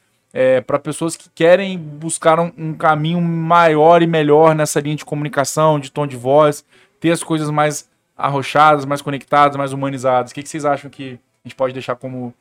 para 0.68 0.78
pessoas 0.78 1.16
que 1.16 1.28
querem 1.34 1.80
buscar 1.80 2.40
um, 2.40 2.52
um 2.56 2.74
caminho 2.76 3.20
maior 3.20 4.04
e 4.04 4.08
melhor 4.08 4.54
nessa 4.54 4.80
linha 4.80 4.96
de 4.96 5.04
comunicação, 5.04 5.80
de 5.80 5.92
tom 5.92 6.06
de 6.06 6.16
voz, 6.16 6.64
ter 7.00 7.10
as 7.10 7.24
coisas 7.24 7.50
mais 7.50 7.90
arrochadas, 8.16 8.86
mais 8.86 9.02
conectadas, 9.02 9.58
mais 9.58 9.74
humanizadas? 9.74 10.30
O 10.30 10.36
que, 10.36 10.44
que 10.44 10.48
vocês 10.48 10.64
acham 10.64 10.88
que 10.88 11.20
a 11.44 11.48
gente 11.48 11.56
pode 11.56 11.74
deixar 11.74 11.96
como, 11.96 12.32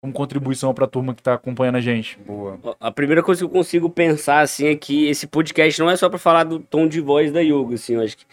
como 0.00 0.12
contribuição 0.12 0.74
para 0.74 0.84
a 0.84 0.88
turma 0.88 1.14
que 1.14 1.20
está 1.20 1.34
acompanhando 1.34 1.76
a 1.76 1.80
gente? 1.80 2.18
Boa. 2.26 2.58
A 2.80 2.90
primeira 2.90 3.22
coisa 3.22 3.40
que 3.40 3.44
eu 3.44 3.50
consigo 3.50 3.88
pensar, 3.88 4.40
assim, 4.40 4.66
é 4.66 4.74
que 4.74 5.06
esse 5.06 5.28
podcast 5.28 5.80
não 5.80 5.88
é 5.88 5.94
só 5.94 6.08
pra 6.08 6.18
falar 6.18 6.42
do 6.42 6.58
tom 6.58 6.88
de 6.88 7.00
voz 7.00 7.30
da 7.30 7.40
yoga, 7.40 7.76
assim, 7.76 7.94
eu 7.94 8.02
acho 8.02 8.16
que, 8.16 8.24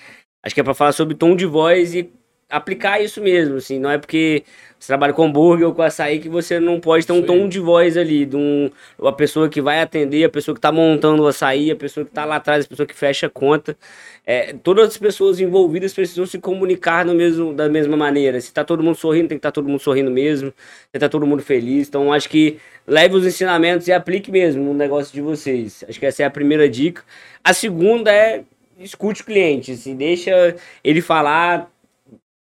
acho 0.43 0.55
que 0.55 0.62
é 0.62 0.63
pra 0.63 0.73
falar 0.73 0.93
sobre 0.93 1.13
tom 1.13 1.36
de 1.36 1.45
voz 1.45 1.93
e 1.93 2.12
aplicar 2.49 2.99
isso 2.99 3.21
mesmo, 3.21 3.58
assim, 3.58 3.77
não 3.77 3.91
é 3.91 3.99
porque 3.99 4.43
você 4.79 4.87
trabalha 4.87 5.11
com 5.11 5.25
hambúrguer 5.25 5.67
ou 5.67 5.75
com 5.75 5.81
açaí 5.81 6.19
que 6.19 6.29
você 6.29 6.57
não 6.57 6.79
pode 6.79 7.05
ter 7.05 7.11
um 7.11 7.21
tom 7.21 7.49
de 7.49 7.59
voz 7.59 7.97
ali, 7.97 8.25
de 8.25 8.37
um, 8.37 8.71
a 9.03 9.11
pessoa 9.11 9.49
que 9.49 9.61
vai 9.61 9.81
atender, 9.81 10.23
a 10.23 10.29
pessoa 10.29 10.55
que 10.55 10.61
tá 10.61 10.71
montando 10.71 11.23
o 11.23 11.27
açaí, 11.27 11.69
a 11.69 11.75
pessoa 11.75 12.05
que 12.05 12.11
tá 12.11 12.23
lá 12.23 12.37
atrás, 12.37 12.63
a 12.63 12.67
pessoa 12.67 12.87
que 12.87 12.95
fecha 12.95 13.27
a 13.27 13.29
conta, 13.29 13.77
é, 14.25 14.53
todas 14.63 14.87
as 14.87 14.97
pessoas 14.97 15.39
envolvidas 15.41 15.93
precisam 15.93 16.25
se 16.25 16.39
comunicar 16.39 17.03
no 17.05 17.13
mesmo, 17.13 17.53
da 17.53 17.67
mesma 17.67 17.97
maneira, 17.97 18.39
se 18.39 18.53
tá 18.53 18.63
todo 18.63 18.81
mundo 18.81 18.95
sorrindo, 18.95 19.27
tem 19.27 19.37
que 19.37 19.39
estar 19.39 19.51
todo 19.51 19.67
mundo 19.67 19.81
sorrindo 19.81 20.09
mesmo, 20.09 20.53
se 20.93 20.99
tá 20.99 21.09
todo 21.09 21.27
mundo 21.27 21.43
feliz, 21.43 21.89
então 21.89 22.13
acho 22.13 22.29
que 22.29 22.57
leve 22.87 23.15
os 23.15 23.25
ensinamentos 23.25 23.85
e 23.89 23.91
aplique 23.91 24.31
mesmo 24.31 24.63
no 24.63 24.73
negócio 24.73 25.13
de 25.13 25.21
vocês. 25.21 25.83
Acho 25.89 25.99
que 25.99 26.05
essa 26.05 26.23
é 26.23 26.25
a 26.25 26.29
primeira 26.29 26.69
dica. 26.69 27.03
A 27.43 27.53
segunda 27.53 28.11
é 28.11 28.43
escute 28.79 29.23
o 29.23 29.25
cliente, 29.25 29.75
se 29.75 29.93
deixa 29.93 30.55
ele 30.83 31.01
falar, 31.01 31.69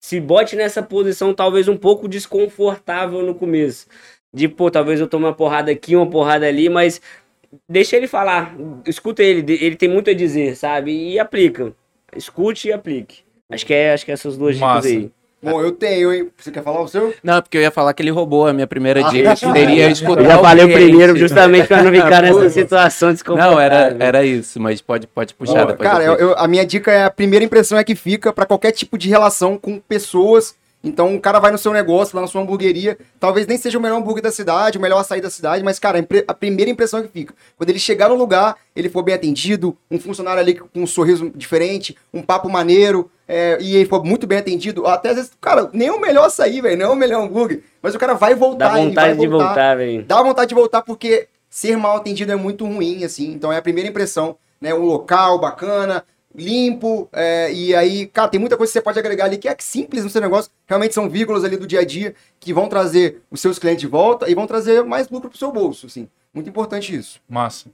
se 0.01 0.19
bote 0.19 0.57
nessa 0.57 0.83
posição 0.83 1.35
talvez 1.35 1.69
um 1.69 1.77
pouco 1.77 2.09
desconfortável 2.09 3.23
no 3.23 3.35
começo. 3.35 3.87
De, 4.33 4.49
pô, 4.49 4.71
talvez 4.71 4.99
eu 4.99 5.07
tome 5.07 5.27
uma 5.27 5.35
porrada 5.35 5.71
aqui, 5.71 5.95
uma 5.95 6.09
porrada 6.09 6.47
ali, 6.47 6.69
mas 6.69 7.01
deixa 7.69 7.97
ele 7.97 8.07
falar, 8.07 8.57
escuta 8.87 9.23
ele, 9.23 9.53
ele 9.63 9.77
tem 9.77 9.89
muito 9.89 10.09
a 10.09 10.15
dizer, 10.15 10.57
sabe? 10.57 10.93
E 10.93 11.19
aplica. 11.19 11.75
Escute 12.17 12.69
e 12.69 12.73
aplique. 12.73 13.19
Acho 13.49 13.67
que 13.67 13.75
é, 13.75 13.93
acho 13.93 14.05
que 14.05 14.13
essas 14.13 14.37
duas 14.37 14.57
Massa. 14.57 14.89
dicas 14.89 15.03
aí. 15.05 15.13
Bom, 15.43 15.63
eu 15.63 15.73
tenho, 15.73 16.13
hein? 16.13 16.29
Você 16.37 16.51
quer 16.51 16.63
falar 16.63 16.83
o 16.83 16.89
seu? 16.89 17.15
Não, 17.23 17.41
porque 17.41 17.57
eu 17.57 17.63
ia 17.63 17.71
falar 17.71 17.95
que 17.95 18.03
ele 18.03 18.11
roubou 18.11 18.47
a 18.47 18.53
minha 18.53 18.67
primeira 18.67 19.01
Ah, 19.07 19.09
dica. 19.11 19.35
Seria 19.37 19.89
escutar 19.91 20.21
Eu 20.23 20.27
já 20.27 20.39
o 20.39 20.43
falei 20.43 20.65
o 20.67 20.73
primeiro 20.73 21.17
justamente 21.17 21.67
para 21.67 21.83
não 21.83 21.91
ficar 21.93 22.21
nessa 22.23 22.51
situação 22.51 23.11
desconfortável. 23.13 23.53
Não, 23.57 23.61
era, 23.61 23.97
era 23.99 24.25
isso, 24.25 24.61
mas 24.61 24.81
pode, 24.83 25.07
pode 25.07 25.33
puxar 25.35 25.55
Boa. 25.55 25.67
depois. 25.69 25.89
Cara, 25.91 26.05
eu- 26.05 26.15
eu- 26.17 26.35
a 26.39 26.47
minha 26.47 26.65
dica 26.67 26.93
é 26.93 27.05
a 27.05 27.11
primeira 27.11 27.45
impressão 27.45 27.79
é 27.79 27.85
que 27.85 27.95
fica 27.95 28.33
pra 28.33 28.45
qualquer 28.45 28.73
tipo 28.73 28.99
de 28.99 29.09
relação 29.09 29.57
com 29.57 29.79
pessoas. 29.81 30.55
Então, 30.83 31.15
o 31.15 31.21
cara 31.21 31.39
vai 31.39 31.51
no 31.51 31.59
seu 31.59 31.73
negócio, 31.73 32.17
lá 32.17 32.23
na 32.23 32.29
sua 32.29 32.41
hamburgueria, 32.41 32.97
talvez 33.19 33.47
nem 33.47 33.59
seja 33.59 33.79
o 33.79 33.81
melhor 33.81 33.99
hambúrguer 33.99 34.23
da 34.23 34.33
cidade, 34.33 34.79
o 34.79 34.81
melhor 34.81 34.99
açaí 34.99 35.21
da 35.21 35.29
cidade, 35.29 35.63
mas, 35.63 35.79
cara, 35.79 36.07
a, 36.27 36.35
primeira 36.35 36.71
impressão 36.71 37.01
é 37.01 37.03
que 37.03 37.09
fica. 37.09 37.35
Quando 37.57 37.69
ele 37.69 37.79
chegar 37.79 38.09
no 38.09 38.15
lugar, 38.15 38.57
ele 38.75 38.89
for 38.89 39.03
bem 39.03 39.15
atendido, 39.15 39.77
um 39.91 40.01
funcionário 40.01 40.41
ali 40.41 40.55
com 40.55 40.69
um 40.75 40.87
sorriso 40.87 41.31
diferente, 41.35 41.97
um 42.15 42.23
papo 42.23 42.49
maneiro, 42.49 43.11
é, 43.29 43.59
e 43.61 43.77
ele 43.77 43.87
for 43.87 44.03
muito 44.03 44.27
bem 44.27 44.39
atendido, 44.39 44.87
até 44.87 45.11
às 45.11 45.17
vezes, 45.17 45.33
cara, 45.39 45.69
nem 45.73 45.91
o 45.91 46.01
melhor 46.01 46.25
açaí, 46.27 46.61
velho, 46.63 46.79
não 46.79 46.87
é 46.87 46.89
o 46.89 46.97
melhor 46.97 47.23
hambúrguer, 47.23 47.63
mas 47.83 47.95
o 47.95 47.99
cara 47.99 48.15
vai 48.15 48.35
voltar, 48.35 48.71
Dá 48.71 48.77
vontade 48.77 49.19
de 49.19 49.27
voltar, 49.29 49.75
velho. 49.77 50.05
dá 50.05 50.23
vontade 50.23 50.49
de 50.49 50.55
voltar 50.55 50.83
porque 50.83 51.29
ser 51.51 51.77
mal 51.77 51.97
atendido 51.97 52.33
é 52.33 52.37
muito 52.37 52.65
ruim, 52.65 53.05
assim. 53.05 53.33
Então 53.33 53.53
é 53.53 53.59
a 53.59 53.63
primeira 53.63 53.91
impressão, 53.91 54.37
né? 54.61 54.73
Um 54.73 54.85
local 54.85 55.39
bacana, 55.39 56.05
limpo, 56.35 57.09
é, 57.13 57.53
e 57.53 57.75
aí, 57.75 58.07
cara, 58.07 58.29
tem 58.29 58.39
muita 58.41 58.57
coisa 58.57 58.71
que 58.71 58.79
você 58.79 58.83
pode 58.83 58.99
agregar 58.99 59.25
ali 59.25 59.37
que 59.37 59.49
é 59.49 59.57
simples 59.59 60.05
no 60.05 60.11
seu 60.11 60.21
negócio. 60.21 60.51
Realmente 60.67 60.95
são 60.95 61.09
vírgulas 61.09 61.45
ali 61.45 61.57
do 61.57 61.67
dia 61.67 61.81
a 61.81 61.85
dia 61.85 62.15
que 62.39 62.53
vão 62.53 62.69
trazer 62.69 63.23
os 63.31 63.41
seus 63.41 63.59
clientes 63.59 63.81
de 63.81 63.87
volta 63.89 64.31
e 64.31 64.35
vão 64.35 64.47
trazer 64.47 64.85
mais 64.85 65.09
lucro 65.09 65.29
pro 65.29 65.39
seu 65.39 65.51
bolso, 65.53 65.87
assim. 65.87 66.09
Muito 66.33 66.49
importante 66.49 66.95
isso. 66.95 67.21
Massa. 67.29 67.69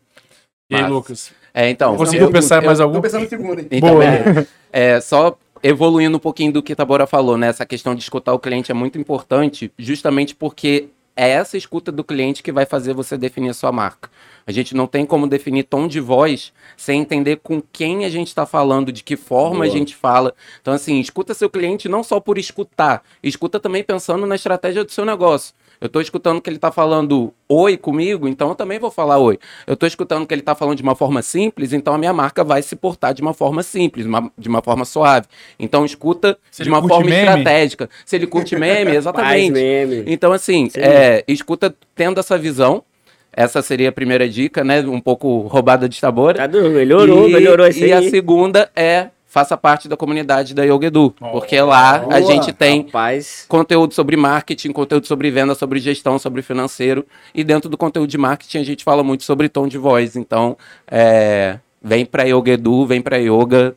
E 0.71 0.75
aí, 0.75 0.83
Massa. 0.83 0.95
Lucas? 0.95 1.33
É, 1.53 1.69
então. 1.71 1.97
Conseguiu 1.97 2.27
eu- 2.27 2.33
pensar 2.33 2.57
em 2.57 2.63
eu- 2.63 2.67
mais 2.67 2.81
algum? 2.81 2.95
Tô 2.95 3.03
pensando 3.03 3.23
no 3.25 3.29
segundo, 3.29 3.61
hein? 3.61 3.69
Então, 3.71 3.91
Boa. 3.91 4.05
é, 4.05 4.47
é, 4.73 5.01
só 5.01 5.37
evoluindo 5.63 6.17
um 6.17 6.21
pouquinho 6.21 6.53
do 6.53 6.63
que 6.63 6.75
Tabora 6.75 7.07
falou, 7.07 7.37
né? 7.37 7.49
Essa 7.49 7.67
questão 7.67 7.95
de 7.95 8.03
escutar 8.03 8.33
o 8.33 8.39
cliente 8.39 8.71
é 8.71 8.75
muito 8.75 8.99
importante, 8.99 9.71
justamente 9.79 10.35
porque 10.35 10.89
é 11.17 11.31
essa 11.31 11.57
escuta 11.57 11.91
do 11.91 12.05
cliente 12.05 12.43
que 12.43 12.53
vai 12.53 12.67
fazer 12.67 12.93
você 12.93 13.17
definir 13.17 13.49
a 13.49 13.55
sua 13.55 13.73
marca. 13.73 14.11
A 14.47 14.53
gente 14.53 14.75
não 14.77 14.87
tem 14.87 15.07
como 15.07 15.27
definir 15.27 15.65
tom 15.65 15.89
de 15.89 15.99
voz 15.99 16.53
sem 16.77 17.01
entender 17.01 17.41
com 17.43 17.61
quem 17.61 18.05
a 18.05 18.09
gente 18.11 18.29
está 18.29 18.45
falando, 18.45 18.93
de 18.93 19.03
que 19.03 19.17
forma 19.17 19.65
a 19.65 19.69
Boa. 19.69 19.71
gente 19.79 19.97
fala. 19.97 20.35
Então, 20.61 20.75
assim, 20.75 21.01
escuta 21.01 21.33
seu 21.33 21.49
cliente 21.49 21.89
não 21.89 22.05
só 22.05 22.21
por 22.21 22.37
escutar, 22.37 23.03
escuta 23.23 23.59
também 23.59 23.83
pensando 23.83 24.27
na 24.27 24.35
estratégia 24.35 24.85
do 24.85 24.93
seu 24.93 25.05
negócio. 25.05 25.55
Eu 25.81 25.87
estou 25.87 26.01
escutando 26.01 26.41
que 26.41 26.49
ele 26.49 26.57
está 26.57 26.73
falando 26.73 27.33
oi 27.49 27.77
comigo, 27.77 28.27
então 28.27 28.49
eu 28.49 28.55
também 28.55 28.79
vou 28.79 28.91
falar 28.91 29.19
oi. 29.19 29.39
Eu 29.67 29.75
estou 29.75 29.87
escutando 29.87 30.27
que 30.27 30.33
ele 30.33 30.41
está 30.43 30.55
falando 30.55 30.77
de 30.77 30.83
uma 30.83 30.95
forma 30.95 31.21
simples, 31.23 31.73
então 31.73 31.93
a 31.95 31.99
minha 31.99 32.13
marca 32.13 32.43
vai 32.43 32.63
se 32.63 32.75
portar 32.77 33.13
de 33.15 33.23
uma 33.23 33.35
forma 33.35 33.63
simples, 33.63 34.07
uma- 34.07 34.31
de 34.39 34.49
uma 34.49 34.63
forma 34.63 34.85
suave. 34.85 35.27
Então 35.59 35.85
escuta 35.85 36.39
Se 36.51 36.63
de 36.63 36.69
uma 36.69 36.81
forma 36.87 37.05
meme. 37.11 37.17
estratégica. 37.17 37.91
Se 38.05 38.17
ele 38.17 38.27
curte 38.27 38.57
meme, 38.59 38.97
exatamente. 38.97 39.53
meme. 39.53 40.05
Então, 40.07 40.33
assim, 40.33 40.69
Sim. 40.71 40.81
é, 40.81 41.25
escuta 41.29 41.75
tendo 41.95 42.19
essa 42.21 42.39
visão. 42.39 42.83
Essa 43.39 43.61
seria 43.61 43.91
a 43.91 43.93
primeira 43.93 44.27
dica, 44.27 44.65
né? 44.65 44.81
Um 44.81 44.99
pouco 44.99 45.41
roubada 45.41 45.87
de 45.87 45.97
sabor. 45.97 46.33
Tá 46.37 46.49
melhorou, 46.49 47.29
e, 47.29 47.33
melhorou 47.35 47.67
E 47.69 47.93
a 47.93 47.99
aí. 47.99 48.09
segunda 48.09 48.71
é 48.75 49.09
faça 49.27 49.57
parte 49.57 49.89
da 49.89 49.97
comunidade 49.97 50.55
da 50.55 50.65
Yoga 50.65 50.87
Edu. 50.87 51.15
Oh, 51.21 51.31
porque 51.33 51.61
lá 51.61 51.97
a 51.97 51.99
boa. 51.99 52.23
gente 52.23 52.53
tem 52.53 52.83
Rapaz, 52.85 53.45
conteúdo 53.49 53.93
sobre 53.93 54.17
marketing, 54.17 54.73
conteúdo 54.73 55.07
sobre 55.07 55.31
venda, 55.31 55.55
sobre 55.55 55.79
gestão, 55.81 56.19
sobre 56.19 56.41
financeiro. 56.43 57.05
E 57.35 57.45
dentro 57.45 57.69
do 57.69 57.77
conteúdo 57.77 58.09
de 58.09 58.17
marketing 58.17 58.59
a 58.59 58.65
gente 58.65 58.83
fala 58.85 59.03
muito 59.03 59.25
sobre 59.25 59.49
tom 59.49 59.67
de 59.69 59.77
voz. 59.79 60.17
Então, 60.17 60.57
é, 60.91 61.59
vem 61.83 62.07
pra 62.07 62.23
Yoga 62.25 62.53
Edu, 62.53 62.87
vem 62.87 63.03
pra 63.03 63.17
Yoga 63.19 63.75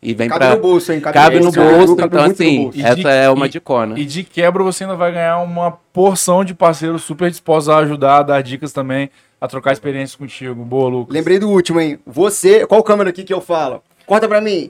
e 0.00 0.14
vem 0.14 0.28
Cabe 0.28 0.38
pra... 0.46 0.56
no 0.56 0.62
bolso, 0.62 0.92
hein? 0.92 1.00
Cabe 1.00 1.40
no 1.40 1.52
bolso, 1.52 1.96
cabe 1.96 2.16
então 2.16 2.24
assim, 2.30 2.62
bolso. 2.64 2.78
E 2.78 2.82
essa 2.82 2.94
de- 2.96 3.06
é 3.06 3.30
uma 3.30 3.46
e- 3.46 3.50
dicona. 3.50 3.98
E 3.98 4.04
de 4.04 4.24
quebra 4.24 4.62
você 4.64 4.84
ainda 4.84 4.96
vai 4.96 5.12
ganhar 5.12 5.38
uma 5.40 5.72
porção 5.92 6.44
de 6.44 6.54
parceiros 6.54 7.02
super 7.02 7.30
dispostos 7.30 7.68
a 7.68 7.78
ajudar, 7.78 8.18
a 8.18 8.22
dar 8.22 8.42
dicas 8.42 8.72
também, 8.72 9.10
a 9.40 9.46
trocar 9.46 9.72
experiências 9.72 10.16
contigo. 10.16 10.64
Boa, 10.64 10.88
Lucas. 10.88 11.14
Lembrei 11.14 11.38
do 11.38 11.48
último, 11.50 11.78
hein? 11.80 11.98
Você. 12.06 12.66
Qual 12.66 12.82
câmera 12.82 13.10
aqui 13.10 13.22
que 13.24 13.32
eu 13.34 13.40
falo? 13.40 13.82
Corta 14.06 14.28
pra 14.28 14.40
mim. 14.40 14.68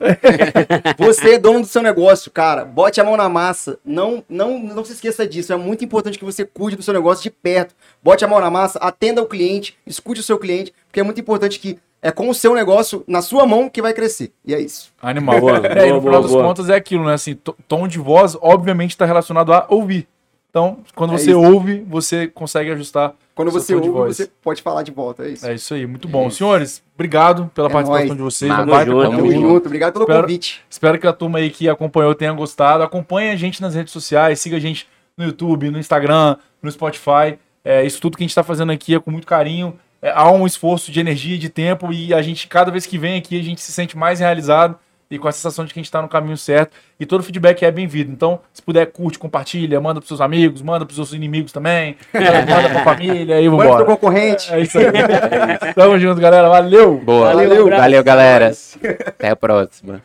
você 0.99 1.35
é 1.35 1.38
dono 1.38 1.61
do 1.61 1.66
seu 1.66 1.83
negócio, 1.83 2.31
cara. 2.31 2.64
Bote 2.64 3.01
a 3.01 3.05
mão 3.05 3.16
na 3.16 3.29
massa. 3.29 3.79
Não, 3.85 4.23
não, 4.29 4.59
não 4.59 4.85
se 4.85 4.92
esqueça 4.92 5.27
disso. 5.27 5.53
É 5.53 5.57
muito 5.57 5.85
importante 5.85 6.18
que 6.18 6.25
você 6.25 6.45
cuide 6.45 6.77
do 6.77 6.83
seu 6.83 6.95
negócio 6.95 7.23
de 7.23 7.31
perto. 7.31 7.75
Bote 8.03 8.25
a 8.25 8.29
mão 8.29 8.40
na 8.40 8.51
massa, 8.51 8.79
atenda 8.79 9.23
o 9.23 9.27
cliente, 9.27 9.77
escute 9.87 10.21
o 10.21 10.25
seu 10.25 10.38
cliente, 10.38 10.73
porque 10.87 11.01
é 11.01 11.03
muito 11.03 11.21
importante 11.21 11.59
que 11.59 11.79
é 12.05 12.11
com 12.11 12.29
o 12.29 12.35
seu 12.35 12.53
negócio 12.55 13.05
na 13.07 13.23
sua 13.23 13.47
mão 13.47 13.68
que 13.68 13.81
vai 13.81 13.92
crescer. 13.95 14.33
E 14.45 14.53
é 14.53 14.61
isso. 14.61 14.92
Animal. 15.01 15.40
Boa, 15.40 15.59
é, 15.68 15.87
e 15.87 15.92
no 15.92 16.01
boa, 16.01 16.01
final 16.01 16.01
boa, 16.01 16.23
das 16.23 16.31
boa. 16.33 16.42
contas 16.45 16.68
é 16.68 16.75
aquilo, 16.75 17.05
né? 17.05 17.14
Assim, 17.14 17.35
to- 17.35 17.57
tom 17.68 17.87
de 17.87 17.99
voz, 17.99 18.37
obviamente, 18.40 18.90
está 18.90 19.07
relacionado 19.07 19.53
a 19.53 19.66
ouvir. 19.68 20.09
Então, 20.53 20.81
quando 20.95 21.15
É 21.15 21.19
você 21.19 21.31
isso. 21.31 21.41
ouve, 21.41 21.83
você 21.88 22.27
consegue 22.27 22.71
ajustar. 22.73 23.15
Quando 23.35 23.51
seu 23.51 23.59
você 23.61 23.75
tom 23.75 23.81
de 23.81 23.88
ouve, 23.88 24.01
voz. 24.01 24.17
você 24.19 24.31
pode 24.43 24.61
falar 24.61 24.83
de 24.83 24.91
volta. 24.91 25.25
É 25.25 25.31
isso. 25.31 25.47
É 25.47 25.55
isso 25.55 25.73
aí, 25.73 25.87
muito 25.87 26.07
bom. 26.07 26.29
Senhores, 26.29 26.83
obrigado 26.95 27.51
pela 27.55 27.69
É 27.69 27.73
participação 27.73 28.07
nóis. 28.09 28.17
de 28.19 28.23
vocês. 28.23 28.53
Um 28.53 28.67
baita 28.67 28.91
junto, 28.91 29.03
Tamo 29.03 29.17
conteúdo. 29.23 29.41
junto. 29.49 29.67
Obrigado 29.67 29.93
pelo 29.95 30.05
Espero- 30.05 30.21
convite. 30.21 30.61
Espero 30.69 30.99
que 30.99 31.07
a 31.07 31.12
turma 31.15 31.38
aí 31.38 31.49
que 31.49 31.71
acompanhou 31.71 32.15
tenha 32.15 32.33
gostado. 32.35 32.83
Acompanhe 32.83 33.31
a 33.31 33.37
gente 33.37 33.62
nas 33.62 33.75
redes 33.75 33.95
sociais, 33.95 34.41
siga 34.41 34.59
a 34.59 34.61
gente 34.61 34.87
no 35.17 35.25
YouTube, 35.25 35.71
no 35.71 35.79
Instagram, 35.79 36.37
no 36.62 36.71
Spotify. 36.71 37.38
É, 37.65 37.83
isso 37.87 37.99
tudo 37.99 38.19
que 38.19 38.23
a 38.23 38.25
gente 38.25 38.33
está 38.33 38.43
fazendo 38.43 38.73
aqui 38.73 38.95
é 38.95 38.99
com 39.01 39.11
muito 39.11 39.27
carinho. 39.27 39.75
É, 40.03 40.11
há 40.15 40.31
um 40.31 40.45
esforço 40.47 40.93
de 40.93 41.01
energia 41.01 41.37
e 41.37 41.39
de 41.39 41.49
tempo 41.49 41.91
e 41.95 42.12
a 42.12 42.20
gente, 42.20 42.47
cada 42.47 42.70
vez 42.70 42.85
que 42.85 42.99
vem 42.99 43.16
aqui, 43.16 43.41
a 43.41 43.43
gente 43.43 43.62
se 43.62 43.72
sente 43.72 43.97
mais 43.97 44.20
realizado 44.20 44.76
e 45.15 45.19
com 45.19 45.29
a 45.29 45.33
sensação 45.33 45.65
de 45.65 45.73
que 45.73 45.79
a 45.79 45.83
gente 45.83 45.89
está 45.89 46.01
no 46.01 46.09
caminho 46.09 46.37
certo. 46.37 46.73
E 46.99 47.05
todo 47.05 47.23
feedback 47.23 47.63
é 47.65 47.71
bem-vindo. 47.71 48.11
Então, 48.13 48.41
se 48.53 48.63
puder, 48.63 48.87
curte, 48.87 49.19
compartilha, 49.19 49.81
manda 49.81 50.01
para 50.01 50.09
seus 50.09 50.21
amigos, 50.21 50.63
manda 50.63 50.87
para 50.87 50.95
seus 50.95 51.13
inimigos 51.13 51.53
também, 51.53 51.97
manda 52.13 52.69
para 52.71 52.81
a 52.81 52.85
família 52.85 53.41
e 53.41 53.49
Manda 53.49 53.63
pro 53.63 53.69
vambora. 53.69 53.85
concorrente. 53.85 54.53
É 54.53 54.61
isso 54.61 54.79
aí. 54.79 54.87
Tamo 55.75 55.99
junto, 55.99 56.21
galera. 56.21 56.49
Valeu! 56.49 56.99
Boa. 56.99 57.35
Valeu. 57.35 57.69
Valeu 57.69 58.05
galera. 58.05 58.53
Até 59.07 59.29
a 59.31 59.37
próxima. 59.37 60.03